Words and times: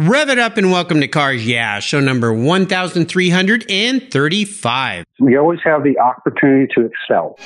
Rev 0.00 0.30
it 0.30 0.38
up 0.38 0.56
and 0.56 0.72
welcome 0.72 1.02
to 1.02 1.08
Cars 1.08 1.46
Yeah, 1.46 1.78
show 1.78 2.00
number 2.00 2.32
1335. 2.32 5.04
We 5.18 5.36
always 5.36 5.58
have 5.62 5.84
the 5.84 5.98
opportunity 5.98 6.72
to 6.74 6.86
excel. 6.86 7.36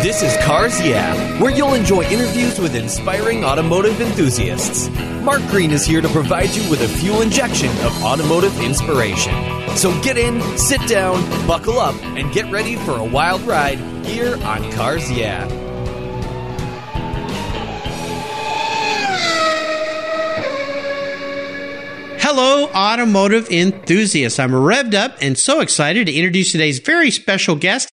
This 0.00 0.22
is 0.22 0.34
Cars 0.42 0.80
Yeah, 0.80 1.14
where 1.42 1.54
you'll 1.54 1.74
enjoy 1.74 2.04
interviews 2.04 2.58
with 2.58 2.74
inspiring 2.74 3.44
automotive 3.44 4.00
enthusiasts. 4.00 4.88
Mark 5.20 5.42
Green 5.48 5.72
is 5.72 5.84
here 5.84 6.00
to 6.00 6.08
provide 6.08 6.48
you 6.54 6.70
with 6.70 6.80
a 6.80 6.88
fuel 6.88 7.20
injection 7.20 7.68
of 7.84 8.02
automotive 8.02 8.58
inspiration. 8.62 9.34
So 9.76 9.92
get 10.00 10.16
in, 10.16 10.40
sit 10.56 10.80
down, 10.88 11.20
buckle 11.46 11.80
up, 11.80 12.02
and 12.02 12.32
get 12.32 12.50
ready 12.50 12.76
for 12.76 12.92
a 12.92 13.04
wild 13.04 13.42
ride 13.42 13.78
here 14.06 14.38
on 14.44 14.72
Cars 14.72 15.12
Yeah. 15.12 15.46
Hello, 22.24 22.68
automotive 22.68 23.50
enthusiasts. 23.50 24.38
I'm 24.38 24.52
revved 24.52 24.94
up 24.94 25.16
and 25.20 25.36
so 25.36 25.58
excited 25.58 26.06
to 26.06 26.14
introduce 26.14 26.52
today's 26.52 26.78
very 26.78 27.10
special 27.10 27.56
guest, 27.56 27.90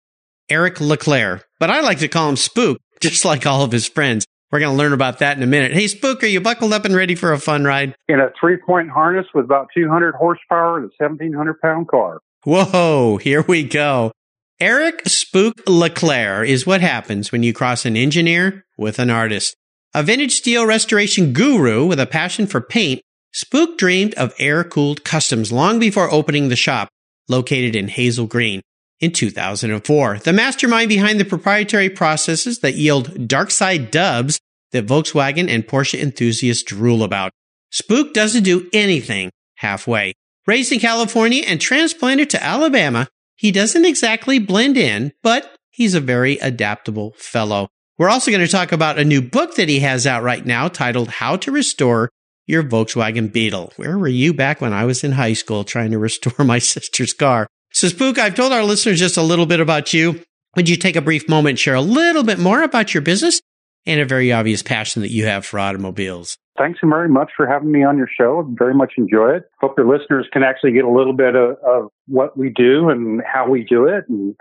Eric 0.49 0.79
LeClaire. 0.79 1.41
But 1.59 1.69
I 1.69 1.81
like 1.81 1.99
to 1.99 2.07
call 2.07 2.29
him 2.29 2.37
Spook, 2.37 2.79
just 3.01 3.25
like 3.25 3.45
all 3.45 3.63
of 3.63 3.73
his 3.73 3.85
friends. 3.85 4.25
We're 4.49 4.61
going 4.61 4.71
to 4.71 4.77
learn 4.77 4.93
about 4.93 5.19
that 5.19 5.35
in 5.35 5.43
a 5.43 5.45
minute. 5.45 5.73
Hey, 5.73 5.89
Spook, 5.89 6.23
are 6.23 6.27
you 6.27 6.39
buckled 6.39 6.71
up 6.71 6.85
and 6.85 6.95
ready 6.95 7.15
for 7.15 7.33
a 7.33 7.37
fun 7.37 7.65
ride? 7.65 7.95
In 8.07 8.21
a 8.21 8.29
three 8.39 8.55
point 8.55 8.89
harness 8.89 9.25
with 9.35 9.43
about 9.43 9.67
200 9.75 10.15
horsepower 10.15 10.77
and 10.77 10.85
a 10.85 11.03
1700 11.03 11.59
pound 11.59 11.89
car. 11.89 12.21
Whoa, 12.45 13.17
here 13.21 13.41
we 13.41 13.65
go. 13.65 14.13
Eric 14.57 15.01
Spook 15.05 15.63
LeClaire 15.67 16.45
is 16.45 16.65
what 16.65 16.79
happens 16.79 17.33
when 17.33 17.43
you 17.43 17.51
cross 17.51 17.85
an 17.85 17.97
engineer 17.97 18.63
with 18.77 18.99
an 18.99 19.09
artist. 19.09 19.53
A 19.93 20.01
vintage 20.01 20.31
steel 20.31 20.65
restoration 20.65 21.33
guru 21.33 21.85
with 21.85 21.99
a 21.99 22.07
passion 22.07 22.47
for 22.47 22.61
paint 22.61 23.01
Spook 23.33 23.79
dreamed 23.79 24.13
of 24.13 24.35
air 24.37 24.63
cooled 24.63 25.03
customs 25.03 25.51
long 25.51 25.79
before 25.79 26.11
opening 26.11 26.49
the 26.49 26.55
shop, 26.55 26.89
located 27.27 27.75
in 27.75 27.87
Hazel 27.87 28.27
Green, 28.27 28.61
in 28.99 29.11
2004. 29.11 30.19
The 30.19 30.31
mastermind 30.31 30.89
behind 30.89 31.19
the 31.19 31.25
proprietary 31.25 31.89
processes 31.89 32.59
that 32.59 32.75
yield 32.75 33.27
dark 33.27 33.49
side 33.49 33.89
dubs 33.89 34.39
that 34.71 34.85
Volkswagen 34.85 35.49
and 35.49 35.65
Porsche 35.65 35.99
enthusiasts 35.99 36.63
drool 36.63 37.03
about. 37.03 37.31
Spook 37.71 38.13
doesn't 38.13 38.43
do 38.43 38.69
anything 38.71 39.31
halfway. 39.55 40.13
Raised 40.45 40.71
in 40.71 40.79
California 40.79 41.43
and 41.47 41.59
transplanted 41.59 42.29
to 42.31 42.43
Alabama, 42.43 43.07
he 43.35 43.51
doesn't 43.51 43.85
exactly 43.85 44.37
blend 44.37 44.77
in, 44.77 45.11
but 45.23 45.55
he's 45.71 45.95
a 45.95 45.99
very 45.99 46.37
adaptable 46.37 47.15
fellow. 47.17 47.69
We're 47.97 48.09
also 48.09 48.29
going 48.29 48.45
to 48.45 48.51
talk 48.51 48.71
about 48.71 48.99
a 48.99 49.05
new 49.05 49.23
book 49.23 49.55
that 49.55 49.69
he 49.69 49.79
has 49.79 50.05
out 50.05 50.21
right 50.21 50.45
now 50.45 50.67
titled 50.67 51.09
How 51.09 51.35
to 51.37 51.51
Restore 51.51 52.09
your 52.45 52.63
Volkswagen 52.63 53.31
Beetle. 53.31 53.73
Where 53.77 53.97
were 53.97 54.07
you 54.07 54.33
back 54.33 54.61
when 54.61 54.73
I 54.73 54.85
was 54.85 55.03
in 55.03 55.13
high 55.13 55.33
school 55.33 55.63
trying 55.63 55.91
to 55.91 55.99
restore 55.99 56.45
my 56.45 56.59
sister's 56.59 57.13
car? 57.13 57.47
So, 57.71 57.87
Spook, 57.87 58.19
I've 58.19 58.35
told 58.35 58.53
our 58.53 58.63
listeners 58.63 58.99
just 58.99 59.17
a 59.17 59.23
little 59.23 59.45
bit 59.45 59.59
about 59.59 59.93
you. 59.93 60.21
Would 60.55 60.69
you 60.69 60.75
take 60.75 60.95
a 60.95 61.01
brief 61.01 61.27
moment 61.27 61.51
and 61.51 61.59
share 61.59 61.73
a 61.73 61.81
little 61.81 62.23
bit 62.23 62.37
more 62.37 62.61
about 62.61 62.93
your 62.93 63.01
business 63.01 63.41
and 63.85 63.99
a 63.99 64.05
very 64.05 64.31
obvious 64.31 64.61
passion 64.61 65.01
that 65.01 65.11
you 65.11 65.25
have 65.25 65.45
for 65.45 65.59
automobiles? 65.59 66.37
Thanks 66.55 66.79
very 66.83 67.09
much 67.09 67.31
for 67.35 67.47
having 67.47 67.71
me 67.71 67.83
on 67.83 67.97
your 67.97 68.09
show. 68.15 68.45
I 68.47 68.55
very 68.55 68.75
much 68.75 68.93
enjoy 68.97 69.31
it. 69.37 69.49
Hope 69.59 69.73
your 69.75 69.87
listeners 69.87 70.27
can 70.31 70.43
actually 70.43 70.73
get 70.73 70.85
a 70.85 70.91
little 70.91 71.13
bit 71.13 71.35
of, 71.35 71.57
of 71.65 71.89
what 72.07 72.37
we 72.37 72.51
do 72.51 72.89
and 72.89 73.23
how 73.25 73.49
we 73.49 73.63
do 73.63 73.87
it 73.87 74.05
and 74.07 74.35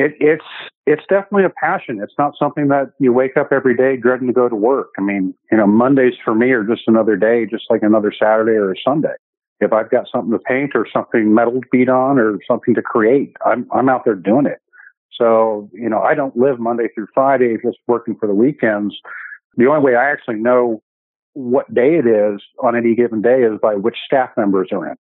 it, 0.00 0.14
it's 0.20 0.44
it's 0.86 1.02
definitely 1.08 1.44
a 1.44 1.50
passion. 1.50 2.00
It's 2.02 2.14
not 2.18 2.34
something 2.38 2.68
that 2.68 2.92
you 2.98 3.12
wake 3.12 3.36
up 3.36 3.52
every 3.52 3.76
day 3.76 3.96
dreading 3.96 4.26
to 4.26 4.32
go 4.32 4.48
to 4.48 4.56
work. 4.56 4.90
I 4.98 5.02
mean, 5.02 5.34
you 5.52 5.58
know, 5.58 5.66
Mondays 5.66 6.14
for 6.24 6.34
me 6.34 6.50
are 6.50 6.64
just 6.64 6.82
another 6.86 7.16
day, 7.16 7.46
just 7.46 7.64
like 7.70 7.82
another 7.82 8.12
Saturday 8.12 8.52
or 8.52 8.72
a 8.72 8.76
Sunday. 8.82 9.14
If 9.60 9.72
I've 9.72 9.90
got 9.90 10.06
something 10.10 10.32
to 10.32 10.38
paint 10.38 10.72
or 10.74 10.86
something 10.90 11.34
metal 11.34 11.60
to 11.60 11.66
beat 11.70 11.90
on 11.90 12.18
or 12.18 12.38
something 12.48 12.74
to 12.74 12.82
create, 12.82 13.36
I'm 13.44 13.68
I'm 13.72 13.88
out 13.88 14.04
there 14.04 14.14
doing 14.14 14.46
it. 14.46 14.58
So, 15.12 15.68
you 15.74 15.88
know, 15.88 16.00
I 16.00 16.14
don't 16.14 16.36
live 16.36 16.58
Monday 16.58 16.88
through 16.94 17.08
Friday 17.12 17.56
just 17.62 17.76
working 17.86 18.16
for 18.18 18.26
the 18.26 18.34
weekends. 18.34 18.94
The 19.56 19.66
only 19.66 19.82
way 19.82 19.94
I 19.94 20.10
actually 20.10 20.36
know 20.36 20.82
what 21.34 21.72
day 21.74 21.96
it 21.96 22.06
is 22.06 22.40
on 22.62 22.74
any 22.74 22.94
given 22.94 23.20
day 23.20 23.42
is 23.42 23.58
by 23.60 23.74
which 23.74 23.96
staff 24.06 24.30
members 24.36 24.68
are 24.72 24.88
in. 24.88 24.96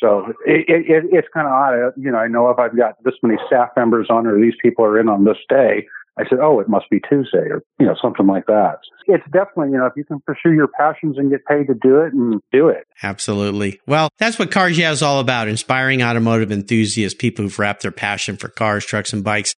So 0.00 0.32
it, 0.46 0.64
it, 0.68 1.04
it's 1.10 1.28
kind 1.32 1.46
of 1.46 1.52
odd. 1.52 1.92
You 1.96 2.12
know, 2.12 2.18
I 2.18 2.28
know 2.28 2.50
if 2.50 2.58
I've 2.58 2.76
got 2.76 3.02
this 3.04 3.14
many 3.22 3.38
staff 3.46 3.70
members 3.76 4.08
on 4.10 4.26
or 4.26 4.40
these 4.40 4.54
people 4.62 4.84
are 4.84 5.00
in 5.00 5.08
on 5.08 5.24
this 5.24 5.38
day, 5.48 5.86
I 6.18 6.28
said, 6.28 6.38
oh, 6.42 6.58
it 6.58 6.68
must 6.68 6.90
be 6.90 7.00
Tuesday 7.08 7.48
or, 7.48 7.62
you 7.78 7.86
know, 7.86 7.94
something 8.02 8.26
like 8.26 8.46
that. 8.46 8.78
It's 9.06 9.24
definitely, 9.32 9.70
you 9.70 9.78
know, 9.78 9.86
if 9.86 9.92
you 9.96 10.04
can 10.04 10.20
pursue 10.20 10.52
your 10.52 10.66
passions 10.66 11.16
and 11.16 11.30
get 11.30 11.44
paid 11.46 11.68
to 11.68 11.74
do 11.74 12.00
it 12.00 12.12
and 12.12 12.40
do 12.50 12.68
it. 12.68 12.86
Absolutely. 13.02 13.80
Well, 13.86 14.08
that's 14.18 14.38
what 14.38 14.50
Cars 14.50 14.76
Yeah 14.76 14.90
is 14.90 15.02
all 15.02 15.20
about. 15.20 15.48
Inspiring 15.48 16.02
automotive 16.02 16.50
enthusiasts, 16.50 17.16
people 17.16 17.44
who've 17.44 17.58
wrapped 17.58 17.82
their 17.82 17.92
passion 17.92 18.36
for 18.36 18.48
cars, 18.48 18.84
trucks, 18.84 19.12
and 19.12 19.22
bikes 19.22 19.54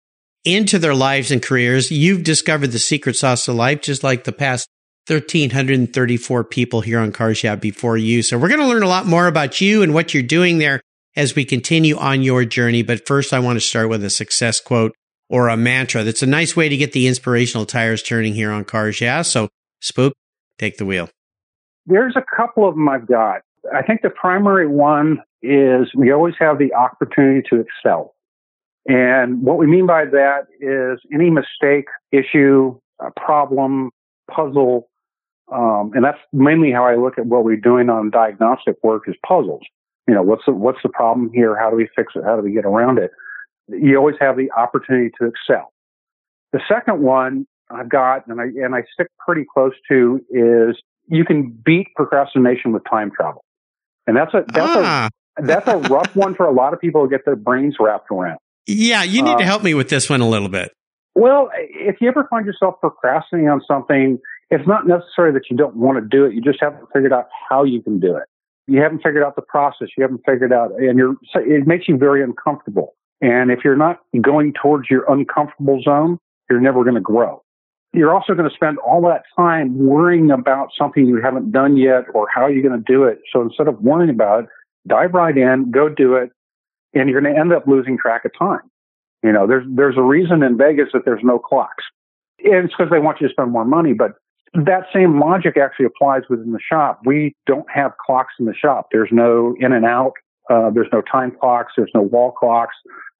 into 0.44 0.78
their 0.78 0.94
lives 0.94 1.30
and 1.30 1.42
careers. 1.42 1.90
You've 1.90 2.24
discovered 2.24 2.68
the 2.68 2.78
secret 2.78 3.16
sauce 3.16 3.46
of 3.46 3.54
life, 3.54 3.80
just 3.80 4.02
like 4.02 4.24
the 4.24 4.32
past 4.32 4.68
1,334 5.08 6.44
people 6.44 6.80
here 6.82 6.98
on 6.98 7.12
Cars 7.12 7.42
Yeah 7.42 7.56
before 7.56 7.96
you. 7.96 8.22
So 8.22 8.36
we're 8.36 8.48
going 8.48 8.60
to 8.60 8.66
learn 8.66 8.82
a 8.82 8.88
lot 8.88 9.06
more 9.06 9.26
about 9.26 9.60
you 9.60 9.82
and 9.82 9.94
what 9.94 10.12
you're 10.12 10.22
doing 10.22 10.58
there 10.58 10.80
as 11.16 11.34
we 11.34 11.44
continue 11.44 11.96
on 11.96 12.22
your 12.22 12.44
journey. 12.44 12.82
But 12.82 13.06
first, 13.06 13.32
I 13.32 13.38
want 13.38 13.56
to 13.56 13.60
start 13.60 13.88
with 13.88 14.04
a 14.04 14.10
success 14.10 14.60
quote 14.60 14.94
or 15.30 15.48
a 15.48 15.56
mantra. 15.56 16.04
That's 16.04 16.22
a 16.22 16.26
nice 16.26 16.54
way 16.54 16.68
to 16.68 16.76
get 16.76 16.92
the 16.92 17.06
inspirational 17.06 17.66
tires 17.66 18.02
turning 18.02 18.34
here 18.34 18.50
on 18.50 18.64
Cars 18.64 19.00
Yeah. 19.00 19.22
So 19.22 19.48
Spook, 19.80 20.12
take 20.58 20.76
the 20.76 20.84
wheel. 20.84 21.08
There's 21.86 22.16
a 22.16 22.24
couple 22.36 22.68
of 22.68 22.74
them 22.74 22.88
I've 22.88 23.06
got. 23.06 23.40
I 23.74 23.82
think 23.82 24.02
the 24.02 24.10
primary 24.10 24.66
one 24.66 25.22
is 25.42 25.88
we 25.94 26.12
always 26.12 26.34
have 26.38 26.58
the 26.58 26.74
opportunity 26.74 27.46
to 27.50 27.60
excel. 27.60 28.14
And 28.86 29.42
what 29.42 29.58
we 29.58 29.66
mean 29.66 29.86
by 29.86 30.04
that 30.06 30.46
is 30.60 31.00
any 31.12 31.30
mistake, 31.30 31.86
issue, 32.12 32.78
problem, 33.16 33.90
puzzle 34.30 34.88
um, 35.52 35.92
and 35.94 36.04
that's 36.04 36.18
mainly 36.32 36.72
how 36.72 36.84
I 36.84 36.96
look 36.96 37.18
at 37.18 37.26
what 37.26 37.44
we're 37.44 37.56
doing 37.56 37.88
on 37.88 38.10
diagnostic 38.10 38.76
work 38.82 39.04
is 39.06 39.14
puzzles. 39.26 39.62
You 40.06 40.14
know, 40.14 40.22
what's 40.22 40.42
the, 40.46 40.52
what's 40.52 40.78
the 40.82 40.88
problem 40.88 41.30
here? 41.32 41.58
How 41.58 41.70
do 41.70 41.76
we 41.76 41.88
fix 41.94 42.12
it? 42.16 42.24
How 42.24 42.36
do 42.36 42.42
we 42.42 42.52
get 42.52 42.64
around 42.64 42.98
it? 42.98 43.10
You 43.68 43.96
always 43.96 44.16
have 44.20 44.36
the 44.36 44.50
opportunity 44.52 45.10
to 45.20 45.26
excel. 45.26 45.72
The 46.52 46.60
second 46.68 47.02
one 47.02 47.46
I've 47.70 47.90
got, 47.90 48.26
and 48.26 48.40
I, 48.40 48.44
and 48.44 48.74
I 48.74 48.84
stick 48.92 49.08
pretty 49.18 49.44
close 49.52 49.74
to 49.90 50.20
is 50.30 50.80
you 51.06 51.24
can 51.24 51.50
beat 51.64 51.88
procrastination 51.94 52.72
with 52.72 52.82
time 52.88 53.10
travel. 53.14 53.44
And 54.06 54.16
that's 54.16 54.32
a, 54.32 54.44
that's 54.48 54.72
ah. 54.74 55.08
a, 55.38 55.42
that's 55.42 55.68
a 55.68 55.76
rough 55.76 56.16
one 56.16 56.34
for 56.34 56.46
a 56.46 56.52
lot 56.52 56.72
of 56.72 56.80
people 56.80 57.04
to 57.04 57.10
get 57.10 57.26
their 57.26 57.36
brains 57.36 57.76
wrapped 57.78 58.10
around. 58.10 58.38
Yeah. 58.66 59.02
You 59.02 59.22
need 59.22 59.34
uh, 59.34 59.38
to 59.38 59.44
help 59.44 59.62
me 59.62 59.74
with 59.74 59.90
this 59.90 60.08
one 60.08 60.22
a 60.22 60.28
little 60.28 60.48
bit. 60.48 60.72
Well, 61.14 61.50
if 61.58 61.96
you 62.00 62.08
ever 62.08 62.26
find 62.30 62.46
yourself 62.46 62.76
procrastinating 62.80 63.50
on 63.50 63.60
something, 63.66 64.18
it's 64.50 64.66
not 64.66 64.86
necessary 64.86 65.32
that 65.32 65.50
you 65.50 65.56
don't 65.56 65.76
want 65.76 65.98
to 65.98 66.06
do 66.06 66.24
it. 66.24 66.34
You 66.34 66.40
just 66.40 66.58
haven't 66.60 66.86
figured 66.92 67.12
out 67.12 67.28
how 67.48 67.64
you 67.64 67.82
can 67.82 68.00
do 68.00 68.16
it. 68.16 68.24
You 68.66 68.80
haven't 68.80 68.98
figured 68.98 69.22
out 69.22 69.36
the 69.36 69.42
process. 69.42 69.88
You 69.96 70.02
haven't 70.02 70.22
figured 70.26 70.52
out, 70.52 70.72
and 70.72 70.98
you're, 70.98 71.14
it 71.34 71.66
makes 71.66 71.88
you 71.88 71.96
very 71.96 72.22
uncomfortable. 72.22 72.94
And 73.20 73.50
if 73.50 73.60
you're 73.64 73.76
not 73.76 74.00
going 74.20 74.52
towards 74.52 74.88
your 74.90 75.10
uncomfortable 75.10 75.80
zone, 75.82 76.18
you're 76.48 76.60
never 76.60 76.82
going 76.82 76.94
to 76.94 77.00
grow. 77.00 77.42
You're 77.92 78.14
also 78.14 78.34
going 78.34 78.48
to 78.48 78.54
spend 78.54 78.78
all 78.78 79.00
that 79.02 79.22
time 79.36 79.78
worrying 79.78 80.30
about 80.30 80.68
something 80.78 81.06
you 81.06 81.20
haven't 81.22 81.50
done 81.50 81.76
yet 81.76 82.04
or 82.14 82.28
how 82.32 82.46
you're 82.46 82.62
going 82.62 82.78
to 82.78 82.92
do 82.92 83.04
it. 83.04 83.20
So 83.32 83.40
instead 83.40 83.66
of 83.66 83.80
worrying 83.80 84.10
about 84.10 84.44
it, 84.44 84.50
dive 84.86 85.14
right 85.14 85.36
in, 85.36 85.70
go 85.70 85.88
do 85.88 86.14
it, 86.14 86.30
and 86.94 87.08
you're 87.08 87.20
going 87.20 87.34
to 87.34 87.40
end 87.40 87.52
up 87.52 87.66
losing 87.66 87.96
track 87.96 88.24
of 88.24 88.32
time. 88.38 88.70
You 89.22 89.32
know, 89.32 89.46
there's 89.46 89.66
there's 89.68 89.96
a 89.96 90.02
reason 90.02 90.42
in 90.42 90.56
Vegas 90.56 90.90
that 90.92 91.04
there's 91.04 91.22
no 91.24 91.38
clocks. 91.38 91.84
And 92.44 92.66
it's 92.66 92.74
because 92.76 92.90
they 92.90 93.00
want 93.00 93.20
you 93.20 93.26
to 93.26 93.32
spend 93.32 93.50
more 93.50 93.64
money, 93.64 93.92
but 93.94 94.12
that 94.54 94.84
same 94.94 95.20
logic 95.20 95.56
actually 95.56 95.86
applies 95.86 96.22
within 96.28 96.52
the 96.52 96.60
shop. 96.60 97.00
We 97.04 97.34
don't 97.46 97.66
have 97.70 97.92
clocks 98.04 98.34
in 98.38 98.46
the 98.46 98.54
shop. 98.54 98.88
There's 98.92 99.10
no 99.12 99.54
in 99.60 99.72
and 99.72 99.84
out. 99.84 100.12
Uh, 100.50 100.70
there's 100.70 100.88
no 100.92 101.02
time 101.02 101.32
clocks. 101.40 101.74
There's 101.76 101.90
no 101.94 102.02
wall 102.02 102.32
clocks. 102.32 102.74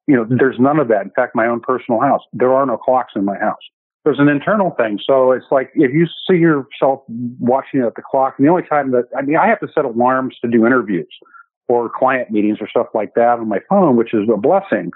You 0.07 0.17
know, 0.17 0.27
there's 0.29 0.57
none 0.59 0.79
of 0.79 0.89
that. 0.89 1.03
In 1.03 1.11
fact, 1.11 1.35
my 1.35 1.47
own 1.47 1.61
personal 1.61 2.01
house, 2.01 2.23
there 2.33 2.53
are 2.53 2.65
no 2.65 2.79
clocks 2.79 3.13
in 3.15 3.25
my 3.25 3.39
house. 3.39 3.61
There's 4.05 4.19
an 4.19 4.29
internal 4.29 4.71
thing. 4.71 4.99
So 5.05 5.33
it's 5.33 5.45
like 5.51 5.71
if 5.75 5.93
you 5.93 6.07
see 6.27 6.39
yourself 6.39 7.03
watching 7.39 7.81
at 7.81 7.95
the 7.95 8.03
clock, 8.03 8.35
and 8.39 8.47
the 8.47 8.51
only 8.51 8.63
time 8.63 8.93
that, 8.93 9.05
I 9.17 9.23
mean, 9.23 9.37
I 9.37 9.47
have 9.49 9.61
to 9.61 9.69
set 9.75 9.85
alarms 9.85 10.37
to 10.43 10.51
do 10.51 10.65
interviews 10.65 11.09
or 11.69 11.91
client 11.91 12.31
meetings 12.31 12.59
or 12.61 12.69
stuff 12.69 12.87
like 12.95 13.13
that 13.17 13.39
on 13.39 13.49
my 13.49 13.59
phone, 13.69 13.97
which 13.97 14.15
is 14.15 14.27
a 14.33 14.39
blessing. 14.39 14.91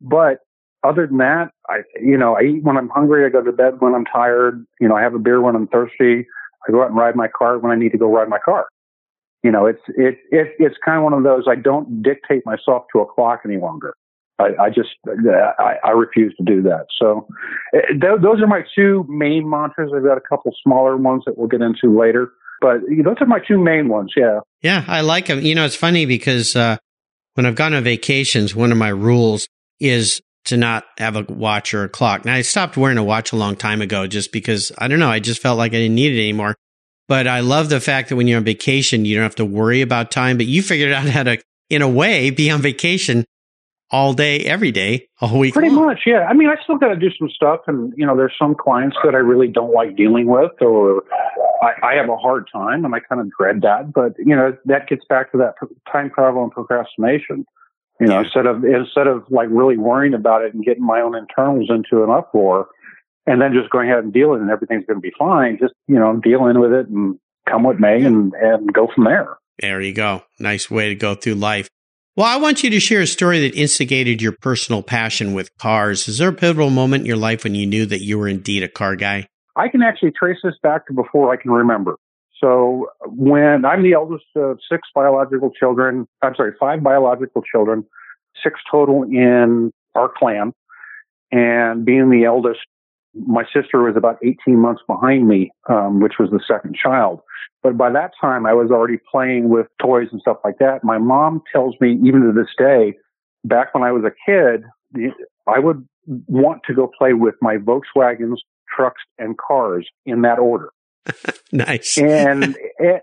But 0.00 0.38
other 0.84 1.06
than 1.06 1.18
that, 1.18 1.50
I, 1.68 1.78
you 2.00 2.16
know, 2.16 2.36
I 2.36 2.42
eat 2.42 2.62
when 2.62 2.76
I'm 2.76 2.88
hungry. 2.88 3.24
I 3.24 3.28
go 3.30 3.42
to 3.42 3.52
bed 3.52 3.80
when 3.80 3.94
I'm 3.94 4.04
tired. 4.04 4.64
You 4.80 4.88
know, 4.88 4.96
I 4.96 5.02
have 5.02 5.14
a 5.14 5.18
beer 5.18 5.40
when 5.40 5.56
I'm 5.56 5.66
thirsty. 5.68 6.26
I 6.68 6.72
go 6.72 6.82
out 6.82 6.88
and 6.88 6.96
ride 6.96 7.16
my 7.16 7.28
car 7.28 7.58
when 7.58 7.72
I 7.72 7.76
need 7.76 7.92
to 7.92 7.98
go 7.98 8.10
ride 8.10 8.28
my 8.28 8.38
car. 8.44 8.66
You 9.42 9.50
know, 9.50 9.66
it's, 9.66 9.82
it, 9.88 10.18
it, 10.30 10.54
it's 10.58 10.76
kind 10.84 10.98
of 10.98 11.04
one 11.04 11.12
of 11.12 11.22
those, 11.22 11.44
I 11.48 11.54
don't 11.54 12.02
dictate 12.02 12.46
myself 12.46 12.84
to 12.92 13.00
a 13.00 13.06
clock 13.06 13.42
any 13.44 13.58
longer. 13.58 13.94
I, 14.38 14.48
I 14.60 14.68
just, 14.68 14.88
I, 15.06 15.74
I 15.84 15.90
refuse 15.90 16.34
to 16.36 16.44
do 16.44 16.62
that. 16.62 16.86
So 16.98 17.28
eh, 17.74 17.80
th- 17.88 18.20
those 18.22 18.40
are 18.40 18.46
my 18.46 18.62
two 18.74 19.04
main 19.08 19.48
mantras. 19.48 19.92
I've 19.94 20.02
got 20.02 20.16
a 20.16 20.22
couple 20.22 20.52
smaller 20.62 20.96
ones 20.96 21.22
that 21.26 21.36
we'll 21.36 21.48
get 21.48 21.60
into 21.60 21.96
later. 21.96 22.32
But 22.60 22.80
those 23.04 23.16
are 23.20 23.26
my 23.26 23.40
two 23.46 23.58
main 23.62 23.88
ones. 23.88 24.12
Yeah. 24.16 24.40
Yeah, 24.62 24.84
I 24.88 25.02
like 25.02 25.26
them. 25.26 25.42
You 25.42 25.54
know, 25.54 25.66
it's 25.66 25.76
funny 25.76 26.06
because 26.06 26.56
uh, 26.56 26.78
when 27.34 27.44
I've 27.44 27.54
gone 27.54 27.74
on 27.74 27.84
vacations, 27.84 28.56
one 28.56 28.72
of 28.72 28.78
my 28.78 28.88
rules 28.88 29.46
is 29.78 30.22
to 30.44 30.56
not 30.56 30.84
have 30.98 31.16
a 31.16 31.22
watch 31.22 31.72
or 31.74 31.84
a 31.84 31.88
clock. 31.88 32.24
Now, 32.24 32.34
I 32.34 32.42
stopped 32.42 32.76
wearing 32.76 32.98
a 32.98 33.04
watch 33.04 33.32
a 33.32 33.36
long 33.36 33.56
time 33.56 33.80
ago 33.80 34.06
just 34.06 34.32
because 34.32 34.72
I 34.78 34.88
don't 34.88 34.98
know. 34.98 35.10
I 35.10 35.20
just 35.20 35.40
felt 35.40 35.58
like 35.58 35.72
I 35.72 35.76
didn't 35.76 35.94
need 35.94 36.12
it 36.14 36.20
anymore. 36.20 36.56
But 37.06 37.26
I 37.26 37.40
love 37.40 37.68
the 37.68 37.80
fact 37.80 38.08
that 38.08 38.16
when 38.16 38.26
you're 38.28 38.38
on 38.38 38.44
vacation, 38.44 39.04
you 39.04 39.14
don't 39.14 39.24
have 39.24 39.34
to 39.36 39.44
worry 39.44 39.82
about 39.82 40.10
time, 40.10 40.38
but 40.38 40.46
you 40.46 40.62
figured 40.62 40.92
out 40.92 41.06
how 41.06 41.22
to, 41.24 41.38
in 41.68 41.82
a 41.82 41.88
way, 41.88 42.30
be 42.30 42.50
on 42.50 42.62
vacation 42.62 43.24
all 43.90 44.14
day, 44.14 44.40
every 44.40 44.72
day, 44.72 45.06
all 45.20 45.38
week. 45.38 45.52
Pretty 45.52 45.68
long. 45.68 45.86
much, 45.86 46.00
yeah. 46.06 46.26
I 46.28 46.32
mean, 46.32 46.48
I 46.48 46.56
still 46.62 46.78
got 46.78 46.88
to 46.88 46.96
do 46.96 47.10
some 47.18 47.28
stuff, 47.28 47.60
and 47.66 47.92
you 47.96 48.06
know, 48.06 48.16
there's 48.16 48.32
some 48.38 48.54
clients 48.54 48.96
that 49.04 49.14
I 49.14 49.18
really 49.18 49.48
don't 49.48 49.72
like 49.72 49.96
dealing 49.96 50.26
with, 50.26 50.50
or 50.60 51.04
I, 51.62 51.72
I 51.82 51.94
have 51.94 52.08
a 52.08 52.16
hard 52.16 52.48
time, 52.50 52.84
and 52.84 52.94
I 52.94 53.00
kind 53.00 53.20
of 53.20 53.30
dread 53.38 53.60
that. 53.62 53.92
But 53.92 54.14
you 54.18 54.34
know, 54.34 54.56
that 54.64 54.88
gets 54.88 55.04
back 55.08 55.30
to 55.32 55.38
that 55.38 55.54
time 55.92 56.10
travel 56.14 56.42
and 56.42 56.50
procrastination. 56.50 57.46
You 58.00 58.06
know, 58.08 58.14
Yeah. 58.14 58.24
instead 58.24 58.46
of 58.46 58.64
instead 58.64 59.06
of 59.06 59.24
like 59.30 59.48
really 59.50 59.76
worrying 59.76 60.14
about 60.14 60.42
it 60.42 60.52
and 60.54 60.64
getting 60.64 60.84
my 60.84 61.00
own 61.00 61.14
internals 61.14 61.70
into 61.70 62.02
an 62.02 62.10
uproar, 62.10 62.66
and 63.26 63.40
then 63.40 63.52
just 63.52 63.70
going 63.70 63.88
ahead 63.90 64.04
and 64.04 64.12
dealing, 64.12 64.40
and 64.40 64.50
everything's 64.50 64.84
going 64.86 64.96
to 64.98 65.00
be 65.00 65.12
fine. 65.18 65.58
Just 65.60 65.74
you 65.86 65.98
know, 65.98 66.16
dealing 66.22 66.58
with 66.58 66.72
it 66.72 66.88
and 66.88 67.18
come 67.48 67.62
what 67.62 67.78
may, 67.78 68.02
and 68.02 68.32
and 68.34 68.72
go 68.72 68.88
from 68.94 69.04
there. 69.04 69.36
There 69.60 69.80
you 69.80 69.92
go. 69.94 70.22
Nice 70.40 70.70
way 70.70 70.88
to 70.88 70.94
go 70.96 71.14
through 71.14 71.34
life. 71.34 71.68
Well, 72.16 72.26
I 72.26 72.36
want 72.36 72.62
you 72.62 72.70
to 72.70 72.80
share 72.80 73.00
a 73.00 73.06
story 73.08 73.40
that 73.40 73.56
instigated 73.56 74.22
your 74.22 74.32
personal 74.40 74.82
passion 74.82 75.32
with 75.34 75.50
cars. 75.58 76.06
Is 76.06 76.18
there 76.18 76.28
a 76.28 76.32
pivotal 76.32 76.70
moment 76.70 77.02
in 77.02 77.06
your 77.06 77.16
life 77.16 77.42
when 77.44 77.54
you 77.56 77.66
knew 77.66 77.86
that 77.86 78.02
you 78.02 78.18
were 78.18 78.28
indeed 78.28 78.62
a 78.62 78.68
car 78.68 78.94
guy? 78.94 79.26
I 79.56 79.68
can 79.68 79.82
actually 79.82 80.12
trace 80.12 80.38
this 80.42 80.54
back 80.62 80.86
to 80.86 80.92
before 80.92 81.32
I 81.32 81.36
can 81.36 81.50
remember. 81.50 81.96
So 82.40 82.88
when 83.06 83.64
I'm 83.64 83.82
the 83.82 83.92
eldest 83.92 84.24
of 84.36 84.58
six 84.70 84.88
biological 84.94 85.50
children, 85.50 86.06
I'm 86.22 86.34
sorry, 86.34 86.52
five 86.58 86.82
biological 86.82 87.42
children, 87.42 87.84
six 88.42 88.60
total 88.70 89.04
in 89.04 89.72
our 89.94 90.10
clan. 90.14 90.52
And 91.30 91.84
being 91.84 92.10
the 92.10 92.24
eldest, 92.24 92.60
my 93.14 93.44
sister 93.44 93.82
was 93.82 93.96
about 93.96 94.18
18 94.24 94.58
months 94.58 94.82
behind 94.86 95.28
me, 95.28 95.52
um, 95.68 96.00
which 96.00 96.14
was 96.18 96.30
the 96.30 96.40
second 96.46 96.74
child. 96.74 97.20
But 97.62 97.78
by 97.78 97.90
that 97.90 98.12
time, 98.20 98.46
I 98.46 98.52
was 98.52 98.70
already 98.70 98.98
playing 99.10 99.48
with 99.48 99.66
toys 99.80 100.08
and 100.12 100.20
stuff 100.20 100.38
like 100.44 100.58
that. 100.58 100.84
My 100.84 100.98
mom 100.98 101.42
tells 101.52 101.74
me, 101.80 101.98
even 102.04 102.22
to 102.22 102.32
this 102.32 102.50
day, 102.58 102.94
back 103.44 103.72
when 103.74 103.82
I 103.82 103.92
was 103.92 104.04
a 104.04 104.12
kid, 104.30 104.64
I 105.46 105.58
would 105.58 105.86
want 106.06 106.62
to 106.66 106.74
go 106.74 106.90
play 106.98 107.14
with 107.14 107.34
my 107.40 107.56
Volkswagens, 107.56 108.38
trucks, 108.68 109.02
and 109.18 109.38
cars 109.38 109.88
in 110.04 110.22
that 110.22 110.38
order. 110.38 110.70
Nice. 111.52 111.96
And 111.98 112.56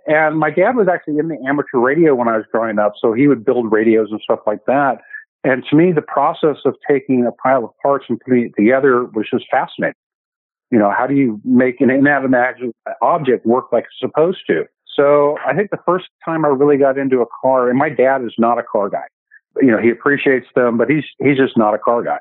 and 0.07 0.37
my 0.37 0.49
dad 0.49 0.75
was 0.75 0.87
actually 0.91 1.17
in 1.19 1.29
the 1.29 1.37
amateur 1.47 1.77
radio 1.77 2.15
when 2.15 2.27
I 2.27 2.35
was 2.35 2.45
growing 2.51 2.79
up, 2.79 2.93
so 2.99 3.13
he 3.13 3.27
would 3.27 3.45
build 3.45 3.71
radios 3.71 4.09
and 4.11 4.19
stuff 4.21 4.39
like 4.45 4.65
that. 4.67 4.97
And 5.43 5.63
to 5.69 5.75
me, 5.75 5.91
the 5.91 6.01
process 6.01 6.57
of 6.65 6.75
taking 6.87 7.25
a 7.25 7.31
pile 7.31 7.63
of 7.63 7.71
parts 7.81 8.05
and 8.09 8.19
putting 8.19 8.45
it 8.45 8.51
together 8.57 9.05
was 9.05 9.27
just 9.31 9.45
fascinating. 9.49 9.95
You 10.69 10.79
know, 10.79 10.91
how 10.91 11.07
do 11.07 11.15
you 11.15 11.39
make 11.43 11.81
an 11.81 11.89
inanimate 11.89 12.55
object 13.01 13.45
work 13.45 13.71
like 13.71 13.85
it's 13.85 13.99
supposed 13.99 14.39
to? 14.47 14.65
So 14.95 15.37
I 15.45 15.53
think 15.55 15.71
the 15.71 15.79
first 15.85 16.07
time 16.23 16.45
I 16.45 16.49
really 16.49 16.77
got 16.77 16.97
into 16.97 17.21
a 17.21 17.25
car, 17.41 17.69
and 17.69 17.79
my 17.79 17.89
dad 17.89 18.23
is 18.23 18.33
not 18.37 18.59
a 18.59 18.63
car 18.63 18.89
guy. 18.89 19.07
You 19.61 19.71
know, 19.71 19.79
he 19.81 19.89
appreciates 19.89 20.47
them, 20.55 20.77
but 20.77 20.89
he's 20.89 21.05
he's 21.19 21.37
just 21.37 21.57
not 21.57 21.73
a 21.73 21.79
car 21.79 22.03
guy. 22.03 22.19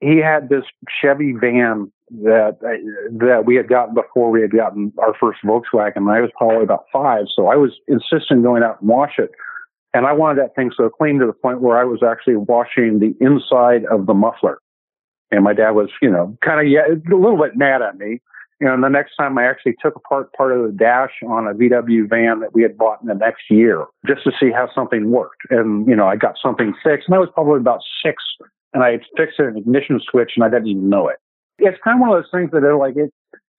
He 0.00 0.18
had 0.18 0.48
this 0.48 0.64
Chevy 1.00 1.32
van 1.32 1.90
that 2.10 2.58
uh, 2.62 3.16
that 3.18 3.44
we 3.46 3.56
had 3.56 3.68
gotten 3.68 3.94
before 3.94 4.30
we 4.30 4.40
had 4.40 4.52
gotten 4.52 4.92
our 4.98 5.14
first 5.18 5.40
Volkswagen. 5.44 6.10
I 6.10 6.20
was 6.20 6.30
probably 6.36 6.62
about 6.62 6.84
five, 6.92 7.26
so 7.34 7.48
I 7.48 7.56
was 7.56 7.72
insisting 7.88 8.42
going 8.42 8.62
out 8.62 8.80
and 8.80 8.88
wash 8.88 9.14
it. 9.18 9.30
And 9.92 10.06
I 10.06 10.12
wanted 10.12 10.42
that 10.42 10.54
thing 10.54 10.70
so 10.76 10.90
clean 10.90 11.18
to 11.20 11.26
the 11.26 11.32
point 11.32 11.62
where 11.62 11.78
I 11.78 11.84
was 11.84 12.02
actually 12.02 12.36
washing 12.36 12.98
the 12.98 13.14
inside 13.20 13.84
of 13.90 14.06
the 14.06 14.14
muffler. 14.14 14.58
And 15.30 15.42
my 15.42 15.54
dad 15.54 15.70
was, 15.70 15.88
you 16.02 16.10
know, 16.10 16.36
kind 16.44 16.60
of 16.60 16.70
yeah, 16.70 16.82
a 16.86 17.14
little 17.14 17.38
bit 17.38 17.56
mad 17.56 17.82
at 17.82 17.96
me. 17.96 18.20
And 18.60 18.82
the 18.82 18.88
next 18.88 19.16
time 19.16 19.36
I 19.36 19.44
actually 19.44 19.74
took 19.82 19.96
apart 19.96 20.32
part 20.32 20.52
of 20.52 20.64
the 20.64 20.72
dash 20.72 21.12
on 21.26 21.46
a 21.46 21.54
VW 21.54 22.08
van 22.08 22.40
that 22.40 22.54
we 22.54 22.62
had 22.62 22.78
bought 22.78 23.02
in 23.02 23.08
the 23.08 23.14
next 23.14 23.50
year 23.50 23.84
just 24.06 24.22
to 24.24 24.32
see 24.38 24.50
how 24.50 24.68
something 24.74 25.10
worked. 25.10 25.42
And, 25.50 25.86
you 25.86 25.96
know, 25.96 26.06
I 26.06 26.16
got 26.16 26.36
something 26.42 26.74
fixed 26.82 27.08
and 27.08 27.14
I 27.14 27.18
was 27.18 27.28
probably 27.34 27.58
about 27.58 27.80
six 28.02 28.22
and 28.72 28.82
I 28.82 28.92
had 28.92 29.00
fixed 29.16 29.38
an 29.38 29.56
ignition 29.56 30.00
switch 30.10 30.32
and 30.36 30.44
I 30.44 30.48
didn't 30.48 30.68
even 30.68 30.88
know 30.88 31.08
it. 31.08 31.16
It's 31.58 31.78
kind 31.82 31.96
of 31.96 32.00
one 32.00 32.16
of 32.16 32.22
those 32.22 32.30
things 32.30 32.50
that 32.52 32.64
are 32.64 32.76
like 32.76 32.96
it, 32.96 33.12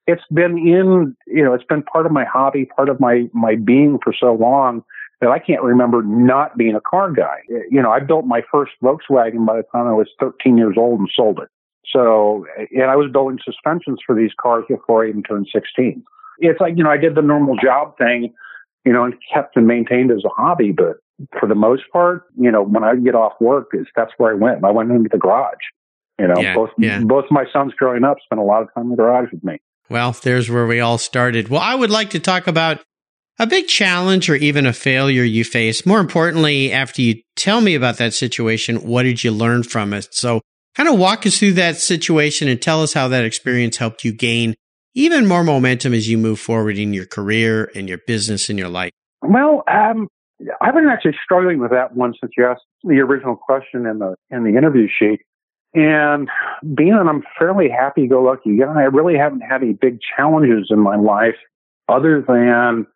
it's 0.07 0.23
been 0.31 0.57
in, 0.57 1.15
you 1.27 1.43
know, 1.43 1.53
it's 1.53 1.65
been 1.65 1.83
part 1.83 2.05
of 2.05 2.11
my 2.11 2.23
hobby, 2.23 2.65
part 2.65 2.89
of 2.89 2.99
my, 2.99 3.27
my 3.33 3.55
being 3.55 3.99
for 4.03 4.13
so 4.17 4.33
long 4.33 4.83
that 5.19 5.29
I 5.29 5.39
can't 5.39 5.63
remember 5.63 6.01
not 6.03 6.57
being 6.57 6.75
a 6.75 6.81
car 6.81 7.11
guy. 7.11 7.39
You 7.69 7.81
know, 7.81 7.91
I 7.91 7.99
built 7.99 8.25
my 8.25 8.41
first 8.51 8.71
Volkswagen 8.83 9.45
by 9.45 9.57
the 9.57 9.63
time 9.71 9.87
I 9.87 9.93
was 9.93 10.07
13 10.19 10.57
years 10.57 10.75
old 10.77 10.99
and 10.99 11.09
sold 11.13 11.39
it. 11.39 11.49
So, 11.91 12.45
and 12.71 12.89
I 12.91 12.95
was 12.95 13.11
building 13.11 13.39
suspensions 13.43 13.99
for 14.05 14.15
these 14.15 14.31
cars 14.39 14.65
before 14.67 15.05
I 15.05 15.09
even 15.09 15.23
turned 15.23 15.47
16. 15.51 16.03
It's 16.39 16.59
like, 16.59 16.77
you 16.77 16.83
know, 16.83 16.91
I 16.91 16.97
did 16.97 17.15
the 17.15 17.21
normal 17.21 17.55
job 17.57 17.97
thing, 17.97 18.33
you 18.85 18.93
know, 18.93 19.03
and 19.03 19.15
kept 19.33 19.55
and 19.55 19.67
maintained 19.67 20.11
as 20.11 20.23
a 20.23 20.29
hobby. 20.29 20.71
But 20.71 20.97
for 21.39 21.47
the 21.47 21.55
most 21.55 21.83
part, 21.91 22.25
you 22.39 22.51
know, 22.51 22.61
when 22.61 22.83
I 22.83 22.95
get 22.95 23.15
off 23.15 23.33
work, 23.39 23.69
is 23.73 23.87
that's 23.95 24.11
where 24.17 24.31
I 24.31 24.35
went. 24.35 24.63
I 24.63 24.71
went 24.71 24.91
into 24.91 25.09
the 25.11 25.17
garage. 25.17 25.55
You 26.19 26.27
know, 26.27 26.41
Yeah, 26.41 26.55
both 26.55 26.69
yeah. 26.77 26.99
both 27.01 27.25
my 27.29 27.45
sons 27.53 27.73
growing 27.77 28.03
up 28.03 28.17
spent 28.23 28.39
a 28.39 28.43
lot 28.43 28.63
of 28.63 28.73
time 28.73 28.85
in 28.85 28.89
the 28.91 28.95
garage 28.95 29.31
with 29.31 29.43
me. 29.43 29.59
Well, 29.89 30.11
there's 30.11 30.49
where 30.49 30.65
we 30.65 30.79
all 30.79 30.97
started. 30.97 31.47
Well, 31.49 31.61
I 31.61 31.75
would 31.75 31.89
like 31.89 32.09
to 32.11 32.19
talk 32.19 32.47
about 32.47 32.83
a 33.39 33.47
big 33.47 33.67
challenge 33.67 34.29
or 34.29 34.35
even 34.35 34.65
a 34.65 34.73
failure 34.73 35.23
you 35.23 35.43
faced. 35.43 35.85
More 35.85 35.99
importantly, 35.99 36.71
after 36.71 37.01
you 37.01 37.21
tell 37.35 37.61
me 37.61 37.75
about 37.75 37.97
that 37.97 38.13
situation, 38.13 38.77
what 38.77 39.03
did 39.03 39.23
you 39.23 39.31
learn 39.31 39.63
from 39.63 39.93
it? 39.93 40.07
So 40.11 40.41
kind 40.75 40.89
of 40.89 40.97
walk 40.97 41.25
us 41.25 41.37
through 41.39 41.53
that 41.53 41.77
situation 41.77 42.47
and 42.47 42.61
tell 42.61 42.81
us 42.81 42.93
how 42.93 43.07
that 43.09 43.25
experience 43.25 43.77
helped 43.77 44.03
you 44.03 44.11
gain 44.11 44.55
even 44.95 45.27
more 45.27 45.43
momentum 45.43 45.93
as 45.93 46.09
you 46.09 46.17
move 46.17 46.39
forward 46.39 46.77
in 46.77 46.91
your 46.91 47.05
career 47.05 47.69
and 47.75 47.87
your 47.87 47.99
business 48.07 48.49
and 48.49 48.57
your 48.57 48.69
life. 48.69 48.91
Well, 49.21 49.63
um, 49.67 50.07
I've 50.59 50.73
been 50.73 50.87
actually 50.87 51.15
struggling 51.23 51.59
with 51.59 51.71
that 51.71 51.95
one 51.95 52.13
since 52.19 52.31
you 52.35 52.45
asked 52.45 52.63
the 52.83 52.99
original 52.99 53.35
question 53.35 53.85
in 53.85 53.99
the 53.99 54.15
in 54.31 54.43
the 54.43 54.57
interview 54.57 54.87
sheet. 54.87 55.21
And 55.77 56.27
being 56.75 56.93
that 56.93 57.05
I'm 57.07 57.23
fairly 57.37 57.69
happy-go-lucky 57.69 58.57
guy, 58.57 58.81
I 58.81 58.85
really 58.85 59.15
haven't 59.15 59.41
had 59.41 59.61
any 59.61 59.73
big 59.73 59.99
challenges 60.15 60.69
in 60.71 60.79
my 60.79 60.95
life 60.95 61.35
other 61.87 62.25
than 62.27 62.87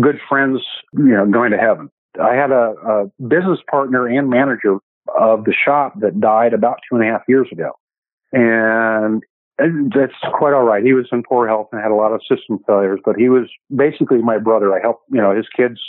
good 0.00 0.20
friends, 0.28 0.60
you 0.92 1.08
know, 1.08 1.26
going 1.26 1.50
to 1.50 1.58
heaven. 1.58 1.90
I 2.22 2.34
had 2.34 2.52
a, 2.52 2.74
a 2.86 3.06
business 3.26 3.58
partner 3.68 4.06
and 4.06 4.30
manager 4.30 4.78
of 5.18 5.44
the 5.44 5.52
shop 5.52 5.94
that 6.02 6.20
died 6.20 6.54
about 6.54 6.78
two 6.88 6.96
and 6.96 7.04
a 7.04 7.10
half 7.10 7.22
years 7.26 7.48
ago, 7.50 7.72
and 8.32 9.22
that's 9.58 10.14
quite 10.32 10.54
all 10.54 10.62
right. 10.62 10.84
He 10.84 10.92
was 10.92 11.06
in 11.10 11.24
poor 11.28 11.48
health 11.48 11.68
and 11.72 11.82
had 11.82 11.90
a 11.90 11.96
lot 11.96 12.12
of 12.12 12.20
system 12.28 12.60
failures, 12.66 13.00
but 13.04 13.16
he 13.16 13.28
was 13.28 13.48
basically 13.74 14.18
my 14.18 14.38
brother. 14.38 14.72
I 14.72 14.80
helped, 14.80 15.04
you 15.10 15.20
know, 15.20 15.34
his 15.34 15.46
kids. 15.56 15.80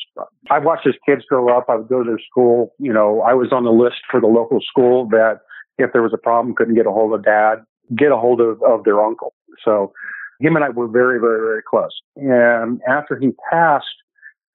I 0.49 0.57
watched 0.57 0.85
his 0.85 0.95
kids 1.05 1.23
grow 1.29 1.55
up. 1.55 1.65
I 1.69 1.75
would 1.75 1.87
go 1.87 2.03
to 2.03 2.09
their 2.09 2.19
school. 2.19 2.73
You 2.79 2.93
know, 2.93 3.21
I 3.21 3.33
was 3.33 3.51
on 3.51 3.63
the 3.63 3.71
list 3.71 4.01
for 4.09 4.19
the 4.19 4.27
local 4.27 4.59
school 4.61 5.07
that 5.09 5.41
if 5.77 5.91
there 5.93 6.01
was 6.01 6.13
a 6.13 6.17
problem, 6.17 6.55
couldn't 6.55 6.75
get 6.75 6.87
a 6.87 6.91
hold 6.91 7.13
of 7.13 7.23
dad, 7.23 7.57
get 7.95 8.11
a 8.11 8.17
hold 8.17 8.41
of, 8.41 8.61
of 8.63 8.83
their 8.83 9.03
uncle. 9.03 9.33
So 9.63 9.93
him 10.39 10.55
and 10.55 10.65
I 10.65 10.69
were 10.69 10.87
very, 10.87 11.19
very, 11.19 11.39
very 11.39 11.61
close. 11.61 11.91
And 12.15 12.81
after 12.87 13.17
he 13.17 13.31
passed, 13.51 13.85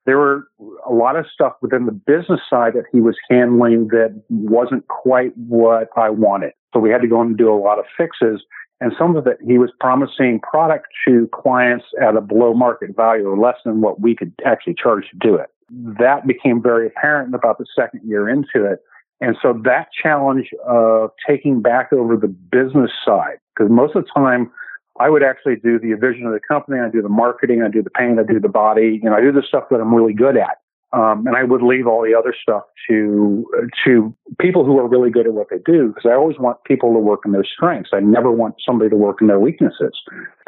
there 0.06 0.18
were 0.18 0.48
a 0.88 0.92
lot 0.92 1.16
of 1.16 1.26
stuff 1.32 1.54
within 1.60 1.86
the 1.86 1.92
business 1.92 2.40
side 2.48 2.72
that 2.74 2.84
he 2.90 3.00
was 3.00 3.16
handling 3.28 3.88
that 3.88 4.20
wasn't 4.28 4.86
quite 4.88 5.36
what 5.36 5.88
I 5.96 6.10
wanted. 6.10 6.52
So 6.72 6.80
we 6.80 6.90
had 6.90 7.02
to 7.02 7.08
go 7.08 7.20
and 7.20 7.36
do 7.36 7.52
a 7.52 7.58
lot 7.58 7.78
of 7.78 7.84
fixes. 7.96 8.42
And 8.80 8.92
some 8.98 9.14
of 9.14 9.26
it, 9.26 9.36
he 9.46 9.58
was 9.58 9.70
promising 9.78 10.40
product 10.40 10.86
to 11.06 11.28
clients 11.34 11.84
at 12.00 12.16
a 12.16 12.22
below 12.22 12.54
market 12.54 12.96
value 12.96 13.28
or 13.28 13.38
less 13.38 13.56
than 13.64 13.82
what 13.82 14.00
we 14.00 14.16
could 14.16 14.32
actually 14.44 14.74
charge 14.74 15.04
to 15.10 15.18
do 15.18 15.34
it. 15.34 15.50
That 15.70 16.26
became 16.26 16.62
very 16.62 16.86
apparent 16.86 17.34
about 17.34 17.58
the 17.58 17.66
second 17.76 18.00
year 18.04 18.28
into 18.28 18.64
it. 18.64 18.80
And 19.20 19.36
so 19.42 19.52
that 19.64 19.88
challenge 20.02 20.50
of 20.66 21.10
taking 21.26 21.60
back 21.60 21.92
over 21.92 22.16
the 22.16 22.28
business 22.28 22.90
side, 23.04 23.38
because 23.54 23.70
most 23.70 23.94
of 23.94 24.04
the 24.04 24.10
time 24.14 24.50
I 24.98 25.08
would 25.10 25.22
actually 25.22 25.56
do 25.56 25.78
the 25.78 25.92
vision 25.94 26.26
of 26.26 26.32
the 26.32 26.40
company, 26.40 26.78
I 26.80 26.88
do 26.88 27.02
the 27.02 27.08
marketing, 27.08 27.62
I 27.62 27.68
do 27.68 27.82
the 27.82 27.90
paint, 27.90 28.18
I 28.18 28.22
do 28.22 28.40
the 28.40 28.48
body, 28.48 28.98
you 29.02 29.08
know, 29.08 29.16
I 29.16 29.20
do 29.20 29.32
the 29.32 29.42
stuff 29.46 29.64
that 29.70 29.80
I'm 29.80 29.94
really 29.94 30.14
good 30.14 30.36
at. 30.36 30.58
Um, 30.92 31.24
and 31.26 31.36
I 31.36 31.44
would 31.44 31.62
leave 31.62 31.86
all 31.86 32.02
the 32.02 32.16
other 32.18 32.34
stuff 32.42 32.64
to 32.88 33.46
to 33.84 34.12
people 34.40 34.64
who 34.64 34.76
are 34.78 34.88
really 34.88 35.10
good 35.10 35.24
at 35.24 35.32
what 35.34 35.46
they 35.48 35.58
do 35.64 35.88
because 35.94 36.10
I 36.10 36.14
always 36.14 36.36
want 36.38 36.56
people 36.64 36.92
to 36.92 36.98
work 36.98 37.20
in 37.24 37.30
their 37.30 37.44
strengths. 37.44 37.90
I 37.92 38.00
never 38.00 38.32
want 38.32 38.56
somebody 38.66 38.90
to 38.90 38.96
work 38.96 39.18
in 39.20 39.28
their 39.28 39.38
weaknesses. 39.38 39.92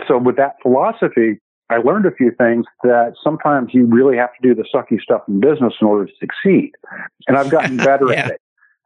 So 0.08 0.18
with 0.18 0.36
that 0.38 0.56
philosophy, 0.60 1.38
I 1.70 1.76
learned 1.76 2.06
a 2.06 2.10
few 2.10 2.32
things 2.32 2.66
that 2.82 3.14
sometimes 3.22 3.70
you 3.72 3.86
really 3.86 4.16
have 4.16 4.30
to 4.34 4.48
do 4.48 4.52
the 4.52 4.66
sucky 4.74 5.00
stuff 5.00 5.22
in 5.28 5.38
business 5.38 5.74
in 5.80 5.86
order 5.86 6.06
to 6.06 6.12
succeed. 6.18 6.72
And 7.28 7.36
I've 7.36 7.50
gotten 7.50 7.76
better 7.90 8.10
Yeah. 8.10 8.24
at 8.24 8.30
it. 8.32 8.40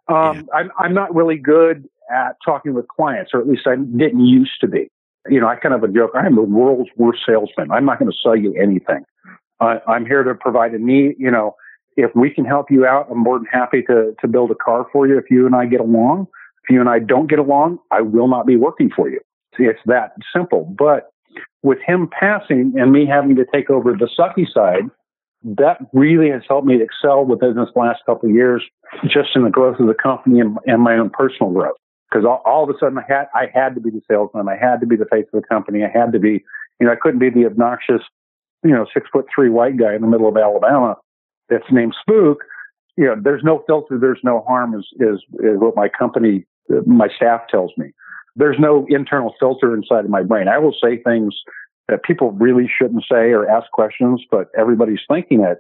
Um, 0.09 0.49
I'm, 0.55 0.71
I'm 0.79 0.95
not 0.95 1.15
really 1.15 1.37
good 1.37 1.89
at 2.11 2.37
talking 2.45 2.75
with 2.75 2.87
clients, 2.89 3.33
or 3.35 3.41
at 3.41 3.49
least 3.49 3.67
I 3.67 3.77
didn't 3.77 4.25
used 4.25 4.61
to 4.61 4.69
be. 4.69 4.89
You 5.29 5.41
know, 5.41 5.49
I 5.49 5.57
kind 5.57 5.75
of 5.75 5.83
a 5.83 5.89
joke. 5.89 6.13
I 6.15 6.25
am 6.25 6.37
the 6.37 6.43
world's 6.43 6.91
worst 6.97 7.21
salesman. 7.27 7.71
I'm 7.73 7.85
not 7.85 7.99
going 7.99 8.11
to 8.11 8.17
sell 8.23 8.37
you 8.37 8.55
anything. 8.55 9.05
I, 9.61 9.81
I'm 9.89 10.07
here 10.07 10.23
to 10.23 10.35
provide 10.35 10.73
a 10.73 10.79
need. 10.79 11.17
You 11.19 11.31
know, 11.31 11.57
if 11.97 12.15
we 12.15 12.31
can 12.31 12.45
help 12.45 12.71
you 12.71 12.87
out, 12.87 13.09
I'm 13.11 13.19
more 13.19 13.39
than 13.39 13.47
happy 13.51 13.83
to 13.83 14.15
to 14.21 14.29
build 14.29 14.51
a 14.51 14.55
car 14.55 14.87
for 14.93 15.09
you. 15.09 15.19
If 15.19 15.31
you 15.31 15.47
and 15.47 15.57
I 15.57 15.67
get 15.67 15.81
along, 15.81 16.29
if 16.63 16.71
you 16.71 16.81
and 16.81 16.89
I 16.89 17.01
don't 17.01 17.29
get 17.29 17.39
along, 17.39 17.79
I 17.91 18.03
will 18.03 18.29
not 18.29 18.47
be 18.47 18.57
working 18.57 18.91
for 18.95 19.09
you. 19.09 19.21
See, 19.57 19.65
it's 19.65 19.81
that 19.87 20.13
simple. 20.33 20.73
But 20.79 21.11
with 21.63 21.79
him 21.85 22.09
passing 22.09 22.75
and 22.77 22.93
me 22.93 23.07
having 23.07 23.35
to 23.37 23.45
take 23.53 23.71
over 23.71 23.93
the 23.93 24.09
sucky 24.19 24.47
side, 24.53 24.85
that 25.47 25.79
really 25.93 26.31
has 26.31 26.43
helped 26.49 26.67
me 26.67 26.83
excel 26.83 27.25
within 27.25 27.55
this 27.55 27.69
last 27.77 28.01
couple 28.05 28.29
of 28.29 28.35
years, 28.35 28.63
just 29.05 29.31
in 29.37 29.45
the 29.45 29.51
growth 29.51 29.79
of 29.79 29.87
the 29.87 29.95
company 29.95 30.41
and, 30.41 30.59
and 30.67 30.83
my 30.83 30.97
own 30.97 31.11
personal 31.11 31.53
growth. 31.53 31.77
Because 32.11 32.25
all, 32.25 32.43
all, 32.45 32.65
of 32.65 32.71
a 32.71 32.79
sudden, 32.79 32.99
I 32.99 33.05
had 33.07 33.27
I 33.35 33.47
had 33.53 33.75
to 33.75 33.81
be 33.81 33.91
the 33.91 34.01
salesman, 34.11 34.49
I 34.49 34.57
had 34.57 34.81
to 34.81 34.87
be 34.87 34.97
the 34.97 35.07
face 35.07 35.27
of 35.33 35.41
the 35.41 35.47
company, 35.47 35.85
I 35.85 35.89
had 35.89 36.13
to 36.13 36.19
be, 36.19 36.45
you 36.81 36.87
know, 36.87 36.93
I 36.93 36.97
couldn't 36.97 37.21
be 37.21 37.31
the 37.31 37.47
obnoxious, 37.47 38.03
you 38.65 38.71
know, 38.71 38.87
six 38.93 39.09
foot 39.13 39.27
three 39.33 39.49
white 39.49 39.77
guy 39.77 39.95
in 39.95 40.01
the 40.01 40.09
middle 40.09 40.29
of 40.29 40.37
Alabama 40.37 40.97
that's 41.49 41.65
named 41.71 41.95
Spook. 42.01 42.39
You 42.97 43.07
know, 43.07 43.17
there's 43.23 43.43
no 43.45 43.63
filter, 43.67 43.99
there's 44.01 44.21
no 44.25 44.45
harm, 44.49 44.75
is 44.75 44.87
is, 44.99 45.21
is 45.41 45.59
what 45.59 45.77
my 45.77 45.89
company, 45.89 46.45
my 46.87 47.09
staff 47.15 47.43
tells 47.51 47.73
me. 47.77 47.91
There's 48.35 48.57
no 48.59 48.87
internal 48.89 49.35
filter 49.39 49.75
inside 49.75 50.05
of 50.05 50.11
my 50.11 50.23
brain. 50.23 50.49
I 50.49 50.59
will 50.59 50.75
say 50.83 51.03
things 51.03 51.35
that 51.89 52.03
people 52.03 52.33
really 52.33 52.69
shouldn't 52.69 53.05
say 53.11 53.31
or 53.31 53.49
ask 53.49 53.71
questions, 53.71 54.25
but 54.31 54.49
everybody's 54.59 55.01
thinking 55.09 55.43
it. 55.43 55.59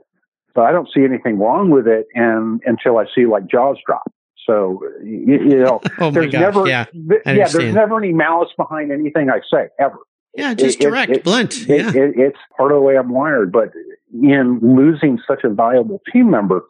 But 0.54 0.62
I 0.62 0.72
don't 0.72 0.88
see 0.92 1.04
anything 1.04 1.38
wrong 1.38 1.70
with 1.70 1.86
it, 1.86 2.06
and 2.14 2.60
until 2.64 2.98
I 2.98 3.04
see 3.14 3.26
like 3.26 3.46
jaws 3.46 3.78
drop. 3.86 4.10
So 4.46 4.80
you, 5.02 5.38
you 5.40 5.58
know, 5.58 5.80
oh 5.98 6.10
there's 6.10 6.32
gosh, 6.32 6.40
never, 6.40 6.68
yeah, 6.68 6.86
yeah, 6.94 7.48
there's 7.48 7.74
never 7.74 7.98
any 7.98 8.12
malice 8.12 8.50
behind 8.56 8.90
anything 8.92 9.28
I 9.30 9.40
say 9.52 9.68
ever. 9.78 9.98
Yeah, 10.34 10.54
just 10.54 10.78
it, 10.80 10.82
direct, 10.82 11.12
it, 11.12 11.24
blunt. 11.24 11.68
It, 11.68 11.94
yeah, 11.94 12.24
it's 12.26 12.38
part 12.56 12.70
of 12.70 12.76
the 12.76 12.82
way 12.82 12.96
I'm 12.96 13.08
wired. 13.10 13.50
But 13.52 13.70
in 14.12 14.60
losing 14.62 15.18
such 15.26 15.44
a 15.44 15.48
valuable 15.48 16.00
team 16.12 16.30
member, 16.30 16.62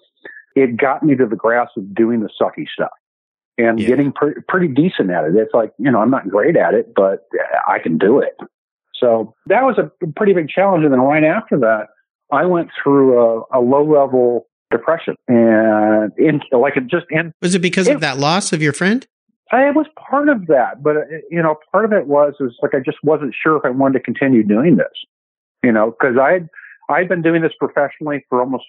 it 0.54 0.76
got 0.76 1.02
me 1.02 1.16
to 1.16 1.26
the 1.26 1.36
grasp 1.36 1.76
of 1.76 1.94
doing 1.94 2.20
the 2.20 2.30
sucky 2.40 2.66
stuff 2.72 2.90
and 3.58 3.80
Yeah. 3.80 3.88
getting 3.88 4.12
pre- 4.12 4.40
pretty 4.48 4.68
decent 4.68 5.10
at 5.10 5.24
it. 5.24 5.34
It's 5.34 5.52
like, 5.52 5.72
you 5.78 5.90
know, 5.90 6.00
I'm 6.00 6.10
not 6.10 6.28
great 6.28 6.56
at 6.56 6.74
it, 6.74 6.94
but 6.94 7.26
I 7.68 7.78
can 7.78 7.98
do 7.98 8.20
it. 8.20 8.36
So 9.00 9.34
that 9.46 9.62
was 9.62 9.78
a 9.78 9.90
pretty 10.16 10.32
big 10.32 10.48
challenge. 10.48 10.84
And 10.84 10.92
then 10.92 11.00
right 11.00 11.24
after 11.24 11.58
that, 11.58 11.88
I 12.32 12.44
went 12.46 12.70
through 12.82 13.18
a, 13.18 13.58
a 13.58 13.60
low 13.60 13.84
level 13.84 14.46
depression 14.70 15.14
and 15.28 16.12
in, 16.18 16.40
like 16.52 16.76
it 16.76 16.86
just, 16.88 17.06
and 17.10 17.32
was 17.40 17.54
it 17.54 17.60
because 17.60 17.88
it- 17.88 17.94
of 17.96 18.00
that 18.00 18.18
loss 18.18 18.52
of 18.52 18.62
your 18.62 18.72
friend? 18.72 19.06
I 19.52 19.70
was 19.70 19.86
part 20.10 20.28
of 20.28 20.48
that, 20.48 20.82
but 20.82 20.96
uh, 20.96 21.00
you 21.30 21.40
know, 21.40 21.54
part 21.70 21.84
of 21.84 21.92
it 21.92 22.08
was 22.08 22.34
is 22.40 22.56
like 22.62 22.74
I 22.74 22.80
just 22.80 22.98
wasn't 23.04 23.32
sure 23.40 23.56
if 23.56 23.64
I 23.64 23.70
wanted 23.70 23.92
to 23.98 24.04
continue 24.04 24.42
doing 24.42 24.76
this. 24.76 24.88
You 25.62 25.70
know, 25.70 25.92
because 25.92 26.16
I 26.20 26.32
had 26.32 26.48
I'd 26.90 27.08
been 27.08 27.22
doing 27.22 27.42
this 27.42 27.52
professionally 27.56 28.24
for 28.28 28.40
almost 28.40 28.64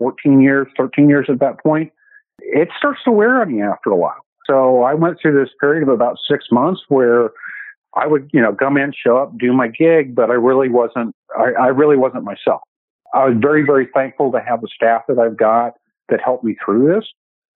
14 0.00 0.40
years, 0.40 0.66
13 0.76 1.08
years 1.08 1.26
at 1.28 1.38
that 1.38 1.62
point. 1.62 1.92
It 2.40 2.70
starts 2.76 3.00
to 3.04 3.12
wear 3.12 3.40
on 3.40 3.54
you 3.54 3.64
after 3.64 3.90
a 3.90 3.96
while. 3.96 4.24
So 4.46 4.82
I 4.82 4.94
went 4.94 5.18
through 5.22 5.38
this 5.38 5.52
period 5.60 5.84
of 5.84 5.88
about 5.88 6.16
six 6.28 6.46
months 6.50 6.80
where 6.88 7.30
I 7.94 8.06
would, 8.06 8.30
you 8.32 8.40
know, 8.40 8.54
come 8.54 8.76
in, 8.76 8.92
show 8.92 9.16
up, 9.16 9.36
do 9.38 9.52
my 9.52 9.68
gig, 9.68 10.14
but 10.14 10.30
I 10.30 10.34
really 10.34 10.68
wasn't. 10.68 11.14
I, 11.36 11.52
I 11.60 11.66
really 11.68 11.96
wasn't 11.96 12.24
myself. 12.24 12.60
I 13.12 13.26
was 13.26 13.36
very, 13.40 13.64
very 13.64 13.88
thankful 13.92 14.30
to 14.32 14.40
have 14.40 14.60
the 14.60 14.68
staff 14.74 15.02
that 15.08 15.18
I've 15.18 15.36
got 15.36 15.72
that 16.08 16.20
helped 16.24 16.44
me 16.44 16.56
through 16.64 16.92
this. 16.94 17.04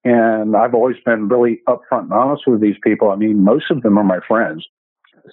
And 0.05 0.57
I've 0.57 0.75
always 0.75 0.97
been 1.05 1.29
really 1.29 1.61
upfront 1.69 2.05
and 2.05 2.13
honest 2.13 2.43
with 2.47 2.61
these 2.61 2.77
people. 2.83 3.11
I 3.11 3.17
mean, 3.17 3.43
most 3.43 3.71
of 3.71 3.83
them 3.83 3.97
are 3.97 4.05
my 4.05 4.19
friends. 4.27 4.67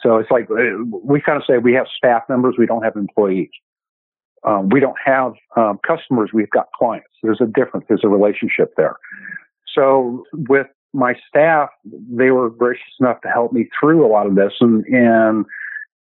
So 0.01 0.17
it's 0.17 0.31
like 0.31 0.49
uh, 0.49 0.85
we 1.03 1.19
kind 1.19 1.37
of 1.37 1.43
say 1.45 1.57
we 1.57 1.73
have 1.73 1.87
staff 1.95 2.23
members, 2.29 2.55
we 2.57 2.65
don't 2.65 2.83
have 2.83 2.95
employees. 2.95 3.49
Um, 4.43 4.69
we 4.69 4.79
don't 4.79 4.97
have 5.03 5.33
um, 5.55 5.79
customers, 5.85 6.31
we've 6.33 6.49
got 6.49 6.67
clients. 6.73 7.09
There's 7.21 7.41
a 7.41 7.45
difference, 7.45 7.85
there's 7.89 8.03
a 8.03 8.07
relationship 8.07 8.73
there. 8.77 8.95
So 9.75 10.23
with 10.33 10.67
my 10.93 11.15
staff, 11.27 11.69
they 11.85 12.31
were 12.31 12.49
gracious 12.49 12.93
enough 12.99 13.21
to 13.21 13.29
help 13.29 13.53
me 13.53 13.67
through 13.79 14.05
a 14.05 14.09
lot 14.09 14.27
of 14.27 14.35
this. 14.35 14.53
And, 14.59 14.85
and 14.85 15.45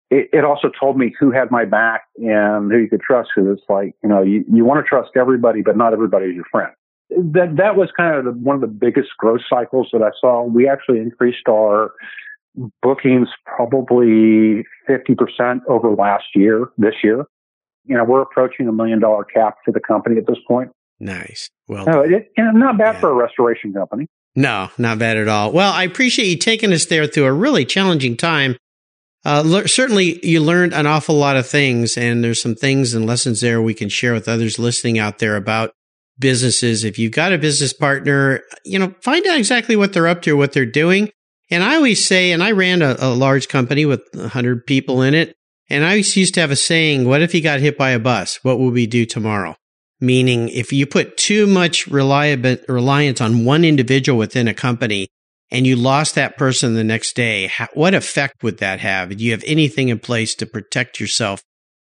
it, 0.09 0.29
it 0.33 0.43
also 0.43 0.71
told 0.79 0.97
me 0.97 1.13
who 1.19 1.31
had 1.31 1.51
my 1.51 1.65
back 1.65 2.03
and 2.17 2.71
who 2.71 2.77
you 2.79 2.89
could 2.89 3.01
trust. 3.01 3.29
Because 3.35 3.57
it's 3.57 3.69
like, 3.69 3.95
you 4.03 4.09
know, 4.09 4.21
you, 4.23 4.43
you 4.51 4.65
want 4.65 4.83
to 4.83 4.87
trust 4.87 5.11
everybody, 5.15 5.61
but 5.61 5.77
not 5.77 5.93
everybody 5.93 6.27
is 6.27 6.35
your 6.35 6.45
friend 6.51 6.71
that 7.09 7.55
that 7.57 7.75
was 7.75 7.89
kind 7.97 8.15
of 8.15 8.25
the, 8.25 8.31
one 8.31 8.55
of 8.55 8.61
the 8.61 8.67
biggest 8.67 9.09
growth 9.17 9.41
cycles 9.49 9.89
that 9.91 10.01
I 10.03 10.11
saw. 10.21 10.43
We 10.43 10.67
actually 10.69 10.99
increased 10.99 11.47
our 11.49 11.91
bookings 12.81 13.29
probably 13.45 14.63
50% 14.87 15.61
over 15.67 15.89
last 15.91 16.25
year, 16.35 16.69
this 16.77 16.95
year. 17.03 17.25
You 17.85 17.97
know, 17.97 18.03
we're 18.03 18.21
approaching 18.21 18.67
a 18.67 18.71
million 18.71 18.99
dollar 18.99 19.23
cap 19.23 19.55
for 19.65 19.71
the 19.71 19.79
company 19.79 20.17
at 20.17 20.27
this 20.27 20.37
point. 20.47 20.69
Nice. 20.99 21.49
Well, 21.67 21.85
No, 21.85 22.01
it, 22.01 22.31
and 22.37 22.59
not 22.59 22.77
bad 22.77 22.95
Yeah. 22.95 22.99
for 22.99 23.09
a 23.09 23.13
restoration 23.13 23.73
company. 23.73 24.07
No, 24.35 24.69
not 24.77 24.99
bad 24.99 25.17
at 25.17 25.27
all. 25.27 25.51
Well, 25.51 25.73
I 25.73 25.83
appreciate 25.83 26.27
you 26.27 26.37
taking 26.37 26.71
us 26.71 26.85
there 26.85 27.07
through 27.07 27.25
a 27.25 27.33
really 27.33 27.65
challenging 27.65 28.15
time. 28.15 28.57
Uh, 29.25 29.43
le- 29.45 29.67
certainly, 29.67 30.25
you 30.25 30.39
learned 30.39 30.73
an 30.73 30.87
awful 30.87 31.15
lot 31.15 31.35
of 31.35 31.47
things, 31.47 31.97
and 31.97 32.23
there's 32.23 32.41
some 32.41 32.55
things 32.55 32.93
and 32.93 33.05
lessons 33.05 33.41
there 33.41 33.61
we 33.61 33.73
can 33.73 33.89
share 33.89 34.13
with 34.13 34.29
others 34.29 34.59
listening 34.59 34.97
out 34.97 35.19
there 35.19 35.35
about 35.35 35.71
businesses. 36.19 36.83
If 36.83 36.97
you've 36.97 37.11
got 37.11 37.33
a 37.33 37.37
business 37.37 37.73
partner, 37.73 38.41
you 38.63 38.79
know, 38.79 38.93
find 39.01 39.25
out 39.27 39.37
exactly 39.37 39.75
what 39.75 39.93
they're 39.93 40.07
up 40.07 40.21
to, 40.23 40.37
what 40.37 40.53
they're 40.53 40.65
doing. 40.65 41.09
And 41.51 41.63
I 41.63 41.75
always 41.75 42.05
say, 42.05 42.31
and 42.31 42.43
I 42.43 42.51
ran 42.51 42.81
a, 42.81 42.95
a 42.99 43.13
large 43.13 43.47
company 43.47 43.85
with 43.85 44.01
100 44.13 44.65
people 44.65 45.01
in 45.01 45.15
it, 45.15 45.35
and 45.69 45.83
I 45.83 45.95
used 45.95 46.33
to 46.35 46.41
have 46.41 46.51
a 46.51 46.55
saying, 46.55 47.07
what 47.07 47.21
if 47.21 47.33
you 47.33 47.41
got 47.41 47.59
hit 47.59 47.77
by 47.77 47.91
a 47.91 47.99
bus? 47.99 48.39
What 48.43 48.59
will 48.59 48.71
we 48.71 48.87
do 48.87 49.05
tomorrow? 49.05 49.55
Meaning, 50.01 50.49
if 50.49 50.71
you 50.71 50.85
put 50.85 51.17
too 51.17 51.45
much 51.45 51.87
reliance 51.87 53.21
on 53.21 53.43
one 53.43 53.65
individual 53.65 54.17
within 54.17 54.47
a 54.47 54.53
company 54.53 55.09
and 55.51 55.67
you 55.67 55.75
lost 55.75 56.15
that 56.15 56.37
person 56.37 56.73
the 56.73 56.83
next 56.83 57.15
day, 57.15 57.47
how, 57.47 57.67
what 57.73 57.93
effect 57.93 58.41
would 58.41 58.59
that 58.59 58.79
have? 58.79 59.15
Do 59.15 59.23
you 59.23 59.31
have 59.31 59.43
anything 59.45 59.89
in 59.89 59.99
place 59.99 60.35
to 60.35 60.45
protect 60.45 60.99
yourself 60.99 61.43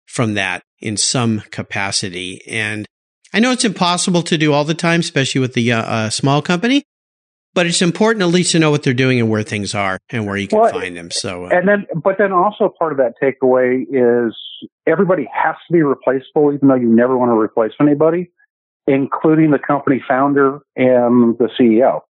from 0.05 0.33
that 0.33 0.63
in 0.79 0.97
some 0.97 1.43
capacity? 1.51 2.41
And 2.47 2.85
I 3.33 3.39
know 3.39 3.51
it's 3.51 3.65
impossible 3.65 4.21
to 4.23 4.37
do 4.37 4.51
all 4.51 4.65
the 4.65 4.73
time, 4.73 4.99
especially 4.99 5.41
with 5.41 5.53
the 5.53 5.71
uh, 5.71 5.81
uh, 5.81 6.09
small 6.09 6.41
company, 6.41 6.83
but 7.53 7.65
it's 7.65 7.81
important 7.81 8.23
at 8.23 8.29
least 8.29 8.51
to 8.53 8.59
know 8.59 8.71
what 8.71 8.83
they're 8.83 8.93
doing 8.93 9.19
and 9.19 9.29
where 9.29 9.43
things 9.43 9.75
are 9.75 9.99
and 10.09 10.25
where 10.25 10.37
you 10.37 10.47
can 10.47 10.59
Well, 10.59 10.71
find 10.71 10.95
them. 10.97 11.11
So, 11.11 11.45
uh, 11.45 11.49
And 11.49 11.67
then, 11.67 11.85
but 12.01 12.17
then 12.17 12.31
also 12.31 12.73
part 12.77 12.91
of 12.91 12.97
that 12.97 13.13
takeaway 13.21 13.83
is 13.89 14.35
everybody 14.87 15.27
has 15.33 15.55
to 15.67 15.73
be 15.73 15.81
replaceable, 15.81 16.53
even 16.53 16.67
though 16.67 16.75
you 16.75 16.89
never 16.89 17.17
want 17.17 17.29
to 17.29 17.39
replace 17.39 17.73
anybody, 17.79 18.31
including 18.87 19.51
the 19.51 19.59
company 19.59 20.03
founder 20.07 20.59
and 20.75 21.37
the 21.37 21.49
CEO. 21.59 22.01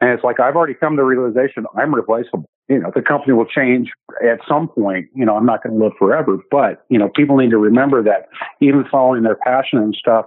And 0.00 0.10
it's 0.10 0.24
like, 0.24 0.40
I've 0.40 0.56
already 0.56 0.74
come 0.74 0.96
to 0.96 1.00
the 1.00 1.06
realization 1.06 1.64
I'm 1.76 1.94
replaceable. 1.94 2.44
You 2.68 2.78
know, 2.78 2.90
the 2.94 3.02
company 3.02 3.32
will 3.34 3.46
change 3.46 3.90
at 4.22 4.38
some 4.48 4.68
point. 4.68 5.06
You 5.14 5.24
know, 5.24 5.36
I'm 5.36 5.46
not 5.46 5.62
going 5.62 5.78
to 5.78 5.82
live 5.82 5.92
forever, 5.98 6.38
but, 6.50 6.84
you 6.88 6.98
know, 6.98 7.10
people 7.14 7.36
need 7.36 7.50
to 7.50 7.58
remember 7.58 8.02
that 8.02 8.28
even 8.60 8.84
following 8.90 9.22
their 9.22 9.36
passion 9.36 9.78
and 9.78 9.94
stuff, 9.94 10.26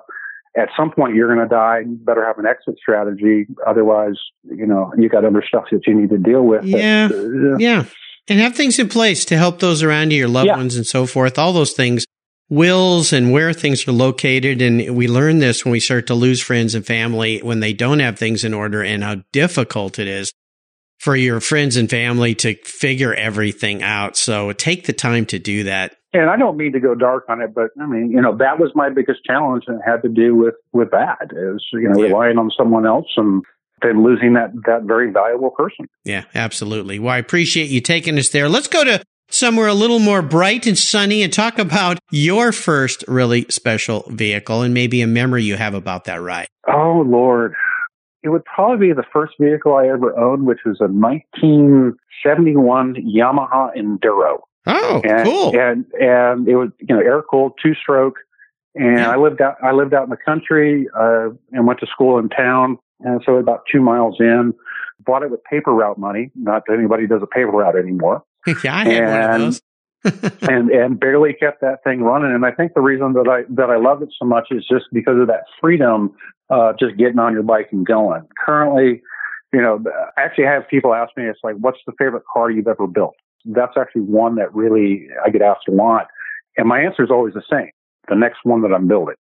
at 0.57 0.69
some 0.75 0.91
point 0.91 1.15
you're 1.15 1.33
going 1.33 1.47
to 1.47 1.53
die. 1.53 1.79
You 1.85 1.97
better 2.01 2.25
have 2.25 2.39
an 2.39 2.45
exit 2.45 2.75
strategy. 2.77 3.45
Otherwise, 3.65 4.15
you 4.43 4.65
know, 4.65 4.91
you 4.97 5.07
got 5.09 5.23
other 5.25 5.43
stuff 5.47 5.65
that 5.71 5.81
you 5.85 5.93
need 5.93 6.09
to 6.09 6.17
deal 6.17 6.41
with. 6.43 6.61
that, 6.63 6.69
Yeah. 6.69 7.09
uh, 7.13 7.57
Yeah. 7.59 7.83
And 8.29 8.39
have 8.39 8.55
things 8.55 8.77
in 8.79 8.89
place 8.89 9.23
to 9.25 9.37
help 9.37 9.59
those 9.59 9.83
around 9.83 10.11
you, 10.11 10.17
your 10.17 10.27
loved 10.27 10.47
Yeah. 10.47 10.57
ones 10.57 10.75
and 10.75 10.85
so 10.85 11.05
forth, 11.05 11.37
all 11.39 11.53
those 11.53 11.73
things, 11.73 12.05
wills 12.49 13.13
and 13.13 13.31
where 13.31 13.53
things 13.53 13.87
are 13.87 13.91
located. 13.91 14.61
And 14.61 14.95
we 14.95 15.07
learn 15.07 15.39
this 15.39 15.63
when 15.65 15.71
we 15.73 15.79
start 15.79 16.07
to 16.07 16.13
lose 16.15 16.41
friends 16.41 16.75
and 16.75 16.85
family 16.85 17.39
when 17.39 17.59
they 17.59 17.73
don't 17.73 17.99
have 17.99 18.17
things 18.17 18.43
in 18.43 18.53
order 18.53 18.81
and 18.83 19.03
how 19.03 19.17
difficult 19.33 19.99
it 19.99 20.07
is 20.07 20.31
for 20.99 21.15
your 21.15 21.39
friends 21.39 21.77
and 21.77 21.89
family 21.89 22.33
to 22.35 22.55
figure 22.63 23.13
everything 23.13 23.83
out. 23.83 24.17
So 24.17 24.51
take 24.53 24.85
the 24.87 24.93
time 24.93 25.25
to 25.27 25.39
do 25.39 25.63
that. 25.65 25.96
And 26.13 26.29
I 26.29 26.37
don't 26.37 26.57
mean 26.57 26.71
to 26.73 26.79
go 26.79 26.95
dark 26.95 27.25
on 27.29 27.41
it, 27.41 27.53
but 27.53 27.69
I 27.81 27.85
mean, 27.85 28.11
you 28.11 28.21
know, 28.21 28.35
that 28.37 28.59
was 28.59 28.71
my 28.75 28.89
biggest 28.89 29.23
challenge 29.25 29.63
and 29.67 29.79
it 29.79 29.83
had 29.85 30.01
to 30.03 30.09
do 30.09 30.35
with, 30.35 30.55
with 30.73 30.91
that 30.91 31.29
is, 31.31 31.65
you 31.73 31.89
know, 31.89 31.99
Yeah. 32.01 32.07
relying 32.07 32.37
on 32.37 32.49
someone 32.57 32.85
else 32.85 33.07
and 33.17 33.43
then 33.81 34.03
losing 34.03 34.33
that, 34.33 34.51
that 34.65 34.83
very 34.83 35.11
valuable 35.11 35.51
person. 35.51 35.87
Yeah, 36.05 36.23
absolutely. 36.33 36.99
Well, 36.99 37.13
I 37.13 37.17
appreciate 37.17 37.69
you 37.69 37.81
taking 37.81 38.17
us 38.17 38.29
there. 38.29 38.49
Let's 38.49 38.67
go 38.67 38.83
to 38.83 39.03
somewhere 39.29 39.67
a 39.67 39.73
little 39.73 39.99
more 39.99 40.21
bright 40.21 40.65
and 40.65 40.77
sunny 40.77 41.21
and 41.21 41.31
talk 41.33 41.59
about 41.59 41.99
your 42.11 42.51
first 42.53 43.03
really 43.07 43.45
special 43.49 44.05
vehicle 44.09 44.61
and 44.61 44.73
maybe 44.73 45.01
a 45.01 45.07
memory 45.07 45.43
you 45.43 45.57
have 45.57 45.73
about 45.73 46.05
that 46.05 46.21
ride. 46.21 46.47
Oh 46.67 47.03
Lord. 47.05 47.53
It 48.23 48.29
would 48.29 48.43
probably 48.45 48.87
be 48.87 48.93
the 48.93 49.03
first 49.13 49.33
vehicle 49.39 49.75
I 49.75 49.87
ever 49.87 50.17
owned, 50.17 50.45
which 50.47 50.59
was 50.65 50.77
a 50.81 50.87
1971 50.87 52.95
Yamaha 52.95 53.69
Enduro. 53.77 54.39
Oh, 54.67 55.01
and, 55.03 55.25
cool. 55.25 55.59
And 55.59 55.85
and 55.99 56.47
it 56.47 56.55
was 56.55 56.69
you 56.79 56.95
know 56.95 57.01
air 57.01 57.21
cooled 57.21 57.53
two 57.63 57.73
stroke. 57.75 58.15
And 58.75 58.97
Yeah. 58.99 59.11
I 59.11 59.17
lived 59.17 59.41
out 59.41 59.55
I 59.63 59.71
lived 59.71 59.93
out 59.93 60.03
in 60.03 60.09
the 60.09 60.17
country 60.17 60.87
uh, 60.97 61.29
and 61.51 61.65
went 61.67 61.79
to 61.79 61.87
school 61.87 62.19
in 62.19 62.29
town. 62.29 62.77
And 62.99 63.21
so 63.25 63.35
about 63.35 63.61
two 63.71 63.79
miles 63.81 64.15
in, 64.19 64.53
bought 65.05 65.21
it 65.23 65.29
with 65.29 65.43
paper 65.43 65.71
route 65.71 65.97
money. 65.97 66.31
Not 66.35 66.63
that 66.67 66.73
anybody 66.77 67.05
does 67.07 67.21
a 67.21 67.27
paper 67.27 67.51
route 67.51 67.75
anymore. 67.77 68.23
yeah, 68.63 68.75
I 68.75 68.83
had 68.85 69.03
one 69.03 69.13
of 69.13 69.29
and- 69.31 69.43
those. 69.43 69.61
and 70.43 70.69
and 70.69 70.99
barely 70.99 71.33
kept 71.33 71.59
that 71.61 71.83
thing 71.83 72.01
running. 72.01 72.31
And 72.31 72.45
I 72.45 72.51
think 72.51 72.73
the 72.75 72.81
reason 72.81 73.13
that 73.13 73.27
I 73.27 73.51
that 73.55 73.69
I 73.69 73.77
love 73.77 74.01
it 74.03 74.09
so 74.17 74.25
much 74.25 74.47
is 74.51 74.65
just 74.71 74.85
because 74.93 75.19
of 75.19 75.27
that 75.27 75.43
freedom, 75.59 76.13
uh, 76.49 76.73
just 76.79 76.95
getting 76.97 77.19
on 77.19 77.33
your 77.33 77.43
bike 77.43 77.69
and 77.71 77.85
going. 77.85 78.21
Currently, 78.45 79.01
you 79.51 79.61
know, 79.61 79.83
I 80.15 80.21
actually 80.21 80.45
have 80.45 80.67
people 80.69 80.93
ask 80.93 81.15
me, 81.17 81.23
it's 81.25 81.39
like, 81.43 81.55
what's 81.55 81.79
the 81.87 81.93
favorite 81.97 82.23
car 82.31 82.51
you've 82.51 82.67
ever 82.67 82.85
built? 82.87 83.15
That's 83.47 83.73
actually 83.77 84.01
one 84.01 84.35
that 84.35 84.53
really 84.53 85.07
I 85.25 85.29
get 85.29 85.41
asked 85.41 85.67
a 85.67 85.71
lot, 85.71 86.07
and 86.57 86.67
my 86.67 86.81
answer 86.81 87.03
is 87.03 87.11
always 87.11 87.33
the 87.33 87.43
same: 87.51 87.71
the 88.07 88.15
next 88.15 88.39
one 88.43 88.61
that 88.61 88.73
I'm 88.73 88.87
building. 88.87 89.15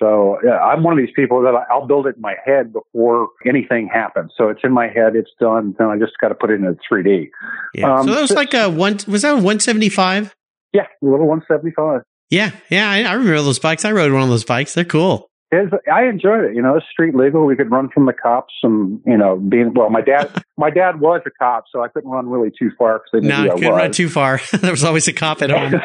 So 0.00 0.38
yeah, 0.42 0.58
I'm 0.58 0.82
one 0.82 0.98
of 0.98 0.98
these 0.98 1.14
people 1.14 1.42
that 1.42 1.54
I'll 1.70 1.86
build 1.86 2.06
it 2.06 2.16
in 2.16 2.22
my 2.22 2.34
head 2.44 2.72
before 2.72 3.28
anything 3.46 3.88
happens. 3.92 4.32
So 4.36 4.48
it's 4.48 4.60
in 4.64 4.72
my 4.72 4.86
head, 4.86 5.14
it's 5.14 5.30
done. 5.38 5.74
Then 5.78 5.88
I 5.88 5.98
just 5.98 6.12
got 6.20 6.28
to 6.28 6.34
put 6.34 6.50
it 6.50 6.54
in 6.54 6.78
3D. 6.90 7.28
Yeah. 7.74 7.94
Um, 7.94 8.06
so 8.06 8.14
that 8.14 8.20
was 8.22 8.30
like 8.30 8.54
a 8.54 8.70
one. 8.70 8.98
Was 9.06 9.22
that 9.22 9.32
a 9.32 9.34
175? 9.34 10.34
Yeah, 10.72 10.82
a 10.82 11.04
little 11.04 11.26
175. 11.26 12.02
Yeah, 12.30 12.52
yeah. 12.70 12.90
I, 12.90 13.02
I 13.02 13.12
remember 13.12 13.42
those 13.42 13.58
bikes. 13.58 13.84
I 13.84 13.92
rode 13.92 14.12
one 14.12 14.22
of 14.22 14.28
those 14.28 14.44
bikes. 14.44 14.72
They're 14.72 14.84
cool. 14.84 15.29
I 15.52 16.04
enjoyed 16.04 16.44
it. 16.44 16.54
You 16.54 16.62
know, 16.62 16.76
it's 16.76 16.86
street 16.92 17.14
legal. 17.14 17.44
We 17.44 17.56
could 17.56 17.70
run 17.70 17.88
from 17.88 18.06
the 18.06 18.12
cops, 18.12 18.54
and 18.62 19.00
you 19.04 19.16
know, 19.16 19.36
being 19.36 19.74
well, 19.74 19.90
my 19.90 20.00
dad, 20.00 20.30
my 20.56 20.70
dad 20.70 21.00
was 21.00 21.22
a 21.26 21.30
cop, 21.30 21.64
so 21.72 21.82
I 21.82 21.88
couldn't 21.88 22.10
run 22.10 22.28
really 22.28 22.50
too 22.56 22.70
far 22.78 22.98
because 22.98 23.22
they 23.22 23.28
no, 23.28 23.44
I 23.44 23.48
couldn't 23.54 23.72
was. 23.72 23.78
run 23.78 23.92
too 23.92 24.08
far. 24.08 24.40
there 24.60 24.70
was 24.70 24.84
always 24.84 25.08
a 25.08 25.12
cop 25.12 25.42
at 25.42 25.50
home. 25.50 25.80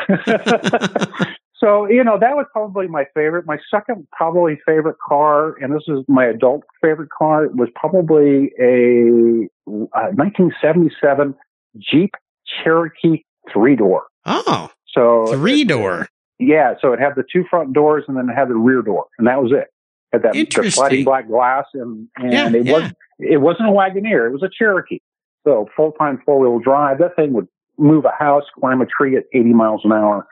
So, 1.57 1.87
you 1.89 2.03
know, 2.03 2.19
that 2.19 2.35
was 2.35 2.45
probably 2.51 2.87
my 2.87 3.05
favorite. 3.15 3.45
My 3.47 3.57
second 3.71 4.07
probably 4.11 4.59
favorite 4.67 4.97
car, 4.99 5.55
and 5.61 5.73
this 5.73 5.83
is 5.87 6.03
my 6.07 6.25
adult 6.25 6.63
favorite 6.81 7.09
car, 7.09 7.47
was 7.47 7.69
probably 7.73 8.51
a, 8.59 9.47
uh, 9.65 9.87
a 9.95 10.13
1977 10.13 11.33
Jeep 11.79 12.11
Cherokee 12.45 13.23
three 13.51 13.75
door. 13.75 14.03
Oh. 14.25 14.69
So 14.87 15.27
three 15.27 15.63
door. 15.63 16.07
Yeah. 16.39 16.73
So 16.81 16.93
it 16.93 16.99
had 16.99 17.15
the 17.15 17.23
two 17.31 17.45
front 17.49 17.73
doors 17.73 18.03
and 18.07 18.17
then 18.17 18.29
it 18.29 18.33
had 18.33 18.49
the 18.49 18.55
rear 18.55 18.81
door. 18.81 19.05
And 19.17 19.27
that 19.27 19.41
was 19.41 19.51
it. 19.51 19.67
It 20.11 20.23
had 20.23 20.23
that 20.23 20.33
the 20.33 20.71
sliding 20.71 21.05
black 21.05 21.27
glass 21.27 21.65
and, 21.73 22.07
and 22.17 22.33
yeah, 22.33 22.49
it 22.49 22.65
yeah. 22.65 22.73
was 22.73 22.91
it 23.19 23.41
wasn't 23.41 23.69
a 23.69 23.71
Wagoneer, 23.71 24.27
it 24.27 24.31
was 24.31 24.43
a 24.43 24.49
Cherokee. 24.49 24.99
So 25.45 25.67
full 25.75 25.91
time 25.93 26.21
four 26.25 26.39
wheel 26.39 26.59
drive. 26.59 26.97
That 26.99 27.15
thing 27.15 27.33
would 27.33 27.47
move 27.77 28.05
a 28.05 28.11
house, 28.17 28.43
climb 28.59 28.81
a 28.81 28.85
tree 28.85 29.15
at 29.17 29.23
80 29.33 29.53
miles 29.53 29.81
an 29.83 29.91
hour 29.91 30.27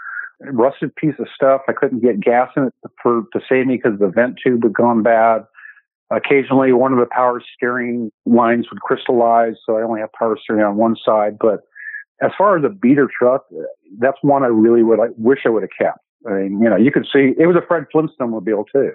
rusted 0.52 0.96
piece 0.96 1.16
of 1.20 1.28
stuff. 1.34 1.62
I 1.68 1.74
couldn't 1.74 2.02
get 2.02 2.20
gas 2.20 2.50
in 2.58 2.64
it 2.64 2.74
for 3.02 3.24
to 3.34 3.40
save 3.48 3.68
me 3.68 3.78
because 3.78 4.00
the 4.00 4.10
vent 4.10 4.40
tube 4.44 4.64
had 4.64 4.74
gone 4.74 5.04
bad. 5.04 5.46
Occasionally, 6.12 6.74
one 6.74 6.94
of 6.94 7.00
the 7.00 7.08
power 7.10 7.42
steering 7.56 8.12
lines 8.26 8.68
would 8.70 8.82
crystallize, 8.82 9.56
so 9.66 9.78
I 9.78 9.84
only 9.84 10.02
have 10.02 10.12
power 10.14 10.38
steering 10.42 10.64
on 10.64 10.76
one 10.76 10.96
side. 11.04 11.38
But 11.40 11.62
as 12.22 12.32
far 12.38 12.58
as 12.58 12.64
a 12.64 12.70
beater 12.70 13.10
truck, 13.18 13.46
that's 14.00 14.18
one 14.22 14.44
I 14.44 14.48
really 14.48 14.84
would 14.84 15.00
I 15.00 15.08
wish 15.18 15.40
I 15.46 15.50
would 15.50 15.64
have 15.64 15.72
kept. 15.78 16.00
I 16.28 16.32
mean, 16.34 16.62
you 16.62 16.70
know, 16.70 16.78
you 16.78 16.92
could 16.92 17.06
see 17.12 17.34
it 17.38 17.48
was 17.48 17.56
a 17.56 17.66
Fred 17.68 17.86
Flintstone 17.92 18.32
mobile 18.32 18.66
too, 18.72 18.92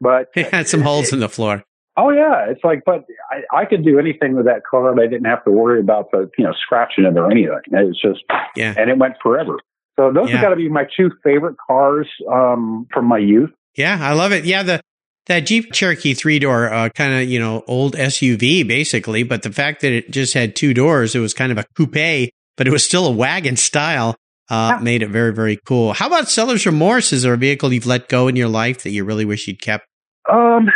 but 0.00 0.28
it 0.36 0.52
had 0.52 0.68
some 0.68 0.80
holes 0.82 1.12
in 1.12 1.20
the 1.20 1.28
floor. 1.28 1.62
Oh 1.98 2.10
yeah, 2.10 2.50
it's 2.50 2.62
like, 2.62 2.82
but 2.84 3.06
I, 3.30 3.60
I 3.62 3.64
could 3.64 3.82
do 3.84 3.98
anything 3.98 4.36
with 4.36 4.44
that 4.44 4.62
car, 4.68 4.90
and 4.90 5.00
I 5.00 5.06
didn't 5.06 5.24
have 5.24 5.44
to 5.44 5.50
worry 5.50 5.80
about 5.80 6.10
the 6.10 6.30
you 6.36 6.44
know 6.44 6.52
scratching 6.52 7.04
it 7.04 7.16
or 7.16 7.30
anything. 7.30 7.56
It's 7.72 8.00
just, 8.00 8.22
yeah, 8.54 8.74
and 8.76 8.90
it 8.90 8.98
went 8.98 9.14
forever. 9.22 9.58
So 9.98 10.12
those 10.12 10.28
Yeah. 10.28 10.36
have 10.36 10.42
got 10.42 10.50
to 10.50 10.56
be 10.56 10.68
my 10.68 10.86
two 10.94 11.10
favorite 11.24 11.56
cars 11.66 12.06
um, 12.30 12.86
from 12.92 13.06
my 13.06 13.16
youth. 13.18 13.50
Yeah, 13.76 13.98
I 13.98 14.12
love 14.12 14.32
it. 14.32 14.44
Yeah, 14.44 14.62
the 14.62 14.80
that 15.26 15.40
Jeep 15.40 15.72
Cherokee 15.72 16.12
three 16.14 16.38
door, 16.38 16.70
uh, 16.72 16.90
kind 16.90 17.14
of 17.14 17.28
you 17.28 17.38
know 17.38 17.64
old 17.66 17.94
SUV 17.94 18.66
basically, 18.66 19.22
but 19.22 19.42
the 19.42 19.52
fact 19.52 19.80
that 19.80 19.92
it 19.92 20.10
just 20.10 20.34
had 20.34 20.54
two 20.54 20.74
doors, 20.74 21.14
it 21.14 21.20
was 21.20 21.32
kind 21.32 21.50
of 21.50 21.56
a 21.58 21.64
coupe, 21.76 22.30
but 22.56 22.66
it 22.66 22.70
was 22.70 22.84
still 22.84 23.06
a 23.06 23.10
wagon 23.12 23.56
style. 23.56 24.14
Uh, 24.48 24.74
Yeah. 24.76 24.84
made 24.84 25.02
it 25.02 25.08
very 25.08 25.32
very 25.32 25.58
cool. 25.66 25.92
How 25.92 26.06
about 26.06 26.28
seller's 26.28 26.64
remorse? 26.66 27.12
Is 27.12 27.22
there 27.24 27.34
a 27.34 27.36
vehicle 27.36 27.72
you've 27.72 27.86
let 27.86 28.08
go 28.08 28.28
in 28.28 28.36
your 28.36 28.48
life 28.48 28.82
that 28.84 28.90
you 28.90 29.04
really 29.04 29.24
wish 29.24 29.48
you'd 29.48 29.60
kept? 29.60 29.86
Um, 30.30 30.68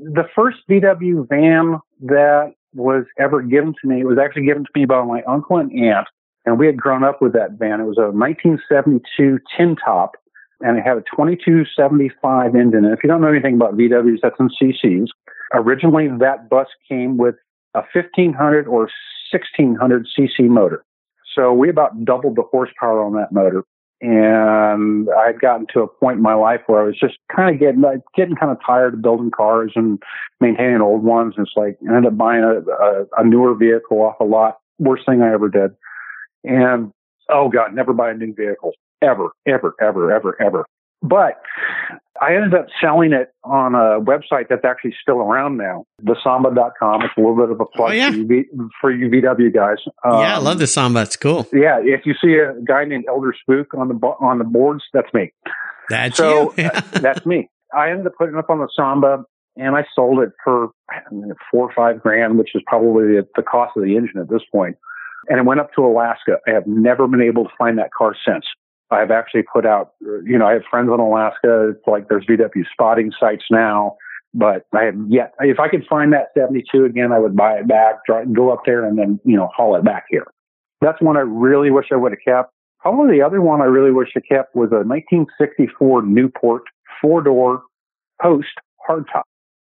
the 0.00 0.24
first 0.34 0.58
VW 0.68 1.28
van 1.28 1.78
that 2.02 2.52
was 2.74 3.04
ever 3.18 3.42
given 3.42 3.74
to 3.80 3.88
me 3.88 4.04
was 4.04 4.18
actually 4.18 4.44
given 4.46 4.64
to 4.64 4.70
me 4.74 4.84
by 4.86 5.02
my 5.04 5.22
uncle 5.22 5.56
and 5.56 5.70
aunt, 5.72 6.06
and 6.44 6.58
we 6.58 6.66
had 6.66 6.76
grown 6.76 7.04
up 7.04 7.22
with 7.22 7.32
that 7.34 7.52
van. 7.58 7.80
It 7.80 7.84
was 7.84 7.96
a 7.98 8.10
1972 8.10 9.38
tin 9.56 9.76
top, 9.76 10.16
and 10.60 10.76
it 10.78 10.82
had 10.82 10.96
a 10.98 11.02
2275 11.14 12.54
engine. 12.54 12.84
And 12.84 12.92
if 12.92 13.00
you 13.02 13.08
don't 13.08 13.20
know 13.20 13.28
anything 13.28 13.54
about 13.54 13.76
VWs, 13.76 14.18
that's 14.22 14.36
in 14.38 14.48
CCs. 14.60 15.06
Originally, 15.54 16.08
that 16.20 16.48
bus 16.50 16.66
came 16.88 17.16
with 17.16 17.36
a 17.74 17.82
1500 17.92 18.66
or 18.66 18.88
1600 19.30 20.06
cc 20.18 20.48
motor. 20.48 20.84
So 21.34 21.52
we 21.52 21.68
about 21.68 22.04
doubled 22.04 22.36
the 22.36 22.42
horsepower 22.42 23.02
on 23.02 23.14
that 23.14 23.32
motor. 23.32 23.64
And 24.00 25.08
I 25.10 25.26
had 25.26 25.40
gotten 25.40 25.66
to 25.74 25.80
a 25.80 25.88
point 25.88 26.18
in 26.18 26.22
my 26.22 26.34
life 26.34 26.60
where 26.66 26.80
I 26.80 26.84
was 26.84 26.98
just 26.98 27.18
kind 27.34 27.52
of 27.52 27.60
getting 27.60 27.82
getting 28.14 28.36
kind 28.36 28.52
of 28.52 28.58
tired 28.64 28.94
of 28.94 29.02
building 29.02 29.32
cars 29.32 29.72
and 29.74 30.00
maintaining 30.40 30.80
old 30.80 31.02
ones. 31.02 31.34
And 31.36 31.46
it's 31.46 31.56
like 31.56 31.78
I 31.88 31.96
ended 31.96 32.12
up 32.12 32.18
buying 32.18 32.44
a, 32.44 32.60
a, 32.70 33.04
a 33.18 33.24
newer 33.24 33.54
vehicle 33.54 34.00
off 34.02 34.20
a 34.20 34.24
lot. 34.24 34.58
Worst 34.78 35.04
thing 35.04 35.20
I 35.20 35.32
ever 35.32 35.48
did. 35.48 35.72
And 36.44 36.92
oh 37.28 37.48
god, 37.48 37.74
never 37.74 37.92
buy 37.92 38.10
a 38.10 38.14
new 38.14 38.32
vehicle 38.32 38.72
ever, 39.02 39.30
ever, 39.46 39.74
ever, 39.80 40.12
ever, 40.12 40.40
ever. 40.40 40.64
But 41.02 41.40
I 42.20 42.34
ended 42.34 42.54
up 42.54 42.66
selling 42.80 43.12
it 43.12 43.32
on 43.44 43.74
a 43.76 44.00
website 44.00 44.48
that's 44.50 44.64
actually 44.64 44.94
still 45.00 45.18
around 45.18 45.56
now, 45.56 45.84
thesamba.com. 46.02 47.02
It's 47.02 47.14
a 47.16 47.20
little 47.20 47.36
bit 47.36 47.50
of 47.50 47.60
a 47.60 47.64
plug 47.66 47.90
Oh, 47.90 47.92
yeah. 47.92 48.10
for, 48.10 48.16
you, 48.16 48.70
for 48.80 48.90
you 48.90 49.08
VW 49.08 49.54
guys. 49.54 49.76
yeah, 50.04 50.10
I 50.34 50.36
Um, 50.38 50.44
love 50.44 50.58
the 50.58 50.66
Samba. 50.66 51.02
It's 51.02 51.16
cool. 51.16 51.46
yeah, 51.52 51.78
if 51.82 52.04
you 52.04 52.14
see 52.20 52.34
a 52.34 52.54
guy 52.66 52.84
named 52.84 53.04
Elder 53.08 53.32
Spook 53.40 53.74
on 53.74 53.88
the 53.88 53.94
on 53.94 54.38
the 54.38 54.44
boards, 54.44 54.82
that's 54.92 55.12
me. 55.14 55.32
That's 55.88 56.16
So 56.16 56.52
you. 56.56 56.64
uh, 56.66 56.80
that's 57.00 57.24
me. 57.24 57.48
I 57.74 57.90
ended 57.90 58.06
up 58.06 58.14
putting 58.18 58.34
it 58.34 58.38
up 58.38 58.50
on 58.50 58.58
the 58.58 58.68
Samba, 58.74 59.24
and 59.56 59.76
I 59.76 59.84
sold 59.94 60.20
it 60.20 60.30
for 60.42 60.70
know, 61.12 61.34
four 61.50 61.68
or 61.70 61.72
five 61.74 62.02
grand, 62.02 62.38
which 62.38 62.50
is 62.54 62.62
probably 62.66 63.04
the, 63.04 63.26
the 63.36 63.42
cost 63.42 63.76
of 63.76 63.84
the 63.84 63.96
engine 63.96 64.18
at 64.20 64.28
this 64.28 64.42
point. 64.50 64.76
And 65.28 65.38
it 65.38 65.44
went 65.44 65.60
up 65.60 65.72
to 65.74 65.84
Alaska. 65.84 66.38
I 66.46 66.52
have 66.52 66.66
never 66.66 67.06
been 67.06 67.20
able 67.20 67.44
to 67.44 67.50
find 67.58 67.76
that 67.78 67.90
car 67.96 68.16
since. 68.26 68.44
I've 68.90 69.10
actually 69.10 69.42
put 69.42 69.66
out, 69.66 69.92
you 70.00 70.38
know, 70.38 70.46
I 70.46 70.54
have 70.54 70.62
friends 70.70 70.90
in 70.92 71.00
Alaska. 71.00 71.70
It's 71.70 71.86
like 71.86 72.08
there's 72.08 72.24
VW 72.24 72.64
spotting 72.72 73.12
sites 73.18 73.44
now, 73.50 73.96
but 74.32 74.66
I 74.74 74.84
have 74.84 74.96
yet. 75.08 75.34
If 75.40 75.60
I 75.60 75.68
could 75.68 75.86
find 75.88 76.12
that 76.12 76.28
72 76.36 76.84
again, 76.84 77.12
I 77.12 77.18
would 77.18 77.36
buy 77.36 77.54
it 77.54 77.68
back, 77.68 78.04
drive, 78.06 78.32
go 78.32 78.50
up 78.50 78.62
there, 78.64 78.84
and 78.84 78.98
then 78.98 79.20
you 79.24 79.36
know 79.36 79.50
haul 79.54 79.76
it 79.76 79.84
back 79.84 80.04
here. 80.08 80.26
That's 80.80 81.00
one 81.02 81.16
I 81.16 81.20
really 81.20 81.70
wish 81.70 81.86
I 81.92 81.96
would 81.96 82.12
have 82.12 82.20
kept. 82.24 82.52
Probably 82.80 83.18
the 83.18 83.22
other 83.22 83.40
one 83.40 83.60
I 83.60 83.64
really 83.64 83.90
wish 83.90 84.10
I 84.16 84.20
kept 84.20 84.54
was 84.54 84.70
a 84.70 84.86
1964 84.86 86.02
Newport 86.02 86.62
four 87.00 87.22
door 87.22 87.62
post 88.22 88.48
hardtop. 88.88 89.22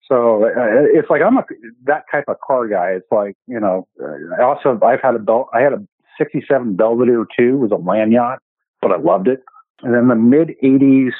So 0.08 0.46
uh, 0.46 0.88
it's 0.94 1.10
like 1.10 1.22
I'm 1.22 1.38
a 1.38 1.44
that 1.86 2.04
type 2.12 2.26
of 2.28 2.38
car 2.46 2.68
guy. 2.68 2.92
It's 2.92 3.12
like 3.12 3.36
you 3.48 3.60
know. 3.60 3.88
Uh, 4.02 4.36
I 4.40 4.44
also 4.44 4.80
I've 4.84 5.02
had 5.02 5.16
a 5.16 5.20
belt, 5.20 5.50
I 5.54 5.62
had 5.62 5.74
a 5.74 5.86
'67 6.18 6.76
Belvedere 6.76 7.26
too. 7.38 7.58
Was 7.58 7.72
a 7.72 7.76
land 7.76 8.14
yacht, 8.14 8.40
but 8.82 8.92
I 8.92 8.98
loved 8.98 9.28
it. 9.28 9.44
And 9.84 9.94
then 9.94 10.08
the 10.08 10.16
mid 10.16 10.56
'80s, 10.64 11.12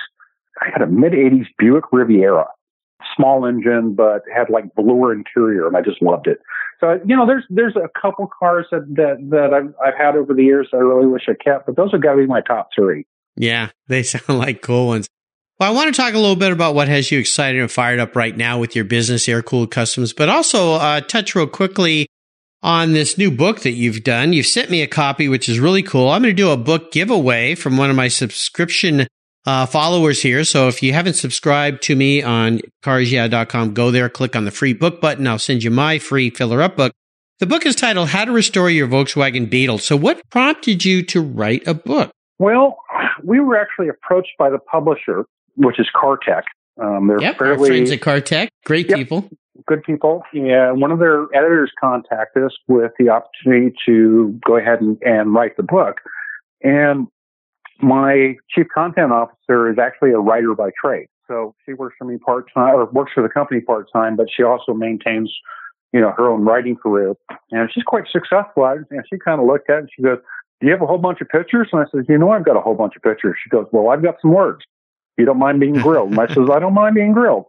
I 0.62 0.70
had 0.72 0.82
a 0.82 0.88
mid 0.88 1.14
'80s 1.14 1.46
Buick 1.58 1.86
Riviera, 1.92 2.48
small 3.16 3.46
engine, 3.46 3.94
but 3.94 4.24
had 4.34 4.50
like 4.50 4.74
bluer 4.76 5.14
interior, 5.14 5.68
and 5.68 5.78
I 5.78 5.82
just 5.82 6.02
loved 6.02 6.28
it. 6.28 6.40
So 6.80 7.00
you 7.06 7.16
know, 7.16 7.26
there's 7.26 7.44
there's 7.50 7.76
a 7.76 7.90
couple 8.00 8.30
cars 8.40 8.68
that 8.72 8.86
that, 8.96 9.18
that 9.30 9.54
I've 9.54 9.74
I've 9.84 9.98
had 9.98 10.16
over 10.16 10.34
the 10.34 10.44
years 10.44 10.70
that 10.72 10.78
I 10.78 10.82
really 10.82 11.08
wish 11.08 11.24
I 11.28 11.34
kept, 11.34 11.66
but 11.66 11.76
those 11.76 11.92
have 11.92 12.02
got 12.02 12.12
to 12.12 12.18
be 12.18 12.28
my 12.28 12.42
top 12.42 12.70
three. 12.76 13.06
Yeah, 13.36 13.70
they 13.88 14.04
sound 14.04 14.40
like 14.40 14.62
cool 14.62 14.88
ones. 14.88 15.08
Well, 15.60 15.72
I 15.72 15.74
want 15.74 15.94
to 15.94 16.00
talk 16.00 16.14
a 16.14 16.20
little 16.20 16.36
bit 16.36 16.52
about 16.52 16.76
what 16.76 16.88
has 16.88 17.12
you 17.12 17.18
excited 17.18 17.60
and 17.60 17.72
fired 17.72 18.00
up 18.00 18.16
right 18.16 18.38
now 18.38 18.60
with 18.60 18.76
your 18.76 18.86
business, 18.86 19.28
Air 19.28 19.42
Cooled 19.42 19.72
Customs, 19.72 20.14
but 20.14 20.30
also 20.30 20.74
uh, 20.74 21.02
touch 21.02 21.34
real 21.34 21.48
quickly 21.48 22.08
on 22.64 22.94
this 22.94 23.18
new 23.18 23.32
book 23.32 23.62
that 23.62 23.72
you've 23.72 24.04
done. 24.04 24.34
You've 24.34 24.46
sent 24.48 24.70
me 24.70 24.82
a 24.82 24.88
copy, 24.88 25.28
which 25.30 25.48
is 25.48 25.60
really 25.60 25.84
cool. 25.84 26.10
I'm 26.10 26.22
going 26.22 26.36
to 26.36 26.42
do 26.42 26.50
a 26.50 26.58
book 26.58 26.92
giveaway 26.92 27.56
from 27.56 27.78
one 27.78 27.90
of 27.90 27.96
my 27.96 28.08
subscription 28.08 29.08
uh, 29.46 29.66
followers 29.66 30.22
here. 30.22 30.44
So 30.44 30.68
if 30.68 30.84
you 30.84 30.94
haven't 30.94 31.14
subscribed 31.14 31.82
to 31.84 31.96
me 31.96 32.22
on 32.22 32.62
carsyeah.com, 32.84 33.74
go 33.74 33.92
there, 33.92 34.10
click 34.10 34.36
on 34.36 34.46
the 34.46 34.52
free 34.52 34.74
book 34.74 35.00
button. 35.00 35.28
I'll 35.28 35.40
send 35.40 35.64
you 35.64 35.72
my 35.72 36.00
free 36.00 36.30
filler 36.30 36.62
up 36.62 36.76
book. 36.76 36.92
The 37.40 37.46
book 37.46 37.66
is 37.66 37.76
titled 37.76 38.10
How 38.10 38.26
to 38.26 38.32
Restore 38.32 38.70
Your 38.72 38.88
Volkswagen 38.88 39.50
Beetle. 39.50 39.78
So 39.78 39.96
what 39.96 40.20
prompted 40.32 40.84
you 40.84 41.04
to 41.04 41.22
write 41.22 41.68
a 41.68 41.76
book? 41.76 42.12
Well, 42.40 42.78
we 43.24 43.40
were 43.40 43.58
actually 43.58 43.90
approached 43.90 44.32
by 44.40 44.50
the 44.50 44.58
publisher, 44.60 45.26
which 45.56 45.80
is 45.80 45.88
CarTech. 45.96 46.44
Um, 46.82 47.08
they're 47.08 47.22
Yep, 47.22 47.42
our 47.42 47.58
friends 47.58 47.92
at 47.92 48.00
CarTech, 48.02 48.50
great 48.66 48.90
Yep. 48.90 48.98
people. 48.98 49.30
Good 49.68 49.84
people. 49.84 50.24
And 50.34 50.82
one 50.82 50.92
of 50.92 51.00
their 51.00 51.24
editors 51.36 51.72
contacted 51.80 52.44
us 52.44 52.56
with 52.68 52.92
the 52.98 53.10
opportunity 53.10 53.76
to 53.86 54.40
go 54.46 54.58
ahead 54.58 54.82
and, 54.82 54.98
and 55.04 55.34
write 55.34 55.58
the 55.58 55.64
book. 55.64 55.98
And 56.64 57.08
my 57.82 58.36
chief 58.50 58.68
content 58.74 59.12
officer 59.12 59.70
is 59.70 59.78
actually 59.78 60.12
a 60.12 60.20
writer 60.20 60.56
by 60.56 60.72
trade. 60.82 61.08
So 61.28 61.54
she 61.66 61.74
works 61.74 61.96
for 62.00 62.06
me 62.06 62.18
part 62.18 62.46
time 62.54 62.74
or 62.76 62.86
works 62.86 63.12
for 63.14 63.22
the 63.22 63.30
company 63.30 63.62
part 63.62 63.88
time, 63.92 64.16
but 64.16 64.28
she 64.36 64.44
also 64.44 64.74
maintains, 64.74 65.32
you 65.92 66.00
know, 66.00 66.14
her 66.18 66.30
own 66.30 66.44
writing 66.46 66.76
career. 66.76 67.14
And 67.52 67.70
she's 67.72 67.84
quite 67.84 68.06
successful. 68.10 68.66
And 68.66 69.04
she 69.12 69.20
kind 69.20 69.40
of 69.40 69.46
looked 69.46 69.70
at 69.70 69.76
it 69.76 69.80
and 69.80 69.90
she 69.96 70.02
goes, 70.02 70.20
Do 70.62 70.68
you 70.68 70.74
have 70.74 70.82
a 70.82 70.88
whole 70.88 70.98
bunch 70.98 71.20
of 71.22 71.28
pictures? 71.28 71.68
And 71.72 71.82
I 71.82 71.86
said, 71.92 72.06
You 72.08 72.18
know, 72.18 72.32
I've 72.32 72.46
got 72.46 72.56
a 72.56 72.62
whole 72.62 72.76
bunch 72.76 72.96
of 72.96 73.02
pictures. 73.02 73.36
She 73.44 73.50
goes, 73.50 73.68
Well, 73.72 73.90
I've 73.90 74.02
got 74.02 74.16
some 74.22 74.32
words. 74.32 74.64
You 75.18 75.26
don't 75.26 75.40
mind 75.40 75.60
being 75.60 75.74
grilled? 75.74 76.12
And 76.12 76.20
I 76.20 76.28
says, 76.28 76.50
I 76.52 76.60
don't 76.60 76.76
mind 76.76 76.96
being 76.96 77.12
grilled. 77.12 77.46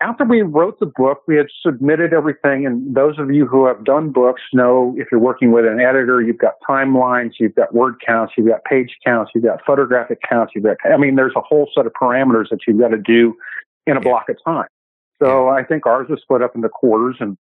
After 0.00 0.24
we 0.24 0.42
wrote 0.42 0.80
the 0.80 0.86
book, 0.86 1.22
we 1.26 1.36
had 1.36 1.46
submitted 1.62 2.12
everything. 2.12 2.66
And 2.66 2.94
those 2.94 3.18
of 3.18 3.32
you 3.32 3.46
who 3.46 3.66
have 3.66 3.84
done 3.84 4.10
books 4.10 4.42
know 4.52 4.94
if 4.98 5.08
you're 5.10 5.20
working 5.20 5.52
with 5.52 5.64
an 5.64 5.80
editor, 5.80 6.20
you've 6.20 6.38
got 6.38 6.54
timelines, 6.68 7.32
you've 7.38 7.54
got 7.54 7.74
word 7.74 8.02
counts, 8.04 8.34
you've 8.36 8.48
got 8.48 8.64
page 8.64 8.96
counts, 9.04 9.30
you've 9.34 9.44
got 9.44 9.64
photographic 9.64 10.18
counts, 10.28 10.52
you've 10.54 10.64
got, 10.64 10.76
I 10.84 10.96
mean, 10.96 11.16
there's 11.16 11.34
a 11.36 11.40
whole 11.40 11.70
set 11.74 11.86
of 11.86 11.92
parameters 11.92 12.50
that 12.50 12.60
you've 12.66 12.78
got 12.78 12.88
to 12.88 12.98
do 12.98 13.34
in 13.86 13.96
a 13.96 14.00
block 14.00 14.28
of 14.28 14.36
time. 14.44 14.68
So 15.22 15.48
I 15.48 15.62
think 15.62 15.86
ours 15.86 16.08
was 16.10 16.20
split 16.20 16.42
up 16.42 16.54
into 16.54 16.68
quarters 16.68 17.16
and 17.20 17.38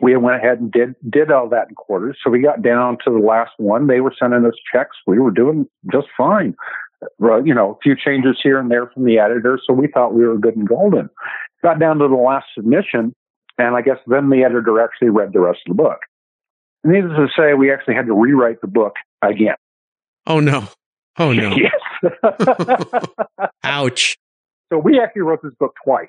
we 0.00 0.16
went 0.16 0.36
ahead 0.36 0.60
and 0.60 0.70
did 0.70 0.94
did 1.10 1.30
all 1.30 1.48
that 1.48 1.68
in 1.68 1.74
quarters. 1.74 2.16
So 2.22 2.30
we 2.30 2.40
got 2.40 2.62
down 2.62 2.98
to 3.04 3.10
the 3.10 3.18
last 3.18 3.52
one. 3.56 3.86
They 3.86 4.00
were 4.00 4.14
sending 4.16 4.44
us 4.44 4.54
checks. 4.72 4.96
We 5.06 5.18
were 5.18 5.30
doing 5.30 5.66
just 5.90 6.06
fine. 6.16 6.54
Uh, 7.22 7.42
you 7.44 7.54
know, 7.54 7.72
a 7.72 7.78
few 7.82 7.94
changes 7.96 8.36
here 8.42 8.58
and 8.58 8.70
there 8.70 8.88
from 8.88 9.04
the 9.04 9.18
editor. 9.18 9.58
So 9.64 9.72
we 9.72 9.86
thought 9.86 10.14
we 10.14 10.26
were 10.26 10.36
good 10.36 10.56
and 10.56 10.66
golden. 10.68 11.08
Got 11.62 11.78
down 11.78 11.98
to 11.98 12.08
the 12.08 12.14
last 12.14 12.46
submission, 12.54 13.14
and 13.58 13.76
I 13.76 13.82
guess 13.82 13.98
then 14.06 14.30
the 14.30 14.42
editor 14.44 14.80
actually 14.80 15.10
read 15.10 15.32
the 15.32 15.40
rest 15.40 15.60
of 15.66 15.76
the 15.76 15.82
book. 15.82 15.98
Needless 16.84 17.16
to 17.16 17.28
say, 17.36 17.54
we 17.54 17.72
actually 17.72 17.94
had 17.94 18.06
to 18.06 18.14
rewrite 18.14 18.60
the 18.60 18.68
book 18.68 18.94
again. 19.22 19.56
Oh 20.26 20.40
no! 20.40 20.68
Oh 21.18 21.32
no! 21.32 21.54
yes. 21.56 22.12
Ouch! 23.64 24.16
So 24.72 24.78
we 24.78 25.00
actually 25.00 25.22
wrote 25.22 25.42
this 25.42 25.54
book 25.58 25.74
twice. 25.84 26.08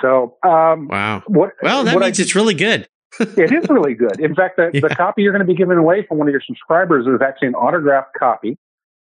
So 0.00 0.36
um, 0.42 0.88
wow. 0.88 1.22
What? 1.26 1.52
Well, 1.62 1.84
that 1.84 1.94
what 1.94 2.02
means 2.04 2.18
I, 2.18 2.22
it's 2.22 2.34
really 2.34 2.54
good. 2.54 2.88
it 3.20 3.52
is 3.52 3.68
really 3.70 3.94
good. 3.94 4.20
In 4.20 4.34
fact, 4.34 4.56
the, 4.56 4.70
Yeah. 4.72 4.80
the 4.80 4.94
copy 4.94 5.22
you're 5.22 5.32
going 5.32 5.46
to 5.46 5.50
be 5.50 5.56
giving 5.56 5.78
away 5.78 6.04
from 6.06 6.18
one 6.18 6.28
of 6.28 6.32
your 6.32 6.42
subscribers 6.46 7.06
is 7.06 7.20
actually 7.22 7.48
an 7.48 7.54
autographed 7.54 8.14
copy, 8.18 8.56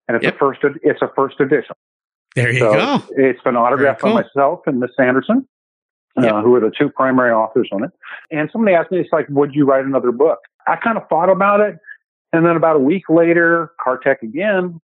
and 0.08 0.16
it's 0.18 0.24
Yep. 0.24 0.36
a 0.36 0.38
first. 0.38 0.60
It's 0.84 1.02
a 1.02 1.10
first 1.16 1.40
edition. 1.40 1.76
There 2.36 2.52
you 2.52 2.60
so 2.60 2.74
go. 2.74 3.04
It's 3.12 3.42
been 3.42 3.56
autographed 3.56 4.02
Very 4.02 4.14
by 4.14 4.22
myself 4.24 4.62
and 4.68 4.80
Miss 4.80 4.92
Anderson, 5.00 5.48
Yep. 6.18 6.34
uh, 6.34 6.42
who 6.42 6.54
are 6.56 6.60
the 6.60 6.72
two 6.72 6.90
primary 6.90 7.32
authors 7.32 7.70
on 7.72 7.84
it. 7.84 7.92
And 8.32 8.50
somebody 8.52 8.76
asked 8.76 8.92
me, 8.92 9.00
"It's 9.00 9.12
like, 9.14 9.28
would 9.30 9.56
you 9.56 9.66
write 9.66 9.86
another 9.86 10.12
book?" 10.12 10.40
I 10.68 10.76
kind 10.76 10.98
of 10.98 11.08
thought 11.08 11.30
about 11.30 11.62
it, 11.62 11.78
and 12.34 12.46
then 12.46 12.56
about 12.56 12.76
a 12.76 12.80
week 12.80 13.04
later, 13.10 13.72
Cartech 13.80 14.22
again 14.22 14.82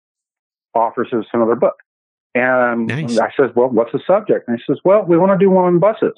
offers 0.76 1.14
us 1.14 1.26
another 1.34 1.56
book. 1.56 1.76
And 2.36 2.88
Nice. 2.88 3.18
I 3.18 3.32
says, 3.36 3.52
"Well, 3.56 3.70
what's 3.70 3.92
the 3.94 4.00
subject?" 4.06 4.48
And 4.48 4.58
he 4.58 4.64
says, 4.72 4.80
"Well, 4.84 5.04
we 5.04 5.18
want 5.18 5.32
to 5.32 5.44
do 5.44 5.50
one 5.50 5.66
on 5.66 5.80
buses." 5.80 6.14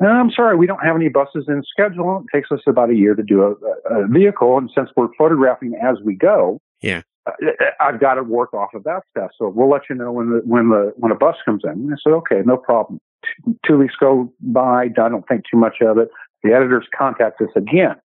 And 0.00 0.08
I'm 0.08 0.30
sorry, 0.32 0.56
we 0.56 0.66
don't 0.66 0.82
have 0.84 0.96
any 0.96 1.08
buses 1.08 1.44
in 1.48 1.62
schedule. 1.62 2.24
It 2.26 2.36
takes 2.36 2.50
us 2.50 2.60
about 2.66 2.90
a 2.90 2.96
year 2.96 3.14
to 3.14 3.22
do 3.22 3.44
a, 3.44 3.94
a 3.94 4.06
vehicle, 4.08 4.58
and 4.58 4.68
since 4.74 4.90
we're 4.96 5.08
photographing 5.16 5.74
as 5.80 6.00
we 6.04 6.14
go, 6.16 6.60
Yeah. 6.80 7.02
Uh, 7.26 7.32
I've 7.80 8.00
got 8.00 8.14
to 8.14 8.22
work 8.22 8.52
off 8.54 8.74
of 8.74 8.84
that 8.84 9.02
stuff. 9.10 9.30
So 9.38 9.48
we'll 9.48 9.70
let 9.70 9.82
you 9.88 9.96
know 9.96 10.12
when 10.12 10.30
the 10.30 10.42
when 10.44 10.68
the 10.70 10.92
when 10.96 11.12
a 11.12 11.14
bus 11.14 11.36
comes 11.44 11.62
in. 11.64 11.70
And 11.70 11.92
I 11.92 11.96
said, 12.02 12.12
okay, 12.12 12.42
no 12.44 12.56
problem. 12.56 13.00
Two, 13.44 13.58
two 13.66 13.78
weeks 13.78 13.94
go 13.98 14.32
by. 14.40 14.84
I 14.84 14.88
don't 15.08 15.26
think 15.26 15.42
too 15.50 15.56
much 15.58 15.76
of 15.80 15.98
it. 15.98 16.08
The 16.42 16.52
editors 16.52 16.86
contact 16.96 17.40
us 17.40 17.48
again. 17.56 17.96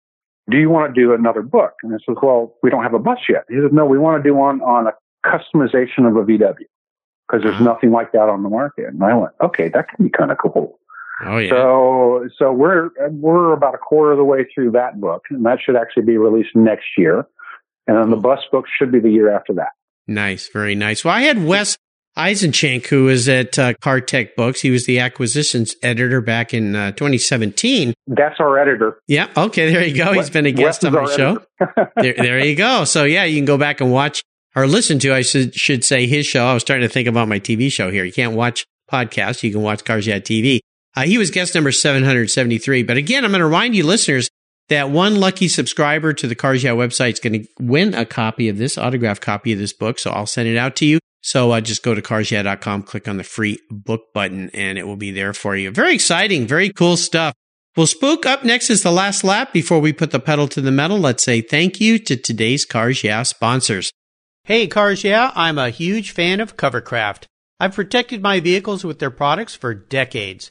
Do 0.50 0.56
you 0.56 0.70
want 0.70 0.92
to 0.94 1.00
do 1.00 1.12
another 1.12 1.42
book? 1.42 1.74
And 1.82 1.94
I 1.94 1.98
said, 2.04 2.16
well, 2.22 2.54
we 2.62 2.70
don't 2.70 2.82
have 2.82 2.94
a 2.94 2.98
bus 2.98 3.18
yet. 3.28 3.44
He 3.48 3.56
said, 3.62 3.72
no, 3.72 3.84
we 3.84 3.98
want 3.98 4.22
to 4.22 4.28
do 4.28 4.34
one 4.34 4.60
on 4.62 4.86
a 4.86 4.92
customization 5.24 6.08
of 6.08 6.16
a 6.16 6.24
VW 6.24 6.54
because 7.28 7.42
there's 7.42 7.54
Uh-huh. 7.56 7.64
nothing 7.64 7.90
like 7.92 8.12
that 8.12 8.28
on 8.28 8.42
the 8.42 8.48
market. 8.48 8.86
And 8.86 9.04
I 9.04 9.14
went, 9.14 9.32
okay, 9.42 9.68
that 9.68 9.88
can 9.88 10.06
be 10.06 10.10
kind 10.10 10.32
of 10.32 10.38
cool. 10.38 10.78
Oh 11.26 11.36
yeah. 11.36 11.50
So, 11.50 12.28
so 12.38 12.50
we're 12.50 12.88
we're 13.10 13.52
about 13.52 13.74
a 13.74 13.78
quarter 13.78 14.12
of 14.12 14.16
the 14.18 14.24
way 14.24 14.46
through 14.54 14.70
that 14.70 14.98
book, 15.00 15.24
and 15.28 15.44
that 15.44 15.58
should 15.62 15.76
actually 15.76 16.04
be 16.04 16.16
released 16.16 16.56
next 16.56 16.86
year. 16.96 17.26
And 17.86 17.96
then 17.96 18.10
the 18.10 18.16
bus 18.16 18.40
book 18.52 18.66
should 18.78 18.92
be 18.92 19.00
the 19.00 19.10
year 19.10 19.34
after 19.34 19.54
that. 19.54 19.70
Nice, 20.06 20.48
very 20.52 20.74
nice. 20.74 21.04
Well, 21.04 21.14
I 21.14 21.22
had 21.22 21.44
Wes 21.44 21.76
Eisenschenk, 22.16 22.86
who 22.86 23.04
was 23.04 23.28
at 23.28 23.58
uh, 23.58 23.74
Cartech 23.74 24.34
Books. 24.34 24.60
He 24.60 24.70
was 24.70 24.84
the 24.86 24.98
acquisitions 24.98 25.76
editor 25.82 26.20
back 26.20 26.52
in 26.52 26.74
uh, 26.74 26.92
2017. 26.92 27.94
That's 28.08 28.40
our 28.40 28.58
editor. 28.58 29.00
Yeah. 29.06 29.28
Okay. 29.36 29.72
There 29.72 29.84
you 29.84 29.96
go. 29.96 30.12
He's 30.12 30.30
been 30.30 30.46
a 30.46 30.52
guest 30.52 30.82
Wes 30.82 30.92
on 30.94 31.04
my 31.04 31.16
show. 31.16 31.42
there, 31.96 32.14
there 32.14 32.44
you 32.44 32.56
go. 32.56 32.84
So 32.84 33.04
yeah, 33.04 33.24
you 33.24 33.38
can 33.38 33.44
go 33.44 33.58
back 33.58 33.80
and 33.80 33.92
watch 33.92 34.22
or 34.56 34.66
listen 34.66 34.98
to, 35.00 35.14
I 35.14 35.22
should, 35.22 35.54
should 35.54 35.84
say 35.84 36.06
his 36.06 36.26
show. 36.26 36.44
I 36.44 36.54
was 36.54 36.62
starting 36.62 36.86
to 36.86 36.92
think 36.92 37.06
about 37.06 37.28
my 37.28 37.38
TV 37.38 37.70
show 37.70 37.90
here. 37.90 38.04
You 38.04 38.12
can't 38.12 38.34
watch 38.34 38.66
podcasts. 38.90 39.42
You 39.42 39.52
can 39.52 39.62
watch 39.62 39.84
Cars 39.84 40.06
Yeah 40.06 40.18
TV. 40.18 40.60
Uh, 40.96 41.02
he 41.02 41.18
was 41.18 41.30
guest 41.30 41.54
number 41.54 41.70
773. 41.70 42.82
But 42.82 42.96
again, 42.96 43.24
I'm 43.24 43.30
going 43.30 43.38
to 43.38 43.44
remind 43.44 43.76
you 43.76 43.86
listeners 43.86 44.28
that 44.70 44.90
one 44.90 45.20
lucky 45.20 45.48
subscriber 45.48 46.12
to 46.14 46.26
the 46.26 46.34
Cars 46.34 46.64
Yeah 46.64 46.72
website 46.72 47.12
is 47.12 47.20
going 47.20 47.42
to 47.42 47.48
win 47.60 47.92
a 47.94 48.06
copy 48.06 48.48
of 48.48 48.56
this 48.56 48.78
autographed 48.78 49.20
copy 49.20 49.52
of 49.52 49.58
this 49.58 49.72
book. 49.72 49.98
So 49.98 50.10
I'll 50.10 50.26
send 50.26 50.48
it 50.48 50.56
out 50.56 50.76
to 50.76 50.86
you. 50.86 50.98
So 51.22 51.50
uh, 51.50 51.60
just 51.60 51.82
go 51.82 51.94
to 51.94 52.00
carsyeah.com, 52.00 52.84
click 52.84 53.06
on 53.06 53.18
the 53.18 53.24
free 53.24 53.58
book 53.70 54.12
button 54.14 54.50
and 54.54 54.78
it 54.78 54.86
will 54.86 54.96
be 54.96 55.10
there 55.10 55.34
for 55.34 55.54
you. 55.54 55.70
Very 55.70 55.94
exciting. 55.94 56.46
Very 56.46 56.70
cool 56.70 56.96
stuff. 56.96 57.34
Well, 57.76 57.86
Spook, 57.86 58.26
up 58.26 58.42
next 58.42 58.70
is 58.70 58.82
the 58.82 58.90
last 58.90 59.22
lap 59.22 59.52
before 59.52 59.80
we 59.80 59.92
put 59.92 60.10
the 60.10 60.18
pedal 60.18 60.48
to 60.48 60.60
the 60.60 60.72
metal. 60.72 60.98
Let's 60.98 61.22
say 61.22 61.40
thank 61.40 61.80
you 61.80 61.98
to 62.00 62.16
today's 62.16 62.64
Cars 62.64 63.04
Yeah 63.04 63.22
sponsors. 63.22 63.92
Hey, 64.44 64.66
Cars 64.66 65.04
Yeah, 65.04 65.30
I'm 65.34 65.58
a 65.58 65.70
huge 65.70 66.10
fan 66.12 66.40
of 66.40 66.56
Covercraft. 66.56 67.24
I've 67.60 67.74
protected 67.74 68.22
my 68.22 68.40
vehicles 68.40 68.84
with 68.84 68.98
their 68.98 69.10
products 69.10 69.54
for 69.54 69.74
decades. 69.74 70.50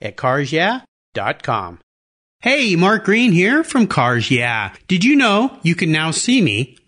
at 0.00 0.16
carsyeah.com. 0.16 1.80
Hey, 2.42 2.74
Mark 2.74 3.04
Green 3.04 3.32
here 3.32 3.62
from 3.62 3.86
Cars 3.86 4.30
Yeah. 4.30 4.72
Did 4.88 5.04
you 5.04 5.14
know 5.14 5.58
you 5.62 5.74
can 5.74 5.92
now 5.92 6.10
see 6.10 6.40
me 6.40 6.78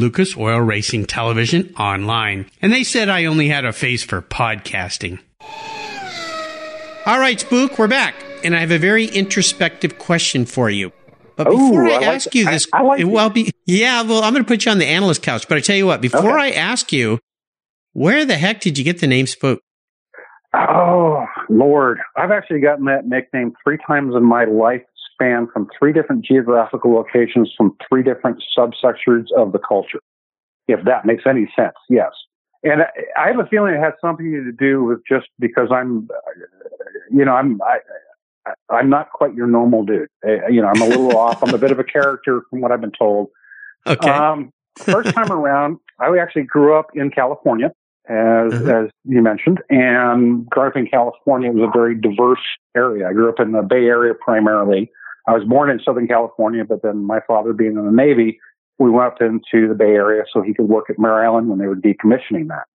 Lucas 0.00 0.34
Oil 0.36 0.60
Racing 0.60 1.04
Television 1.04 1.74
online, 1.78 2.50
and 2.62 2.72
they 2.72 2.82
said 2.82 3.10
I 3.10 3.26
only 3.26 3.48
had 3.48 3.66
a 3.66 3.72
face 3.72 4.02
for 4.02 4.22
podcasting. 4.22 5.20
All 7.04 7.18
right, 7.18 7.38
Spook, 7.38 7.78
we're 7.78 7.86
back, 7.86 8.14
and 8.42 8.56
I 8.56 8.60
have 8.60 8.70
a 8.70 8.78
very 8.78 9.04
introspective 9.04 9.98
question 9.98 10.46
for 10.46 10.70
you. 10.70 10.90
But 11.36 11.48
before 11.48 11.84
Ooh, 11.84 11.90
I, 11.90 11.94
I 11.94 11.98
like 11.98 12.06
ask 12.06 12.26
it. 12.28 12.34
you 12.34 12.44
this, 12.46 12.66
I 12.72 12.82
like 12.82 13.06
well, 13.06 13.28
be, 13.28 13.52
yeah, 13.66 14.02
well, 14.02 14.22
I'm 14.22 14.32
going 14.32 14.42
to 14.42 14.48
put 14.48 14.64
you 14.64 14.72
on 14.72 14.78
the 14.78 14.86
analyst 14.86 15.22
couch. 15.22 15.46
But 15.46 15.58
I 15.58 15.60
tell 15.60 15.76
you 15.76 15.86
what, 15.86 16.00
before 16.00 16.38
I 16.38 16.50
ask 16.50 16.92
you, 16.92 17.18
where 17.92 18.24
the 18.24 18.36
heck 18.36 18.60
did 18.60 18.78
you 18.78 18.84
get 18.84 19.00
the 19.00 19.06
name 19.06 19.26
Spook? 19.26 19.60
Oh, 20.54 21.26
Lord. 21.48 22.00
I've 22.16 22.30
actually 22.30 22.60
gotten 22.60 22.86
that 22.86 23.06
nickname 23.06 23.52
three 23.62 23.78
times 23.86 24.14
in 24.14 24.24
my 24.24 24.44
lifespan 25.20 25.46
from 25.52 25.68
three 25.78 25.92
different 25.92 26.24
geographical 26.24 26.92
locations 26.94 27.52
from 27.56 27.76
three 27.88 28.02
different 28.02 28.42
subsectors 28.56 29.26
of 29.36 29.52
the 29.52 29.58
culture. 29.58 30.00
If 30.68 30.84
that 30.84 31.04
makes 31.04 31.24
any 31.26 31.50
sense, 31.56 31.74
yes. 31.88 32.10
And 32.62 32.82
I- 33.16 33.28
have 33.28 33.38
a 33.38 33.46
feeling 33.46 33.74
it 33.74 33.80
has 33.80 33.94
something 34.00 34.30
to 34.32 34.52
do 34.52 34.84
with 34.84 35.00
just 35.08 35.28
because 35.38 35.68
I'm, 35.72 36.08
you 37.10 37.24
know, 37.24 37.32
I'm, 37.32 37.60
I, 37.62 37.78
I'm 38.68 38.90
not 38.90 39.10
quite 39.10 39.34
your 39.34 39.46
normal 39.46 39.84
dude. 39.84 40.08
Uh, 40.26 40.46
You 40.48 40.62
know, 40.62 40.68
I'm 40.68 40.82
a 40.82 40.86
little 40.86 41.16
off. 41.16 41.42
I'm 41.42 41.54
a 41.54 41.58
bit 41.58 41.72
of 41.72 41.78
a 41.78 41.84
character 41.84 42.42
from 42.50 42.60
what 42.60 42.70
I've 42.72 42.80
been 42.80 42.92
told. 42.92 43.28
Okay. 43.86 44.08
Um, 44.10 44.52
first 44.76 45.12
time 45.14 45.32
around, 45.32 45.78
I 45.98 46.16
actually 46.18 46.42
grew 46.42 46.74
up 46.78 46.88
in 46.94 47.10
California, 47.10 47.72
as 48.08 48.52
Uh-huh. 48.52 48.84
as 48.84 48.90
you 49.04 49.22
mentioned, 49.22 49.62
and 49.70 50.46
growing 50.48 50.70
up 50.70 50.76
in 50.76 50.86
California 50.86 51.50
was 51.50 51.68
a 51.68 51.72
very 51.78 51.94
diverse 51.94 52.44
area. 52.76 53.08
I 53.08 53.12
grew 53.14 53.28
up 53.28 53.40
in 53.40 53.52
the 53.52 53.62
Bay 53.62 53.86
Area 53.86 54.14
primarily. 54.14 54.90
I 55.26 55.32
was 55.32 55.44
born 55.44 55.70
in 55.70 55.80
Southern 55.84 56.08
California, 56.08 56.64
but 56.64 56.82
then 56.82 57.04
my 57.04 57.20
father 57.26 57.52
being 57.52 57.76
in 57.76 57.84
the 57.84 57.92
Navy, 57.92 58.38
we 58.78 58.90
went 58.90 59.06
up 59.06 59.20
into 59.20 59.68
the 59.68 59.74
Bay 59.74 59.90
Area 59.90 60.24
so 60.32 60.40
he 60.40 60.54
could 60.54 60.68
work 60.68 60.88
at 60.88 60.98
Mare 60.98 61.24
Island 61.24 61.48
when 61.48 61.58
they 61.58 61.66
were 61.66 61.76
decommissioning 61.76 62.48
that. 62.48 62.66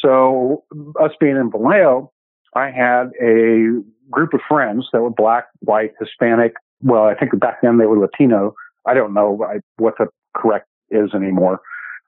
So 0.00 0.64
us 1.00 1.12
being 1.18 1.36
in 1.36 1.50
Vallejo, 1.50 2.12
I 2.54 2.70
had 2.70 3.10
a 3.20 3.80
group 4.10 4.34
of 4.34 4.40
friends 4.46 4.86
that 4.92 5.00
were 5.00 5.10
black, 5.10 5.46
white, 5.60 5.92
Hispanic. 5.98 6.52
Well, 6.82 7.04
I 7.04 7.14
think 7.14 7.38
back 7.40 7.62
then 7.62 7.78
they 7.78 7.86
were 7.86 7.98
Latino. 7.98 8.54
I 8.86 8.92
don't 8.92 9.14
know 9.14 9.46
what 9.78 9.94
the 9.98 10.08
correct 10.36 10.66
is 10.90 11.14
anymore. 11.14 11.60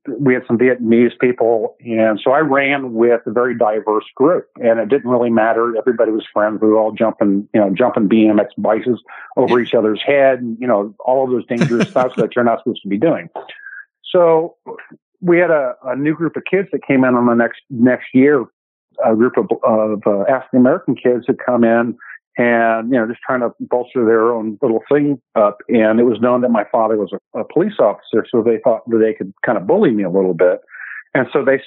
We 0.09 0.35
had 0.35 0.45
some 0.47 0.59
Vietnamese 0.59 1.19
people, 1.21 1.77
and 1.81 2.21
so 2.23 2.33
I 2.33 2.41
ran 2.41 2.95
with 2.95 3.21
a 3.27 3.31
very 3.31 3.57
diverse 3.57 4.05
group, 4.15 4.49
and 4.57 4.79
it 4.79 4.89
didn't 4.89 5.11
really 5.11 5.31
matter. 5.31 5.77
Everybody 5.77 6.13
was 6.13 6.25
friends. 6.33 6.61
We 6.61 6.69
were 6.69 6.79
all 6.79 6.93
jumping, 6.93 7.49
you 7.53 7.61
know, 7.61 7.71
jumping 7.71 8.09
BMX 8.09 8.49
bikes 8.59 8.87
over 9.37 9.61
each 9.61 9.75
other's 9.75 10.03
head, 10.05 10.41
and 10.41 10.57
you 10.61 10.67
know, 10.67 10.95
all 11.01 11.25
of 11.25 11.31
those 11.31 11.47
dangerous 11.47 11.91
stuff 11.91 12.17
that 12.17 12.37
you're 12.37 12.45
not 12.45 12.61
supposed 12.61 12.83
to 12.83 12.89
be 12.89 12.99
doing. 12.99 13.29
So 14.05 14.57
we 15.21 15.39
had 15.39 15.51
a, 15.51 15.75
a 15.85 15.97
new 15.97 16.15
group 16.15 16.37
of 16.37 16.45
kids 16.45 16.69
that 16.73 16.87
came 16.87 17.05
in 17.05 17.15
on 17.15 17.27
the 17.27 17.35
next 17.35 17.61
next 17.71 18.09
year. 18.15 18.45
A 19.05 19.15
group 19.15 19.37
of, 19.37 19.51
of 19.63 20.03
uh, 20.07 20.23
African 20.23 20.61
American 20.61 20.95
kids 20.97 21.25
had 21.27 21.37
come 21.45 21.65
in 21.65 21.99
and 22.39 22.91
you 22.91 22.99
know 22.99 23.07
just 23.07 23.21
trying 23.21 23.41
to 23.41 23.51
bolster 23.61 24.05
their 24.05 24.33
own 24.33 24.59
little 24.63 24.83
thing 24.91 25.21
up. 25.35 25.59
And 25.69 26.01
it 26.01 26.05
was 26.05 26.21
known 26.21 26.43
that 26.43 26.51
my 26.51 26.65
father 26.71 26.97
was 26.97 27.13
a, 27.13 27.41
a 27.41 27.45
police 27.45 27.79
officer, 27.79 28.27
so 28.31 28.43
they 28.43 28.59
thought 28.63 28.89
that 28.89 28.99
they 28.99 29.15
could 29.15 29.33
kind 29.45 29.59
of 29.59 29.67
bully 29.67 29.91
me 29.91 30.03
a 30.03 30.11
little 30.11 30.35
bit. 30.35 30.61
And 31.15 31.27
so 31.33 31.45
they 31.45 31.61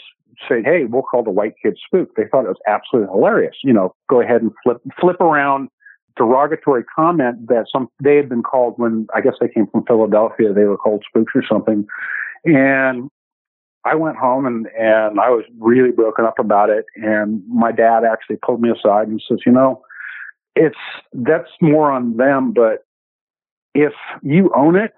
said, 0.48 0.64
"Hey, 0.66 0.86
we'll 0.86 1.02
call 1.02 1.24
the 1.24 1.32
white 1.32 1.56
kid 1.62 1.78
spook." 1.86 2.16
They 2.16 2.26
thought 2.26 2.46
it 2.46 2.50
was 2.50 2.62
absolutely 2.68 3.12
hilarious. 3.12 3.56
You 3.64 3.74
know, 3.74 3.96
go 4.10 4.22
ahead 4.22 4.42
and 4.42 4.52
flip 4.64 4.78
flip 5.00 5.20
around 5.22 5.70
derogatory 6.18 6.84
comment 6.84 7.48
that 7.48 7.66
some 7.72 7.88
they 8.04 8.16
had 8.16 8.30
been 8.30 8.44
called 8.44 8.76
when 8.78 9.08
I 9.16 9.22
guess 9.22 9.36
they 9.40 9.48
came 9.48 9.68
from 9.68 9.86
Philadelphia. 9.86 10.54
They 10.54 10.66
were 10.66 10.78
called 10.78 11.04
spooks 11.08 11.34
or 11.36 11.44
something, 11.50 11.88
and 12.46 13.10
I 13.86 13.96
went 13.96 14.18
home 14.18 14.46
and, 14.46 14.68
and 14.78 15.20
I 15.20 15.30
was 15.30 15.46
really 15.58 15.92
broken 15.92 16.26
up 16.26 16.38
about 16.38 16.70
it. 16.70 16.86
And 16.96 17.42
my 17.48 17.72
dad 17.72 18.04
actually 18.04 18.38
pulled 18.46 18.62
me 18.62 18.70
aside 18.70 19.08
and 19.08 19.22
says, 19.28 19.40
you 19.46 19.52
know, 19.52 19.82
it's, 20.56 20.76
that's 21.14 21.50
more 21.62 21.92
on 21.92 22.18
them, 22.18 22.54
but 22.54 22.86
if 23.74 23.94
you 24.24 24.52
own 24.56 24.76
it, 24.76 24.92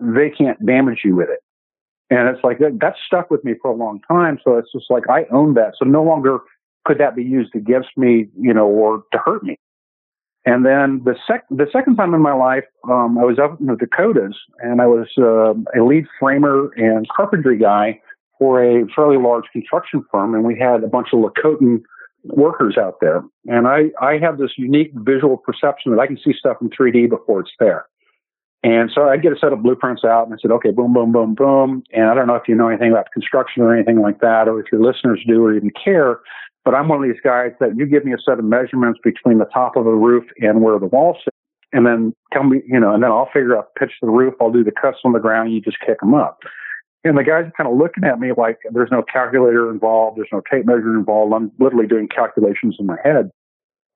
they 0.00 0.30
can't 0.30 0.64
damage 0.64 1.00
you 1.04 1.14
with 1.16 1.28
it. 1.28 1.40
And 2.10 2.28
it's 2.28 2.42
like, 2.42 2.58
that, 2.58 2.78
that 2.80 2.94
stuck 3.06 3.30
with 3.30 3.44
me 3.44 3.54
for 3.60 3.70
a 3.70 3.74
long 3.74 4.00
time. 4.08 4.38
So 4.42 4.56
it's 4.56 4.72
just 4.72 4.86
like, 4.90 5.04
I 5.10 5.24
own 5.30 5.54
that. 5.54 5.74
So 5.78 5.84
no 5.84 6.02
longer 6.02 6.38
could 6.84 6.98
that 6.98 7.14
be 7.14 7.22
used 7.22 7.54
against 7.54 7.90
me, 7.96 8.28
you 8.40 8.54
know, 8.54 8.66
or 8.66 9.02
to 9.12 9.18
hurt 9.18 9.42
me. 9.42 9.58
And 10.46 10.64
then 10.64 11.02
the 11.04 11.14
sec 11.26 11.44
the 11.50 11.66
second 11.70 11.96
time 11.96 12.14
in 12.14 12.22
my 12.22 12.32
life, 12.32 12.64
um, 12.88 13.18
I 13.18 13.24
was 13.24 13.38
up 13.38 13.60
in 13.60 13.66
the 13.66 13.76
Dakotas 13.76 14.34
and 14.60 14.80
I 14.80 14.86
was 14.86 15.08
uh, 15.18 15.52
a 15.78 15.84
lead 15.84 16.06
framer 16.18 16.70
and 16.76 17.06
carpentry 17.14 17.58
guy 17.58 18.00
for 18.38 18.62
a 18.62 18.86
fairly 18.94 19.18
large 19.18 19.44
construction 19.52 20.02
firm, 20.10 20.34
and 20.34 20.44
we 20.44 20.58
had 20.58 20.82
a 20.84 20.86
bunch 20.86 21.08
of 21.12 21.18
Lakotan 21.18 21.82
workers 22.24 22.76
out 22.78 22.96
there. 23.00 23.22
And 23.46 23.66
I 23.66 23.90
I 24.00 24.18
have 24.18 24.38
this 24.38 24.52
unique 24.56 24.92
visual 24.94 25.36
perception 25.36 25.92
that 25.92 26.00
I 26.00 26.06
can 26.06 26.18
see 26.18 26.32
stuff 26.38 26.58
in 26.60 26.70
3D 26.70 27.08
before 27.08 27.40
it's 27.40 27.52
there. 27.58 27.86
And 28.64 28.90
so 28.92 29.08
I'd 29.08 29.22
get 29.22 29.32
a 29.32 29.38
set 29.38 29.52
of 29.52 29.62
blueprints 29.62 30.04
out 30.04 30.24
and 30.24 30.34
I 30.34 30.36
said, 30.42 30.50
okay, 30.50 30.72
boom, 30.72 30.92
boom, 30.92 31.12
boom, 31.12 31.34
boom. 31.34 31.84
And 31.92 32.06
I 32.06 32.14
don't 32.14 32.26
know 32.26 32.34
if 32.34 32.48
you 32.48 32.56
know 32.56 32.68
anything 32.68 32.90
about 32.90 33.06
construction 33.12 33.62
or 33.62 33.72
anything 33.72 34.00
like 34.00 34.20
that, 34.20 34.48
or 34.48 34.58
if 34.58 34.66
your 34.72 34.82
listeners 34.82 35.22
do 35.28 35.44
or 35.44 35.54
even 35.54 35.70
care, 35.70 36.18
but 36.64 36.74
I'm 36.74 36.88
one 36.88 37.02
of 37.02 37.08
these 37.08 37.20
guys 37.22 37.52
that 37.60 37.76
you 37.76 37.86
give 37.86 38.04
me 38.04 38.12
a 38.12 38.18
set 38.18 38.38
of 38.38 38.44
measurements 38.44 39.00
between 39.02 39.38
the 39.38 39.46
top 39.46 39.76
of 39.76 39.84
the 39.84 39.92
roof 39.92 40.24
and 40.38 40.60
where 40.60 40.78
the 40.78 40.86
wall 40.86 41.16
sits, 41.24 41.34
and 41.72 41.86
then 41.86 42.14
tell 42.32 42.44
me, 42.44 42.60
you 42.66 42.78
know, 42.78 42.92
and 42.92 43.02
then 43.02 43.10
I'll 43.10 43.30
figure 43.32 43.56
out 43.56 43.74
pitch 43.78 43.92
the 44.02 44.08
roof. 44.08 44.34
I'll 44.40 44.52
do 44.52 44.64
the 44.64 44.72
cuts 44.72 44.98
on 45.04 45.12
the 45.12 45.18
ground. 45.18 45.52
You 45.52 45.60
just 45.60 45.78
kick 45.80 46.00
them 46.00 46.12
up. 46.12 46.40
And 47.04 47.16
the 47.16 47.22
guys 47.22 47.46
are 47.46 47.52
kind 47.56 47.70
of 47.70 47.78
looking 47.78 48.04
at 48.04 48.18
me 48.18 48.32
like 48.36 48.58
there's 48.72 48.90
no 48.90 49.02
calculator 49.02 49.70
involved. 49.70 50.18
There's 50.18 50.28
no 50.32 50.42
tape 50.50 50.66
measure 50.66 50.96
involved. 50.96 51.32
I'm 51.32 51.52
literally 51.58 51.86
doing 51.86 52.08
calculations 52.08 52.76
in 52.78 52.86
my 52.86 52.96
head. 53.04 53.30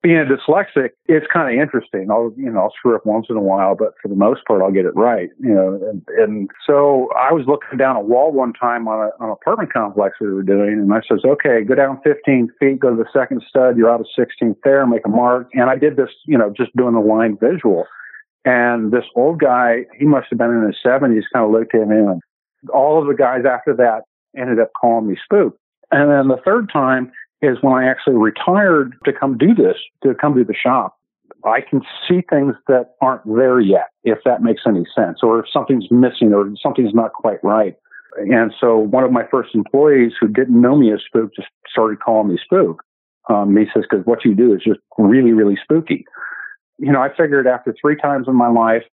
Being 0.01 0.17
a 0.17 0.25
dyslexic, 0.25 0.89
it's 1.05 1.25
kind 1.31 1.53
of 1.53 1.61
interesting. 1.61 2.11
I'll, 2.11 2.33
you 2.35 2.51
know, 2.51 2.59
I'll 2.59 2.73
screw 2.77 2.93
up 2.93 3.05
once 3.05 3.27
in 3.29 3.37
a 3.37 3.41
while, 3.41 3.73
but 3.73 3.93
for 4.01 4.09
the 4.09 4.15
most 4.15 4.41
part, 4.45 4.61
I'll 4.61 4.71
get 4.71 4.85
it 4.85 4.95
right. 4.95 5.29
You 5.39 5.53
know, 5.53 5.79
and, 5.89 6.01
and 6.17 6.49
so 6.67 7.09
I 7.17 7.31
was 7.31 7.45
looking 7.47 7.77
down 7.77 7.95
a 7.95 8.01
wall 8.01 8.33
one 8.33 8.51
time 8.51 8.85
on, 8.89 8.99
a, 8.99 9.23
on 9.23 9.29
an 9.29 9.31
apartment 9.31 9.71
complex 9.71 10.17
we 10.19 10.33
were 10.33 10.43
doing, 10.43 10.73
and 10.73 10.93
I 10.93 10.99
says, 11.09 11.21
"Okay, 11.25 11.63
go 11.63 11.75
down 11.75 12.01
15 12.03 12.49
feet, 12.59 12.79
go 12.81 12.89
to 12.89 12.97
the 12.97 13.09
second 13.13 13.43
stud. 13.47 13.77
You're 13.77 13.89
out 13.89 14.01
of 14.01 14.07
16th 14.17 14.57
there. 14.65 14.85
Make 14.85 15.05
a 15.05 15.09
mark." 15.09 15.47
And 15.53 15.69
I 15.69 15.77
did 15.77 15.95
this, 15.95 16.09
you 16.25 16.37
know, 16.37 16.51
just 16.55 16.75
doing 16.75 16.95
the 16.95 16.99
line 16.99 17.37
visual. 17.39 17.85
And 18.43 18.91
this 18.91 19.05
old 19.15 19.39
guy, 19.39 19.85
he 19.97 20.05
must 20.05 20.27
have 20.31 20.37
been 20.37 20.51
in 20.51 20.67
his 20.67 20.75
70s, 20.85 21.23
kind 21.31 21.45
of 21.45 21.51
looked 21.51 21.73
at 21.75 21.87
me, 21.87 21.95
and 21.95 22.21
all 22.73 23.01
of 23.01 23.07
the 23.07 23.15
guys 23.15 23.43
after 23.49 23.73
that 23.75 24.03
ended 24.37 24.59
up 24.59 24.71
calling 24.79 25.07
me 25.07 25.17
spook. 25.23 25.57
And 25.91 26.09
then 26.09 26.27
the 26.27 26.41
third 26.43 26.69
time 26.71 27.11
is 27.41 27.57
when 27.61 27.73
I 27.73 27.87
actually 27.87 28.15
retired 28.15 28.95
to 29.05 29.13
come 29.13 29.37
do 29.37 29.53
this, 29.53 29.77
to 30.03 30.15
come 30.15 30.33
do 30.33 30.43
the 30.43 30.55
shop. 30.55 30.97
I 31.45 31.59
can 31.61 31.81
see 32.07 32.21
things 32.29 32.55
that 32.67 32.95
aren't 33.01 33.25
there 33.25 33.59
yet, 33.59 33.89
if 34.03 34.19
that 34.25 34.41
makes 34.41 34.61
any 34.65 34.85
sense, 34.95 35.19
or 35.21 35.39
if 35.39 35.45
something's 35.51 35.91
missing 35.91 36.33
or 36.33 36.49
something's 36.61 36.93
not 36.93 37.13
quite 37.13 37.43
right. 37.43 37.75
And 38.17 38.53
so 38.59 38.77
one 38.77 39.03
of 39.03 39.11
my 39.11 39.25
first 39.29 39.53
employees 39.55 40.13
who 40.19 40.27
didn't 40.27 40.59
know 40.59 40.77
me 40.77 40.93
as 40.93 41.01
Spook 41.05 41.35
just 41.35 41.49
started 41.69 41.99
calling 41.99 42.29
me 42.29 42.39
Spook. 42.41 42.83
Um, 43.29 43.55
he 43.55 43.65
says, 43.73 43.83
because 43.89 44.05
what 44.05 44.23
you 44.25 44.35
do 44.35 44.53
is 44.53 44.61
just 44.65 44.79
really, 44.97 45.31
really 45.31 45.57
spooky. 45.61 46.05
You 46.77 46.91
know, 46.91 47.01
I 47.01 47.09
figured 47.09 47.47
after 47.47 47.73
three 47.79 47.95
times 47.95 48.27
in 48.27 48.35
my 48.35 48.49
life, 48.49 48.83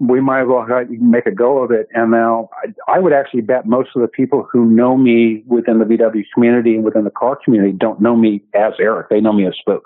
we 0.00 0.20
might 0.20 0.42
as 0.42 0.48
well 0.48 0.66
make 0.88 1.26
a 1.26 1.30
go 1.30 1.58
of 1.58 1.70
it. 1.70 1.86
And 1.92 2.10
now 2.10 2.48
I, 2.88 2.98
would 2.98 3.12
actually 3.12 3.42
bet 3.42 3.66
most 3.66 3.90
of 3.94 4.00
the 4.00 4.08
people 4.08 4.48
who 4.50 4.64
know 4.64 4.96
me 4.96 5.44
within 5.46 5.78
the 5.78 5.84
VW 5.84 6.24
community 6.32 6.74
and 6.74 6.84
within 6.84 7.04
the 7.04 7.10
car 7.10 7.38
community 7.44 7.72
don't 7.72 8.00
know 8.00 8.16
me 8.16 8.42
as 8.54 8.72
Eric. 8.80 9.10
They 9.10 9.20
know 9.20 9.34
me 9.34 9.46
as 9.46 9.52
Spook. 9.60 9.84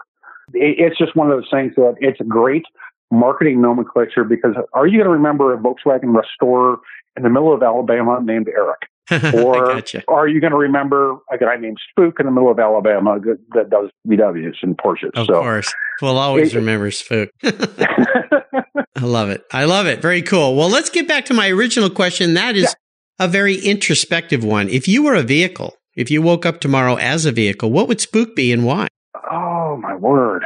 It, 0.52 0.76
it's 0.78 0.96
just 0.96 1.16
one 1.16 1.30
of 1.30 1.36
those 1.36 1.50
things 1.50 1.74
that 1.74 1.96
it's 1.98 2.20
a 2.20 2.24
great 2.24 2.64
marketing 3.10 3.60
nomenclature 3.60 4.22
because 4.22 4.54
are 4.72 4.86
you 4.86 4.98
going 4.98 5.06
to 5.06 5.10
remember 5.10 5.52
a 5.52 5.58
Volkswagen 5.58 6.14
restorer 6.14 6.76
in 7.16 7.24
the 7.24 7.30
middle 7.30 7.52
of 7.52 7.62
Alabama 7.62 8.20
named 8.22 8.48
Eric? 8.48 8.82
Or 9.34 9.66
gotcha. 9.66 10.02
are 10.08 10.26
you 10.26 10.40
going 10.40 10.52
to 10.52 10.56
remember 10.58 11.16
a 11.30 11.36
guy 11.38 11.56
named 11.56 11.78
Spook 11.90 12.20
in 12.20 12.26
the 12.26 12.32
middle 12.32 12.50
of 12.50 12.58
Alabama 12.58 13.18
that, 13.54 13.68
does 13.70 13.90
VWs 14.08 14.56
and 14.62 14.76
Porsches? 14.78 15.10
Of 15.14 15.26
so, 15.26 15.34
course. 15.34 15.72
We'll 16.00 16.18
always 16.18 16.52
It- 16.54 16.56
remember 16.56 16.90
Spook. 16.90 17.30
I 17.42 19.00
love 19.02 19.28
it. 19.30 19.42
I 19.52 19.64
love 19.64 19.86
it. 19.86 20.00
Very 20.00 20.22
cool. 20.22 20.56
Well, 20.56 20.68
let's 20.70 20.88
get 20.88 21.06
back 21.08 21.26
to 21.26 21.34
my 21.34 21.50
original 21.50 21.90
question. 21.90 22.34
That 22.34 22.56
is 22.56 22.74
a 23.18 23.28
very 23.28 23.56
introspective 23.56 24.42
one. 24.44 24.68
If 24.68 24.88
you 24.88 25.02
were 25.02 25.14
a 25.14 25.22
vehicle, 25.22 25.74
if 25.96 26.10
you 26.10 26.22
woke 26.22 26.46
up 26.46 26.60
tomorrow 26.60 26.96
as 26.96 27.26
a 27.26 27.32
vehicle, 27.32 27.70
what 27.70 27.88
would 27.88 28.00
Spook 28.00 28.34
be 28.34 28.52
and 28.52 28.64
why? 28.64 28.88
Oh 29.30 29.76
my 29.76 29.94
word. 29.94 30.44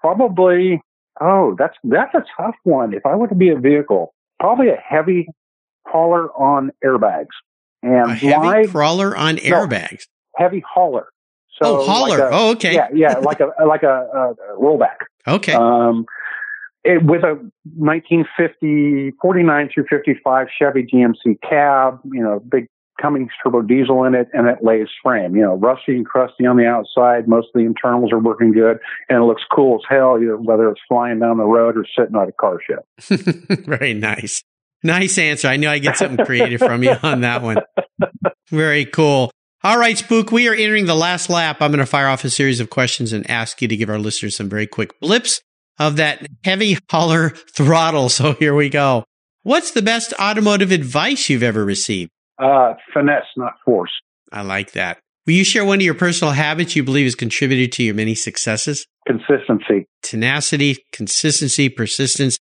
Probably. 0.00 0.80
Oh, 1.20 1.54
that's 1.58 1.76
that's 1.84 2.14
a 2.14 2.24
tough 2.36 2.54
one. 2.62 2.94
If 2.94 3.04
I 3.04 3.14
were 3.16 3.26
to 3.28 3.34
be 3.34 3.50
a 3.50 3.56
vehicle, 3.58 4.14
probably 4.38 4.68
a 4.68 4.76
heavy 4.76 5.26
hauler 5.90 6.30
on 6.32 6.70
airbags. 6.84 7.26
And 7.82 8.10
A 8.10 8.14
heavy 8.14 8.34
why 8.36 8.66
crawler 8.66 9.16
on 9.16 9.36
airbags. 9.36 10.06
heavy 10.36 10.62
hauler? 10.68 11.08
oh, 11.60 11.84
hauler. 11.86 12.10
Like 12.10 12.18
a- 12.20 12.30
oh, 12.32 12.50
okay. 12.52 12.74
Yeah, 12.74 12.88
yeah, 12.92 13.18
like 13.18 13.40
a 13.40 13.50
like 13.66 13.82
a, 13.82 14.34
a 14.48 14.56
rollback. 14.60 14.98
Okay. 15.26 15.52
Um, 15.54 16.06
it, 16.84 17.02
with 17.04 17.22
a 17.24 17.34
1950 17.76 19.16
49 19.20 19.70
through 19.72 19.84
55 19.90 20.46
Chevy 20.58 20.84
GMC 20.86 21.40
cab, 21.48 22.00
you 22.04 22.22
know, 22.22 22.40
big 22.40 22.66
Cummins 23.00 23.30
turbo 23.42 23.62
diesel 23.62 24.02
in 24.04 24.14
it, 24.16 24.28
and 24.32 24.48
it 24.48 24.58
lays 24.62 24.88
frame. 25.04 25.36
You 25.36 25.42
know, 25.42 25.54
rusty 25.54 25.94
and 25.96 26.04
crusty 26.04 26.46
on 26.46 26.56
the 26.56 26.66
outside. 26.66 27.28
Most 27.28 27.46
of 27.54 27.60
the 27.60 27.60
internals 27.66 28.12
are 28.12 28.18
working 28.18 28.50
good, 28.52 28.78
and 29.08 29.22
it 29.22 29.24
looks 29.26 29.42
cool 29.54 29.76
as 29.76 29.82
hell. 29.88 30.20
You 30.20 30.28
know, 30.30 30.36
whether 30.36 30.68
it's 30.68 30.80
flying 30.88 31.20
down 31.20 31.36
the 31.38 31.44
road 31.44 31.76
or 31.76 31.84
sitting 31.96 32.16
on 32.16 32.28
a 32.28 32.32
car 32.32 32.58
show. 32.66 32.84
Very 33.66 33.94
nice, 33.94 34.42
nice 34.82 35.18
answer. 35.18 35.48
I 35.48 35.56
knew 35.56 35.68
I 35.68 35.78
get 35.78 35.96
something 35.96 36.24
creative 36.24 36.60
from 36.60 36.82
you 36.82 36.96
on 37.02 37.22
that 37.22 37.42
one. 37.42 37.58
Very 38.50 38.84
cool. 38.84 39.30
All 39.64 39.78
right, 39.78 39.98
Spook, 39.98 40.30
we 40.30 40.48
are 40.48 40.54
entering 40.54 40.86
the 40.86 40.94
last 40.94 41.28
lap. 41.28 41.58
I'm 41.60 41.72
going 41.72 41.80
to 41.80 41.86
fire 41.86 42.06
off 42.06 42.24
a 42.24 42.30
series 42.30 42.60
of 42.60 42.70
questions 42.70 43.12
and 43.12 43.28
ask 43.28 43.60
you 43.60 43.68
to 43.68 43.76
give 43.76 43.90
our 43.90 43.98
listeners 43.98 44.36
some 44.36 44.48
very 44.48 44.66
quick 44.68 45.00
blips 45.00 45.42
of 45.78 45.96
that 45.96 46.26
heavy 46.44 46.78
holler 46.90 47.30
throttle. 47.30 48.08
So 48.08 48.34
here 48.34 48.54
we 48.54 48.68
go. 48.68 49.04
What's 49.42 49.72
the 49.72 49.82
best 49.82 50.12
automotive 50.20 50.70
advice 50.70 51.28
you've 51.28 51.42
ever 51.42 51.64
received? 51.64 52.10
Uh, 52.38 52.74
finesse, 52.94 53.24
not 53.36 53.54
force. 53.64 53.90
I 54.32 54.42
like 54.42 54.72
that. 54.72 54.98
Will 55.26 55.34
you 55.34 55.44
share 55.44 55.64
one 55.64 55.78
of 55.78 55.82
your 55.82 55.94
personal 55.94 56.32
habits 56.32 56.76
you 56.76 56.84
believe 56.84 57.06
has 57.06 57.14
contributed 57.14 57.72
to 57.72 57.82
your 57.82 57.94
many 57.94 58.14
successes? 58.14 58.86
Consistency. 59.06 59.86
Tenacity, 60.02 60.76
consistency, 60.92 61.68
persistence, 61.68 62.38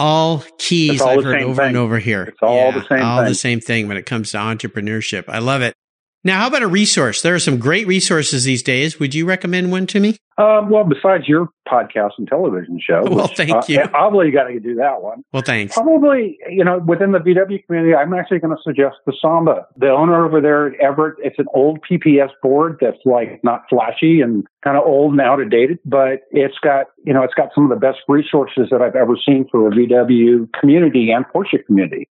all 0.00 0.42
keys 0.58 1.00
all 1.00 1.18
I've 1.18 1.24
heard 1.24 1.42
over 1.42 1.60
thing. 1.62 1.68
and 1.68 1.76
over 1.76 1.98
here. 1.98 2.24
It's 2.24 2.38
all 2.42 2.56
yeah, 2.56 2.70
the 2.70 2.86
same 2.88 3.02
all 3.02 3.18
thing. 3.18 3.28
the 3.28 3.34
same 3.34 3.60
thing 3.60 3.88
when 3.88 3.96
it 3.98 4.06
comes 4.06 4.30
to 4.32 4.38
entrepreneurship. 4.38 5.24
I 5.28 5.40
love 5.40 5.62
it. 5.62 5.74
Now, 6.22 6.40
how 6.40 6.48
about 6.48 6.62
a 6.62 6.66
resource? 6.66 7.22
There 7.22 7.34
are 7.34 7.38
some 7.38 7.58
great 7.58 7.86
resources 7.86 8.44
these 8.44 8.62
days. 8.62 9.00
Would 9.00 9.14
you 9.14 9.24
recommend 9.24 9.72
one 9.72 9.86
to 9.86 10.00
me? 10.00 10.16
Um, 10.36 10.68
well, 10.68 10.84
besides 10.84 11.26
your 11.26 11.48
podcast 11.66 12.12
and 12.18 12.28
television 12.28 12.78
show. 12.78 13.02
Well, 13.04 13.26
which, 13.28 13.36
thank 13.36 13.50
uh, 13.50 13.62
you. 13.68 13.80
Obviously, 13.94 14.26
you 14.26 14.32
got 14.32 14.44
to 14.44 14.60
do 14.60 14.74
that 14.76 15.00
one. 15.00 15.22
Well, 15.32 15.42
thanks. 15.42 15.74
Probably, 15.74 16.38
you 16.48 16.62
know, 16.62 16.78
within 16.78 17.12
the 17.12 17.18
VW 17.18 17.64
community, 17.66 17.94
I'm 17.94 18.12
actually 18.12 18.38
going 18.38 18.54
to 18.54 18.62
suggest 18.62 18.96
the 19.06 19.14
Samba. 19.20 19.66
The 19.76 19.88
owner 19.88 20.24
over 20.24 20.40
there 20.40 20.66
at 20.68 20.80
Everett, 20.80 21.16
it's 21.22 21.38
an 21.38 21.46
old 21.54 21.80
BBS 21.90 22.30
board 22.42 22.78
that's 22.80 22.98
like 23.06 23.40
not 23.42 23.62
flashy 23.70 24.20
and 24.20 24.46
kind 24.62 24.76
of 24.76 24.84
old 24.84 25.12
and 25.12 25.20
out 25.22 25.40
of 25.40 25.50
dated, 25.50 25.78
but 25.86 26.20
it's 26.30 26.58
got, 26.62 26.86
you 27.04 27.14
know, 27.14 27.22
it's 27.22 27.34
got 27.34 27.48
some 27.54 27.64
of 27.64 27.70
the 27.70 27.80
best 27.80 27.98
resources 28.08 28.68
that 28.70 28.82
I've 28.82 28.96
ever 28.96 29.16
seen 29.16 29.46
for 29.50 29.68
a 29.68 29.70
VW 29.70 30.48
community 30.58 31.10
and 31.10 31.24
Porsche 31.34 31.64
community. 31.66 32.08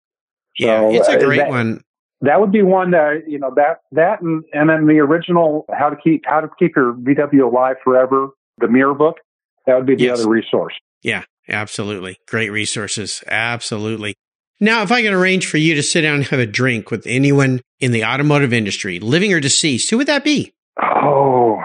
Yeah, 0.57 0.89
it's 0.89 1.07
a 1.07 1.17
uh, 1.17 1.19
great 1.19 1.37
that- 1.37 1.49
one. 1.49 1.83
That 2.23 2.39
would 2.39 2.51
be 2.51 2.63
one 2.63 2.91
that 2.91 3.23
you 3.27 3.37
know 3.37 3.53
that 3.55 3.81
that 3.91 4.21
and, 4.21 4.43
and 4.53 4.69
then 4.69 4.87
the 4.87 4.99
original 4.99 5.65
how 5.77 5.89
to 5.89 5.95
keep 6.01 6.23
how 6.25 6.39
to 6.41 6.49
keep 6.57 6.75
your 6.75 6.93
VW 6.93 7.43
alive 7.51 7.75
forever 7.83 8.29
the 8.59 8.67
Muir 8.67 8.93
book 8.93 9.17
that 9.67 9.75
would 9.75 9.85
be 9.85 9.95
the 9.95 10.05
Yes. 10.05 10.19
other 10.21 10.29
resource. 10.29 10.73
Yeah, 11.01 11.23
absolutely. 11.49 12.17
Great 12.27 12.49
resources. 12.49 13.23
Absolutely. 13.27 14.15
Now, 14.59 14.83
if 14.83 14.91
I 14.91 15.01
could 15.01 15.11
arrange 15.13 15.45
for 15.47 15.57
you 15.57 15.75
to 15.75 15.83
sit 15.83 16.01
down 16.01 16.15
and 16.15 16.23
have 16.25 16.39
a 16.39 16.45
drink 16.45 16.89
with 16.91 17.05
anyone 17.05 17.59
in 17.79 17.91
the 17.91 18.05
automotive 18.05 18.53
industry, 18.53 18.99
living 18.99 19.33
or 19.33 19.39
deceased, 19.41 19.89
who 19.89 19.97
would 19.97 20.07
that 20.07 20.23
be? 20.23 20.53
Oh, 20.81 21.61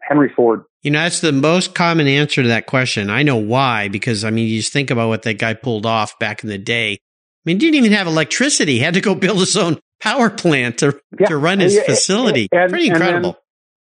Henry 0.00 0.32
Ford. 0.34 0.64
You 0.82 0.90
know, 0.90 1.00
that's 1.00 1.20
the 1.20 1.30
most 1.32 1.74
common 1.74 2.08
answer 2.08 2.42
to 2.42 2.48
that 2.48 2.66
question. 2.66 3.10
I 3.10 3.22
know 3.22 3.36
why, 3.36 3.88
because 3.88 4.24
I 4.24 4.30
mean, 4.30 4.48
you 4.48 4.58
just 4.58 4.72
think 4.72 4.90
about 4.90 5.08
what 5.08 5.22
that 5.22 5.38
guy 5.38 5.54
pulled 5.54 5.86
off 5.86 6.18
back 6.18 6.42
in 6.42 6.48
the 6.48 6.58
day. 6.58 6.94
I 6.94 6.98
mean, 7.44 7.56
he 7.56 7.60
didn't 7.60 7.76
even 7.76 7.92
have 7.92 8.06
electricity. 8.08 8.78
Had 8.78 8.94
to 8.94 9.00
go 9.00 9.14
build 9.14 9.38
his 9.38 9.56
own 9.56 9.78
power 10.00 10.30
plant 10.30 10.78
to, 10.78 10.98
Yeah. 11.18 11.26
to 11.28 11.36
run 11.36 11.60
his 11.60 11.78
facility. 11.80 12.48
and- 12.52 12.70
Pretty 12.70 12.88
and 12.88 12.96
then- 12.96 13.02
incredible. 13.02 13.36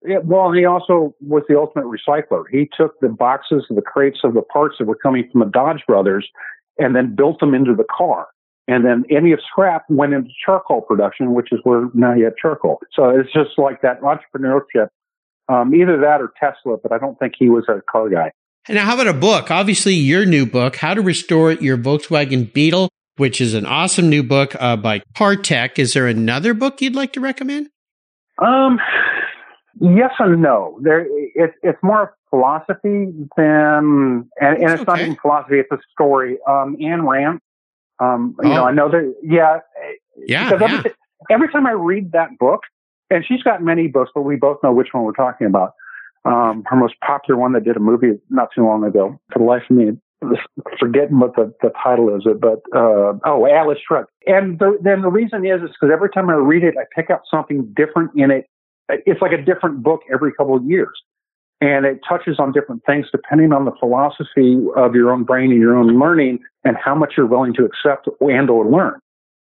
Yeah, 0.06 0.20
well, 0.24 0.52
he 0.54 0.64
also 0.64 1.14
was 1.20 1.44
the 1.50 1.60
ultimate 1.60 1.86
recycler. 1.86 2.46
He 2.50 2.70
took 2.78 2.98
the 3.02 3.10
boxes, 3.10 3.66
of 3.70 3.76
the 3.76 3.82
crates 3.82 4.20
of 4.24 4.34
the 4.34 4.42
parts 4.42 4.78
that 4.80 4.86
were 4.88 4.96
coming 4.96 5.28
from 5.30 5.42
the 5.42 5.48
Dodge 5.48 5.84
brothers, 5.88 6.26
and 6.78 6.96
then 6.96 7.16
built 7.16 7.42
them 7.42 7.54
into 7.54 7.76
the 7.76 7.84
car. 7.84 8.28
And 8.70 8.86
then 8.86 9.04
any 9.10 9.34
of 9.34 9.40
scrap 9.46 9.84
went 9.90 10.14
into 10.14 10.30
charcoal 10.46 10.82
production, 10.82 11.34
which 11.34 11.52
is 11.52 11.60
where 11.64 11.90
now 11.94 12.14
you 12.14 12.24
have 12.26 12.38
charcoal. 12.38 12.80
So 12.94 13.10
it's 13.10 13.34
just 13.34 13.58
like 13.58 13.82
that 13.82 14.00
entrepreneurship. 14.02 14.88
Um, 15.50 15.74
either 15.76 15.98
that 16.02 16.22
or 16.22 16.32
Tesla, 16.40 16.78
but 16.78 16.94
I 16.94 16.98
don't 17.00 17.18
think 17.20 17.34
he 17.38 17.50
was 17.50 17.66
a 17.68 17.82
car 17.92 18.08
guy. 18.08 18.32
And 18.68 18.76
now, 18.78 18.86
how 18.86 18.94
about 18.94 19.08
a 19.08 19.14
book? 19.14 19.50
Obviously, 19.52 19.96
your 19.96 20.26
new 20.26 20.46
book, 20.46 20.76
How 20.78 20.94
to 20.94 21.02
Restore 21.02 21.54
Your 21.54 21.76
Volkswagen 21.78 22.54
Beetle, 22.54 22.90
which 23.20 23.42
is 23.42 23.54
an 23.54 23.66
awesome 23.66 24.10
new 24.10 24.24
book 24.24 24.56
uh, 24.60 24.76
by 24.78 25.02
CarTech. 25.16 25.78
Is 25.78 25.94
there 25.94 26.08
another 26.08 26.54
book 26.54 26.82
you'd 26.82 26.96
like 26.96 27.14
to 27.14 27.20
recommend? 27.20 27.70
Um, 28.40 28.80
yes 29.80 30.12
and 30.20 30.42
no. 30.42 30.80
There, 30.82 31.06
it's 31.36 31.54
it's 31.64 31.78
more 31.84 32.16
philosophy 32.30 33.12
than, 33.38 34.30
and, 34.40 34.58
and 34.64 34.72
it's 34.72 34.86
not 34.88 35.00
even 35.00 35.16
philosophy. 35.22 35.60
It's 35.60 35.72
a 35.72 35.80
story. 35.92 36.38
Um, 36.48 36.78
Ayn 36.82 37.08
Rand. 37.08 37.40
Um, 38.00 38.36
you 38.42 38.50
Oh. 38.50 38.54
know, 38.56 38.66
I 38.66 38.72
know 38.72 38.90
that. 38.90 39.14
Yeah, 39.24 39.60
Yeah, 40.26 40.50
because 40.50 40.62
yeah. 40.70 40.78
every, 40.78 40.92
every 41.30 41.52
time 41.52 41.66
I 41.68 41.72
read 41.72 42.14
that 42.14 42.30
book, 42.40 42.62
and 43.10 43.26
she's 43.28 43.44
got 43.44 43.62
many 43.64 43.88
books, 43.88 44.12
but 44.16 44.22
we 44.22 44.36
both 44.38 44.58
know 44.64 44.72
which 44.72 44.90
one 44.94 45.04
we're 45.04 45.12
talking 45.14 45.48
about. 45.48 45.74
Um, 46.26 46.64
her 46.68 46.76
most 46.76 46.96
popular 47.06 47.40
one 47.40 47.54
that 47.54 47.64
did 47.64 47.76
a 47.76 47.80
movie 47.80 48.20
not 48.30 48.50
too 48.54 48.64
long 48.64 48.84
ago. 48.84 49.20
For 49.34 49.40
the 49.40 49.46
life 49.46 49.64
of 49.70 49.76
me, 49.76 49.98
forgetting 50.80 51.20
what 51.20 51.36
the, 51.36 51.54
the 51.62 51.72
title 51.82 52.16
is, 52.16 52.24
it, 52.26 52.42
but 52.42 52.62
uh, 52.76 53.14
oh, 53.26 53.46
Atlas 53.46 53.78
Shrugged. 53.86 54.10
And 54.28 54.60
the, 54.60 54.78
then 54.82 55.02
the 55.02 55.10
reason 55.10 55.46
is 55.46 55.62
is 55.62 55.70
because 55.70 55.94
every 55.94 56.10
time 56.10 56.30
I 56.30 56.34
read 56.34 56.64
it, 56.64 56.76
I 56.78 56.84
pick 56.96 57.10
up 57.10 57.24
something 57.30 57.74
different 57.76 58.12
in 58.16 58.32
it. 58.32 58.46
It's 58.90 59.22
like 59.22 59.32
a 59.32 59.42
different 59.42 59.84
book 59.84 60.02
every 60.12 60.34
couple 60.34 60.56
of 60.56 60.66
years, 60.66 61.02
and 61.62 61.86
it 61.86 62.00
touches 62.08 62.40
on 62.40 62.52
different 62.52 62.84
things 62.86 63.06
depending 63.12 63.54
on 63.54 63.66
the 63.66 63.72
philosophy 63.80 64.58
of 64.76 64.96
your 64.96 65.12
own 65.12 65.24
brain 65.24 65.52
and 65.52 65.60
your 65.60 65.78
own 65.78 66.00
learning, 66.00 66.40
and 66.64 66.76
how 66.76 66.96
much 66.96 67.14
you're 67.16 67.28
willing 67.28 67.54
to 67.54 67.66
accept 67.66 68.08
and 68.20 68.50
or 68.50 68.66
learn. 68.66 69.00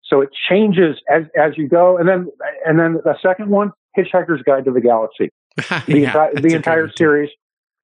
So 0.04 0.22
it 0.22 0.30
changes 0.50 0.98
as 1.10 1.24
as 1.38 1.58
you 1.58 1.68
go. 1.68 1.98
And 1.98 2.08
then 2.08 2.30
and 2.66 2.80
then 2.80 3.00
the 3.04 3.16
second 3.22 3.50
one, 3.50 3.72
Hitchhiker's 3.98 4.42
Guide 4.44 4.66
to 4.66 4.72
the 4.72 4.82
Galaxy. 4.82 5.30
The, 5.88 6.00
Yeah, 6.00 6.14
enti- 6.14 6.42
the 6.42 6.56
entire 6.56 6.90
series. 6.96 7.30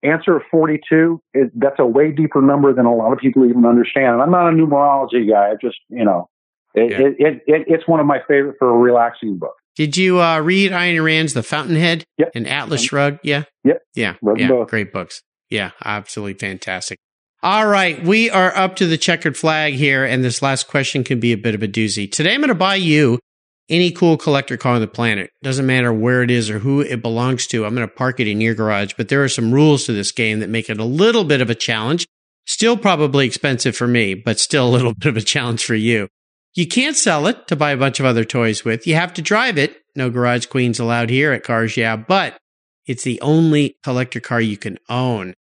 Answer 0.03 0.37
of 0.37 0.43
42, 0.49 1.21
is, 1.33 1.49
that's 1.55 1.75
a 1.79 1.85
way 1.85 2.11
deeper 2.11 2.41
number 2.41 2.73
than 2.73 2.85
a 2.85 2.95
lot 2.95 3.11
of 3.11 3.19
people 3.19 3.45
even 3.45 3.65
understand. 3.65 4.13
And 4.13 4.21
I'm 4.21 4.31
not 4.31 4.47
a 4.47 4.51
numerology 4.51 5.29
guy. 5.29 5.49
I 5.51 5.55
just, 5.61 5.77
you 5.89 6.05
know, 6.05 6.29
it, 6.73 6.91
Yeah. 6.91 6.97
it, 6.99 7.15
it, 7.19 7.41
it, 7.47 7.63
it's 7.67 7.87
one 7.87 7.99
of 7.99 8.05
my 8.05 8.19
favorite 8.27 8.55
for 8.59 8.69
a 8.69 8.77
relaxing 8.77 9.37
book. 9.37 9.55
Did 9.75 9.97
you 9.97 10.21
uh, 10.21 10.39
read 10.39 10.71
Ayn 10.71 11.03
Rand's 11.03 11.33
The 11.33 11.43
Fountainhead 11.43 12.03
Yep. 12.17 12.31
and 12.35 12.47
Atlas 12.47 12.81
Shrugged? 12.83 13.19
Yeah. 13.23 13.43
Yep. 13.63 13.81
Yeah. 13.95 14.15
Read 14.21 14.39
yeah. 14.39 14.47
both. 14.47 14.69
Great 14.69 14.91
books. 14.93 15.21
Yeah. 15.49 15.71
Absolutely 15.83 16.33
fantastic. 16.35 16.97
All 17.41 17.65
right. 17.67 18.03
We 18.03 18.29
are 18.29 18.55
up 18.55 18.75
to 18.77 18.85
the 18.87 18.97
checkered 18.97 19.37
flag 19.37 19.73
here, 19.75 20.03
and 20.03 20.23
this 20.23 20.41
last 20.41 20.67
question 20.67 21.05
can 21.05 21.19
be 21.21 21.31
a 21.31 21.37
bit 21.37 21.55
of 21.55 21.63
a 21.63 21.67
doozy. 21.69 22.11
Today, 22.11 22.33
I'm 22.33 22.41
going 22.41 22.49
to 22.49 22.55
buy 22.55 22.75
you 22.75 23.19
any 23.69 23.91
cool 23.91 24.17
collector 24.17 24.57
car 24.57 24.75
on 24.75 24.81
the 24.81 24.87
planet. 24.87 25.31
Doesn't 25.43 25.65
matter 25.65 25.93
where 25.93 26.23
it 26.23 26.31
is 26.31 26.49
or 26.49 26.59
who 26.59 26.81
it 26.81 27.01
belongs 27.01 27.47
to. 27.47 27.65
I'm 27.65 27.75
going 27.75 27.87
to 27.87 27.93
park 27.93 28.19
it 28.19 28.27
in 28.27 28.41
your 28.41 28.55
garage, 28.55 28.93
but 28.97 29.09
there 29.09 29.23
are 29.23 29.29
some 29.29 29.53
rules 29.53 29.85
to 29.85 29.93
this 29.93 30.11
game 30.11 30.39
that 30.39 30.49
make 30.49 30.69
it 30.69 30.79
a 30.79 30.85
little 30.85 31.23
bit 31.23 31.41
of 31.41 31.49
a 31.49 31.55
challenge. 31.55 32.07
Still 32.45 32.77
probably 32.77 33.27
expensive 33.27 33.75
for 33.75 33.87
me, 33.87 34.13
but 34.15 34.39
still 34.39 34.67
a 34.67 34.71
little 34.71 34.93
bit 34.97 35.09
of 35.09 35.17
a 35.17 35.21
challenge 35.21 35.63
for 35.63 35.75
you. 35.75 36.07
You 36.55 36.67
can't 36.67 36.95
sell 36.95 37.27
it 37.27 37.47
to 37.47 37.55
buy 37.55 37.71
a 37.71 37.77
bunch 37.77 37.99
of 37.99 38.05
other 38.05 38.25
toys 38.25 38.65
with. 38.65 38.87
You 38.87 38.95
have 38.95 39.13
to 39.13 39.21
drive 39.21 39.57
it. 39.57 39.77
No 39.95 40.09
garage 40.09 40.47
queens 40.47 40.79
allowed 40.79 41.09
here 41.09 41.31
at 41.31 41.43
Cars 41.43 41.77
Yeah, 41.77 41.95
but 41.95 42.37
it's 42.85 43.03
the 43.03 43.21
only 43.21 43.77
collector 43.83 44.19
car 44.19 44.41
you 44.41 44.57
can 44.57 44.79
own. 44.89 45.35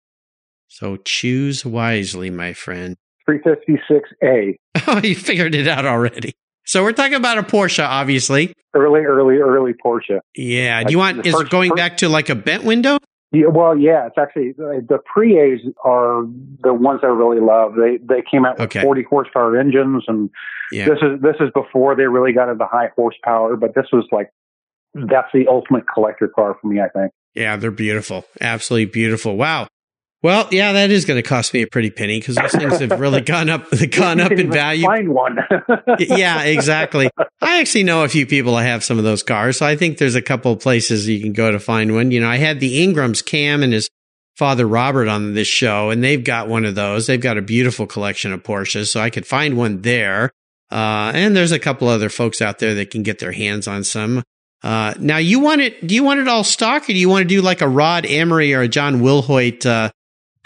So 0.67 0.97
choose 0.97 1.65
wisely, 1.65 2.29
my 2.29 2.53
friend. 2.53 2.97
356A. 3.29 4.55
Oh, 4.89 5.01
you 5.03 5.15
figured 5.15 5.55
it 5.55 5.67
out 5.67 5.85
already. 5.85 6.33
So 6.67 6.83
we're 6.83 6.91
talking 6.91 7.15
about 7.15 7.37
a 7.37 7.43
Porsche, 7.43 7.85
obviously. 7.87 8.53
Early, 8.75 9.01
early, 9.01 9.37
early 9.37 9.73
Porsche. 9.73 10.19
Yeah. 10.35 10.83
Do 10.83 10.91
you 10.91 10.97
want, 10.99 11.25
is 11.25 11.33
it 11.33 11.37
first- 11.39 11.51
going 11.51 11.69
first- 11.71 11.77
back 11.77 11.97
to 11.97 12.09
like 12.09 12.29
a 12.29 12.35
bent 12.35 12.63
window? 12.63 12.97
Yeah, 13.33 13.47
well, 13.47 13.77
yeah, 13.77 14.05
it's 14.07 14.17
actually 14.17 14.51
uh, 14.51 14.79
the, 14.79 14.85
the 14.87 14.97
pre-A's 15.05 15.59
are 15.83 16.23
the 16.63 16.73
ones 16.73 17.01
I 17.03 17.07
really 17.07 17.41
love. 17.41 17.73
They 17.75 17.97
they 17.97 18.21
came 18.29 18.45
out 18.45 18.57
with 18.57 18.67
Okay. 18.67 18.81
40 18.83 19.03
horsepower 19.03 19.59
engines, 19.59 20.05
and 20.07 20.29
Yeah. 20.71 20.85
this 20.85 20.99
is 21.01 21.21
this 21.21 21.35
is 21.41 21.49
before 21.53 21.93
they 21.97 22.05
really 22.05 22.31
got 22.31 22.47
into 22.47 22.65
high 22.65 22.89
horsepower. 22.95 23.57
But 23.57 23.75
this 23.75 23.87
was 23.91 24.05
like 24.13 24.29
that's 24.93 25.27
the 25.33 25.45
ultimate 25.49 25.83
collector 25.93 26.29
car 26.29 26.55
for 26.61 26.67
me. 26.67 26.79
I 26.79 26.87
think. 26.87 27.11
Yeah, 27.35 27.57
they're 27.57 27.69
beautiful. 27.69 28.23
Absolutely 28.39 28.85
beautiful. 28.85 29.35
Wow. 29.35 29.67
Well, 30.23 30.47
yeah, 30.51 30.73
that 30.73 30.89
is 30.89 31.05
going 31.05 31.21
to 31.21 31.27
cost 31.27 31.53
me 31.53 31.61
a 31.61 31.67
pretty 31.67 31.91
penny 31.91 32.19
because 32.19 32.35
those 32.35 32.51
things 32.51 32.79
have 32.79 32.99
really 32.99 33.21
gone 33.35 33.49
up, 33.49 33.65
gone 33.91 34.19
up 34.19 34.31
in 34.31 34.51
value. 34.51 34.85
Find 34.85 35.09
one. 35.09 35.37
yeah, 35.99 36.43
exactly. 36.43 37.09
I 37.39 37.61
actually 37.61 37.83
know 37.83 38.03
a 38.03 38.09
few 38.09 38.25
people 38.25 38.55
that 38.55 38.63
have 38.63 38.83
some 38.83 38.97
of 38.97 39.03
those 39.03 39.21
cars. 39.21 39.57
So 39.57 39.65
I 39.65 39.75
think 39.75 39.99
there's 39.99 40.15
a 40.15 40.21
couple 40.21 40.51
of 40.51 40.59
places 40.59 41.07
you 41.07 41.21
can 41.21 41.33
go 41.33 41.51
to 41.51 41.59
find 41.59 41.93
one. 41.93 42.11
You 42.11 42.21
know, 42.21 42.29
I 42.29 42.37
had 42.37 42.59
the 42.59 42.83
Ingrams 42.83 43.21
Cam 43.21 43.61
and 43.61 43.73
his 43.73 43.89
father 44.35 44.67
Robert 44.67 45.07
on 45.07 45.33
this 45.33 45.47
show, 45.47 45.89
and 45.91 46.03
they've 46.03 46.23
got 46.23 46.47
one 46.47 46.65
of 46.65 46.75
those. 46.75 47.07
They've 47.07 47.21
got 47.21 47.37
a 47.37 47.41
beautiful 47.41 47.85
collection 47.85 48.33
of 48.33 48.43
Porsches, 48.43 48.87
so 48.87 48.99
I 48.99 49.09
could 49.09 49.25
find 49.25 49.57
one 49.57 49.81
there. 49.81 50.31
Uh, 50.71 51.11
and 51.13 51.35
there's 51.35 51.51
a 51.51 51.59
couple 51.59 51.87
other 51.87 52.09
folks 52.09 52.41
out 52.41 52.59
there 52.59 52.73
that 52.75 52.91
can 52.91 53.03
get 53.03 53.19
their 53.19 53.31
hands 53.31 53.67
on 53.67 53.83
some. 53.83 54.23
Uh, 54.63 54.93
now 54.99 55.17
you 55.17 55.39
want 55.39 55.61
it, 55.61 55.85
do 55.85 55.95
you 55.95 56.03
want 56.03 56.19
it 56.19 56.27
all 56.27 56.43
stock 56.43 56.83
or 56.83 56.87
do 56.87 56.95
you 56.95 57.07
want 57.07 57.23
to 57.23 57.27
do 57.27 57.41
like 57.41 57.61
a 57.61 57.67
Rod 57.67 58.05
Emery 58.05 58.53
or 58.53 58.61
a 58.61 58.67
John 58.67 59.01
Willhoit, 59.01 59.65
uh, 59.65 59.91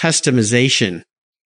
customization? 0.01 1.03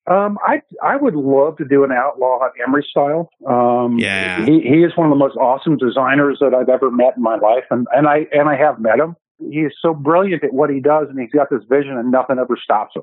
Um, 0.08 0.38
I 0.45 0.62
I 0.84 0.97
would 0.97 1.16
love 1.16 1.58
to 1.58 1.66
do 1.66 1.84
an 1.84 1.91
outlaw 1.91 2.39
Emery 2.66 2.86
style. 2.88 3.30
Um, 3.47 3.97
Yeah. 3.97 4.45
he 4.45 4.62
he 4.62 4.84
is 4.84 4.95
one 4.95 5.08
of 5.08 5.12
the 5.12 5.18
most 5.18 5.36
awesome 5.36 5.78
designers 5.78 6.38
that 6.41 6.53
I've 6.53 6.70
ever 6.70 6.91
met 6.91 7.18
in 7.18 7.24
my 7.24 7.38
life, 7.38 7.64
and 7.72 7.88
and 7.91 8.08
I 8.08 8.28
and 8.32 8.47
I 8.47 8.56
have 8.56 8.80
met 8.80 8.99
him. 8.99 9.16
He 9.39 9.62
is 9.62 9.74
so 9.82 9.93
brilliant 9.93 10.43
at 10.43 10.53
what 10.53 10.70
he 10.70 10.80
does, 10.80 11.08
and 11.10 11.20
he's 11.20 11.32
got 11.32 11.49
this 11.49 11.64
vision, 11.68 11.97
and 11.97 12.12
nothing 12.12 12.38
ever 12.39 12.56
stops 12.62 12.95
him. 12.95 13.01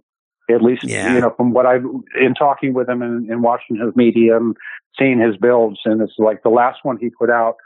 At 0.48 0.62
least 0.62 0.84
Yeah. 0.84 1.12
you 1.14 1.20
know 1.20 1.30
from 1.36 1.52
what 1.52 1.66
I've 1.66 1.84
in 2.20 2.34
talking 2.34 2.72
with 2.72 2.88
him 2.88 3.02
and, 3.02 3.28
and 3.28 3.42
watching 3.42 3.76
his 3.76 3.94
media 3.96 4.36
and 4.36 4.56
seeing 4.96 5.18
his 5.18 5.36
builds, 5.36 5.80
and 5.84 6.00
it's 6.02 6.14
like 6.18 6.44
the 6.44 6.50
last 6.50 6.80
one 6.84 6.98
he 6.98 7.10
put 7.10 7.30
out. 7.30 7.56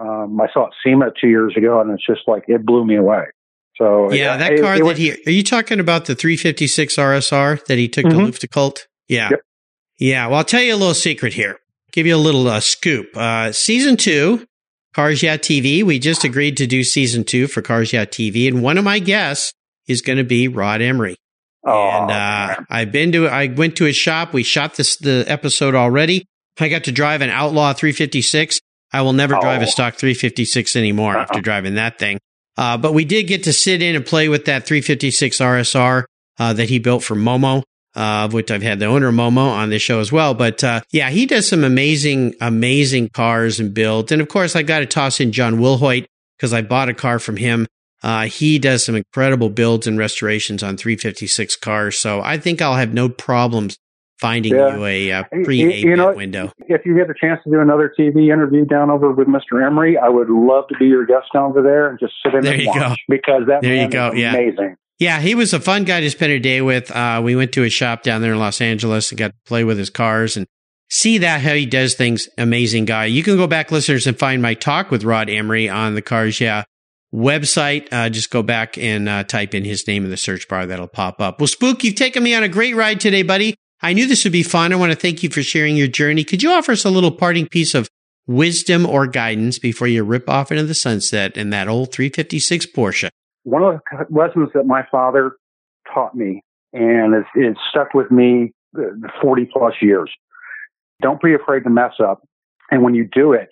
Um, 0.00 0.40
I 0.40 0.48
saw 0.52 0.66
it 0.66 0.74
SEMA 0.84 1.12
two 1.20 1.28
years 1.28 1.54
ago, 1.56 1.80
and 1.80 1.90
it's 1.92 2.04
just 2.04 2.22
like 2.26 2.44
it 2.48 2.66
blew 2.66 2.84
me 2.84 2.96
away. 2.96 3.26
So 3.76 4.12
Yeah, 4.12 4.36
that 4.36 4.60
car 4.60 4.76
that 4.78 4.84
was- 4.84 4.98
he 4.98 5.12
are 5.12 5.30
you 5.30 5.42
talking 5.42 5.80
about 5.80 6.04
the 6.06 6.14
356 6.14 6.96
RSR 6.98 7.58
that 7.68 7.78
he 7.78 7.88
took 7.88 8.04
Mhm. 8.06 8.10
to 8.10 8.18
Luft 8.26 8.50
Cult? 8.50 8.86
Yeah. 9.08 9.28
Yep. 9.30 9.40
Yeah, 9.98 10.26
well 10.26 10.38
I'll 10.38 10.44
tell 10.44 10.62
you 10.62 10.74
a 10.74 10.76
little 10.76 10.94
secret 10.94 11.34
here. 11.34 11.58
Give 11.92 12.06
you 12.06 12.16
a 12.16 12.18
little 12.18 12.46
uh, 12.48 12.60
scoop. 12.60 13.16
Uh, 13.16 13.52
season 13.52 13.96
2 13.96 14.46
Cars 14.94 15.22
Yeah 15.22 15.36
TV, 15.38 15.82
we 15.82 15.98
just 15.98 16.22
agreed 16.24 16.56
to 16.58 16.66
do 16.66 16.84
season 16.84 17.24
2 17.24 17.46
for 17.46 17.62
Cars 17.62 17.92
Yeah 17.92 18.04
TV 18.04 18.46
and 18.48 18.62
one 18.62 18.76
of 18.78 18.84
my 18.84 18.98
guests 18.98 19.52
is 19.88 20.02
going 20.02 20.18
to 20.18 20.24
be 20.24 20.48
Rod 20.48 20.80
Emery. 20.82 21.16
Oh, 21.64 21.88
and 21.90 22.10
uh, 22.10 22.56
I've 22.70 22.92
been 22.92 23.12
to 23.12 23.28
I 23.28 23.46
went 23.46 23.76
to 23.76 23.84
his 23.84 23.96
shop. 23.96 24.32
We 24.34 24.42
shot 24.42 24.74
this 24.76 24.96
the 24.96 25.24
episode 25.28 25.74
already. 25.74 26.24
I 26.60 26.68
got 26.68 26.84
to 26.84 26.92
drive 26.92 27.22
an 27.22 27.30
Outlaw 27.30 27.72
356. 27.72 28.60
I 28.92 29.00
will 29.02 29.12
never 29.14 29.34
drive 29.40 29.62
a 29.62 29.66
Oh. 29.66 29.68
stock 29.68 29.94
356 29.96 30.76
anymore 30.76 31.16
after 31.16 31.40
driving 31.48 31.76
that 31.76 31.98
thing. 31.98 32.18
Uh, 32.56 32.76
but 32.76 32.94
we 32.94 33.04
did 33.04 33.24
get 33.24 33.44
to 33.44 33.52
sit 33.52 33.82
in 33.82 33.96
and 33.96 34.04
play 34.04 34.28
with 34.28 34.44
that 34.44 34.66
356 34.66 35.38
RSR 35.38 36.04
uh, 36.38 36.52
that 36.52 36.68
he 36.68 36.78
built 36.78 37.02
for 37.02 37.14
Momo, 37.14 37.62
uh, 37.94 38.28
which 38.28 38.50
I've 38.50 38.62
had 38.62 38.78
the 38.78 38.86
owner 38.86 39.10
Momo 39.10 39.50
on 39.50 39.70
this 39.70 39.82
show 39.82 40.00
as 40.00 40.12
well. 40.12 40.34
But 40.34 40.62
uh, 40.62 40.82
yeah, 40.92 41.10
he 41.10 41.26
does 41.26 41.48
some 41.48 41.64
amazing, 41.64 42.34
amazing 42.40 43.10
cars 43.10 43.58
and 43.58 43.72
builds. 43.72 44.12
And 44.12 44.20
of 44.20 44.28
course, 44.28 44.54
I 44.54 44.62
got 44.62 44.80
to 44.80 44.86
toss 44.86 45.20
in 45.20 45.32
John 45.32 45.56
Willhoit 45.56 46.06
because 46.36 46.52
I 46.52 46.62
bought 46.62 46.88
a 46.88 46.94
car 46.94 47.18
from 47.18 47.36
him. 47.36 47.66
Uh, 48.02 48.24
he 48.24 48.58
does 48.58 48.84
some 48.84 48.96
incredible 48.96 49.48
builds 49.48 49.86
and 49.86 49.96
restorations 49.96 50.62
on 50.62 50.76
356 50.76 51.56
cars. 51.56 51.98
So 51.98 52.20
I 52.20 52.36
think 52.36 52.60
I'll 52.60 52.74
have 52.74 52.92
no 52.92 53.08
problems 53.08 53.78
finding 54.22 54.54
Yeah. 54.54 54.76
you 54.76 54.84
a 54.86 55.12
uh, 55.12 55.24
pre 55.44 55.56
you 55.80 55.96
know, 55.96 56.12
window. 56.14 56.52
if 56.60 56.86
you 56.86 56.94
get 56.96 57.10
a 57.10 57.14
chance 57.20 57.40
to 57.44 57.50
do 57.50 57.60
another 57.60 57.92
TV 57.98 58.32
interview 58.32 58.64
down 58.64 58.88
over 58.88 59.10
with 59.10 59.26
Mr. 59.28 59.62
Emery, 59.66 59.98
I 59.98 60.08
would 60.08 60.30
love 60.30 60.68
to 60.68 60.76
be 60.78 60.86
your 60.86 61.04
guest 61.04 61.26
down 61.34 61.50
over 61.50 61.60
there 61.60 61.88
and 61.90 61.98
just 61.98 62.12
sit 62.24 62.32
in 62.34 62.42
There 62.42 62.52
and 62.54 62.62
you 62.62 62.68
watch 62.68 62.78
go. 62.78 62.94
because 63.08 63.42
that 63.48 63.62
There 63.62 63.74
you 63.74 63.88
go, 63.88 64.12
yeah. 64.12 64.30
amazing. 64.34 64.76
Yeah, 65.00 65.20
he 65.20 65.34
was 65.34 65.52
a 65.52 65.58
fun 65.58 65.82
guy 65.84 66.00
to 66.00 66.08
spend 66.10 66.30
a 66.32 66.38
day 66.38 66.62
with. 66.62 66.90
Uh, 66.90 67.20
we 67.24 67.34
went 67.34 67.50
to 67.54 67.62
his 67.62 67.72
shop 67.72 68.04
down 68.04 68.22
there 68.22 68.32
in 68.34 68.38
Los 68.38 68.60
Angeles 68.60 69.10
and 69.10 69.18
got 69.18 69.32
to 69.32 69.36
play 69.44 69.64
with 69.64 69.76
his 69.76 69.90
cars 69.90 70.36
and 70.36 70.46
see 70.88 71.18
that 71.18 71.40
how 71.40 71.54
he 71.54 71.66
does 71.66 71.94
things. 71.94 72.28
Amazing 72.38 72.84
guy. 72.84 73.06
You 73.06 73.24
can 73.24 73.36
go 73.36 73.48
back, 73.48 73.72
listeners, 73.72 74.06
and 74.06 74.16
find 74.16 74.40
my 74.40 74.54
talk 74.54 74.92
with 74.92 75.02
Rod 75.02 75.28
Emery 75.28 75.68
on 75.68 75.96
the 75.96 76.02
Cars 76.02 76.40
Yeah 76.40 76.62
website. 77.12 77.88
Uh, 77.92 78.08
just 78.08 78.30
go 78.30 78.42
back 78.42 78.78
and 78.78 79.08
uh, 79.08 79.24
type 79.24 79.54
in 79.54 79.64
his 79.64 79.86
name 79.86 80.04
in 80.04 80.10
the 80.10 80.16
search 80.16 80.48
bar. 80.48 80.66
That'll 80.66 80.86
pop 80.88 81.20
up. 81.20 81.40
Well, 81.40 81.46
Spook, 81.46 81.84
you've 81.84 81.94
taken 81.94 82.22
me 82.22 82.34
on 82.34 82.42
a 82.42 82.48
great 82.48 82.74
ride 82.76 83.00
today, 83.00 83.22
buddy. 83.22 83.54
I 83.82 83.92
knew 83.92 84.06
this 84.06 84.22
would 84.22 84.32
be 84.32 84.44
fun. 84.44 84.72
I 84.72 84.76
want 84.76 84.92
to 84.92 84.98
thank 84.98 85.24
you 85.24 85.30
for 85.30 85.42
sharing 85.42 85.76
your 85.76 85.88
journey. 85.88 86.22
Could 86.22 86.42
you 86.42 86.52
offer 86.52 86.72
us 86.72 86.84
a 86.84 86.90
little 86.90 87.10
parting 87.10 87.48
piece 87.48 87.74
of 87.74 87.88
wisdom 88.28 88.86
or 88.86 89.08
guidance 89.08 89.58
before 89.58 89.88
you 89.88 90.04
rip 90.04 90.28
off 90.28 90.52
into 90.52 90.62
the 90.62 90.74
sunset 90.74 91.36
in 91.36 91.50
that 91.50 91.66
old 91.66 91.92
356 91.92 92.66
Porsche? 92.66 93.08
One 93.42 93.64
of 93.64 93.80
the 93.90 94.06
lessons 94.08 94.50
that 94.54 94.66
my 94.66 94.86
father 94.88 95.36
taught 95.92 96.14
me, 96.14 96.42
and 96.72 97.12
it's, 97.12 97.28
it's 97.34 97.58
stuck 97.70 97.92
with 97.92 98.10
me 98.12 98.52
uh, 98.78 98.82
40 99.20 99.48
plus 99.52 99.74
years. 99.82 100.10
Don't 101.00 101.20
be 101.20 101.34
afraid 101.34 101.64
to 101.64 101.70
mess 101.70 101.94
up. 102.00 102.22
And 102.70 102.84
when 102.84 102.94
you 102.94 103.08
do 103.12 103.32
it, 103.32 103.48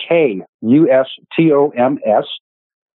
K 0.06 0.42
U 0.60 0.90
S 0.90 1.06
T 1.34 1.50
O 1.52 1.70
M 1.70 1.98
S 2.04 2.24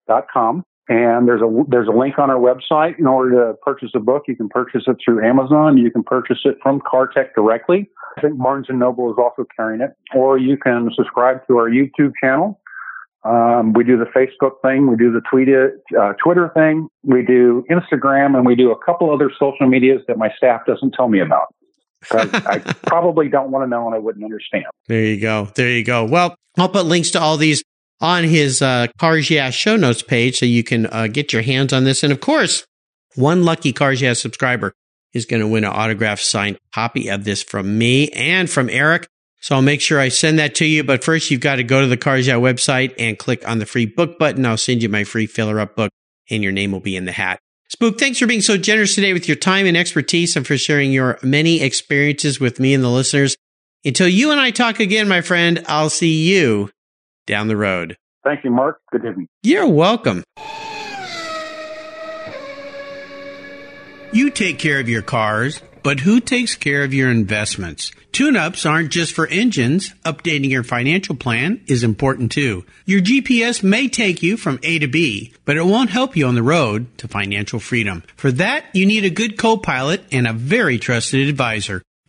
dot 0.06 0.26
com. 0.32 0.64
And 0.88 1.26
there's 1.26 1.40
a 1.40 1.64
there's 1.68 1.88
a 1.88 1.96
link 1.96 2.18
on 2.18 2.30
our 2.30 2.38
website. 2.38 2.98
In 2.98 3.06
order 3.06 3.30
to 3.30 3.54
purchase 3.62 3.90
a 3.94 4.00
book, 4.00 4.24
you 4.28 4.36
can 4.36 4.48
purchase 4.48 4.82
it 4.86 4.96
through 5.02 5.26
Amazon. 5.26 5.78
You 5.78 5.90
can 5.90 6.02
purchase 6.02 6.40
it 6.44 6.56
from 6.62 6.80
CarTech 6.80 7.34
directly. 7.34 7.88
I 8.18 8.20
think 8.20 8.38
Barnes 8.38 8.66
and 8.68 8.78
Noble 8.78 9.10
is 9.10 9.16
also 9.18 9.46
carrying 9.56 9.80
it, 9.80 9.90
or 10.14 10.38
you 10.38 10.56
can 10.56 10.90
subscribe 10.94 11.46
to 11.48 11.56
our 11.56 11.70
YouTube 11.70 12.12
channel. 12.22 12.60
Um, 13.24 13.72
we 13.72 13.84
do 13.84 13.96
the 13.96 14.04
Facebook 14.04 14.60
thing, 14.60 14.86
we 14.86 14.96
do 14.96 15.10
the 15.10 15.22
tweet 15.30 15.48
uh, 15.48 16.12
Twitter 16.22 16.50
thing, 16.52 16.88
we 17.04 17.24
do 17.24 17.64
Instagram, 17.70 18.36
and 18.36 18.44
we 18.44 18.54
do 18.54 18.70
a 18.70 18.76
couple 18.84 19.10
other 19.10 19.30
social 19.40 19.66
medias 19.66 20.02
that 20.08 20.18
my 20.18 20.28
staff 20.36 20.66
doesn't 20.66 20.92
tell 20.92 21.08
me 21.08 21.20
about 21.20 21.46
I 22.12 22.58
probably 22.86 23.28
don't 23.28 23.50
want 23.50 23.64
to 23.64 23.68
know 23.68 23.86
and 23.86 23.94
I 23.94 23.98
wouldn't 23.98 24.24
understand. 24.24 24.64
There 24.88 25.04
you 25.04 25.20
go. 25.20 25.48
There 25.54 25.70
you 25.70 25.84
go. 25.84 26.04
Well, 26.04 26.34
I'll 26.58 26.68
put 26.68 26.86
links 26.86 27.10
to 27.12 27.20
all 27.20 27.36
these 27.36 27.62
on 28.00 28.24
his 28.24 28.60
uh, 28.62 28.88
Cars 28.98 29.30
Yeah 29.30 29.50
show 29.50 29.76
notes 29.76 30.02
page 30.02 30.38
so 30.38 30.46
you 30.46 30.62
can 30.62 30.86
uh, 30.86 31.06
get 31.06 31.32
your 31.32 31.42
hands 31.42 31.72
on 31.72 31.84
this. 31.84 32.02
And 32.02 32.12
of 32.12 32.20
course, 32.20 32.66
one 33.14 33.44
lucky 33.44 33.72
Cars 33.72 34.00
Yeah 34.00 34.12
subscriber 34.14 34.72
is 35.12 35.26
going 35.26 35.40
to 35.40 35.48
win 35.48 35.64
an 35.64 35.72
autograph 35.72 36.20
signed 36.20 36.58
copy 36.74 37.08
of 37.08 37.24
this 37.24 37.42
from 37.42 37.78
me 37.78 38.08
and 38.10 38.50
from 38.50 38.68
Eric. 38.68 39.06
So 39.40 39.54
I'll 39.54 39.62
make 39.62 39.80
sure 39.80 40.00
I 40.00 40.08
send 40.08 40.38
that 40.38 40.54
to 40.56 40.64
you. 40.64 40.82
But 40.82 41.04
first, 41.04 41.30
you've 41.30 41.40
got 41.40 41.56
to 41.56 41.64
go 41.64 41.80
to 41.80 41.86
the 41.86 41.96
Cars 41.96 42.26
Yeah 42.26 42.36
website 42.36 42.94
and 42.98 43.18
click 43.18 43.46
on 43.48 43.58
the 43.58 43.66
free 43.66 43.86
book 43.86 44.18
button. 44.18 44.46
I'll 44.46 44.56
send 44.56 44.82
you 44.82 44.88
my 44.88 45.04
free 45.04 45.26
filler 45.26 45.60
up 45.60 45.76
book 45.76 45.90
and 46.30 46.42
your 46.42 46.52
name 46.52 46.72
will 46.72 46.80
be 46.80 46.96
in 46.96 47.04
the 47.04 47.12
hat. 47.12 47.38
Spook, 47.68 47.98
thanks 47.98 48.18
for 48.18 48.26
being 48.26 48.40
so 48.40 48.56
generous 48.56 48.94
today 48.94 49.12
with 49.12 49.26
your 49.26 49.36
time 49.36 49.66
and 49.66 49.76
expertise 49.76 50.36
and 50.36 50.46
for 50.46 50.56
sharing 50.56 50.92
your 50.92 51.18
many 51.22 51.62
experiences 51.62 52.38
with 52.38 52.60
me 52.60 52.74
and 52.74 52.84
the 52.84 52.88
listeners. 52.88 53.36
Until 53.84 54.08
you 54.08 54.30
and 54.30 54.40
I 54.40 54.50
talk 54.50 54.80
again, 54.80 55.08
my 55.08 55.20
friend, 55.20 55.62
I'll 55.66 55.90
see 55.90 56.22
you 56.22 56.70
down 57.26 57.48
the 57.48 57.56
road. 57.56 57.96
Thank 58.24 58.44
you, 58.44 58.50
Mark. 58.50 58.80
Good 58.90 59.04
evening. 59.04 59.28
You're 59.42 59.68
welcome. 59.68 60.24
You 64.12 64.30
take 64.30 64.58
care 64.60 64.78
of 64.78 64.88
your 64.88 65.02
cars, 65.02 65.60
but 65.82 66.00
who 66.00 66.20
takes 66.20 66.54
care 66.54 66.84
of 66.84 66.94
your 66.94 67.10
investments? 67.10 67.90
Tune 68.12 68.36
ups 68.36 68.64
aren't 68.64 68.92
just 68.92 69.12
for 69.12 69.26
engines. 69.26 69.92
Updating 70.04 70.48
your 70.48 70.62
financial 70.62 71.16
plan 71.16 71.60
is 71.66 71.82
important 71.82 72.30
too. 72.30 72.64
Your 72.86 73.00
GPS 73.00 73.64
may 73.64 73.88
take 73.88 74.22
you 74.22 74.36
from 74.36 74.60
A 74.62 74.78
to 74.78 74.86
B, 74.86 75.34
but 75.44 75.56
it 75.56 75.66
won't 75.66 75.90
help 75.90 76.16
you 76.16 76.26
on 76.26 76.36
the 76.36 76.44
road 76.44 76.96
to 76.98 77.08
financial 77.08 77.58
freedom. 77.58 78.04
For 78.16 78.30
that, 78.30 78.64
you 78.72 78.86
need 78.86 79.04
a 79.04 79.10
good 79.10 79.36
co 79.36 79.56
pilot 79.56 80.04
and 80.12 80.28
a 80.28 80.32
very 80.32 80.78
trusted 80.78 81.28
advisor. 81.28 81.82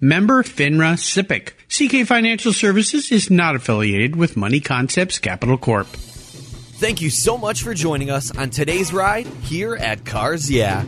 Member 0.00 0.42
FINRA 0.42 0.96
SIPC. 0.98 1.52
CK 1.68 2.06
Financial 2.06 2.52
Services 2.52 3.10
is 3.10 3.30
not 3.30 3.56
affiliated 3.56 4.14
with 4.14 4.36
Money 4.36 4.60
Concepts 4.60 5.18
Capital 5.18 5.56
Corp. 5.56 5.86
Thank 5.86 7.00
you 7.00 7.08
so 7.08 7.38
much 7.38 7.62
for 7.62 7.72
joining 7.72 8.10
us 8.10 8.36
on 8.36 8.50
today's 8.50 8.92
ride 8.92 9.26
here 9.42 9.74
at 9.74 10.04
Cars 10.04 10.50
Yeah. 10.50 10.84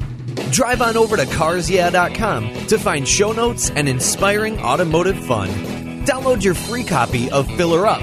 Drive 0.51 0.83
on 0.83 0.99
over 0.99 1.17
to 1.17 1.25
carsyeah.com 1.25 2.67
to 2.67 2.79
find 2.79 3.09
show 3.09 3.33
notes 3.33 3.71
and 3.71 3.89
inspiring 3.89 4.59
automotive 4.61 5.19
fun. 5.25 5.49
Download 6.05 6.45
your 6.45 6.55
free 6.55 6.85
copy 6.85 7.31
of 7.31 7.47
Filler 7.57 7.87
Up 7.87 8.03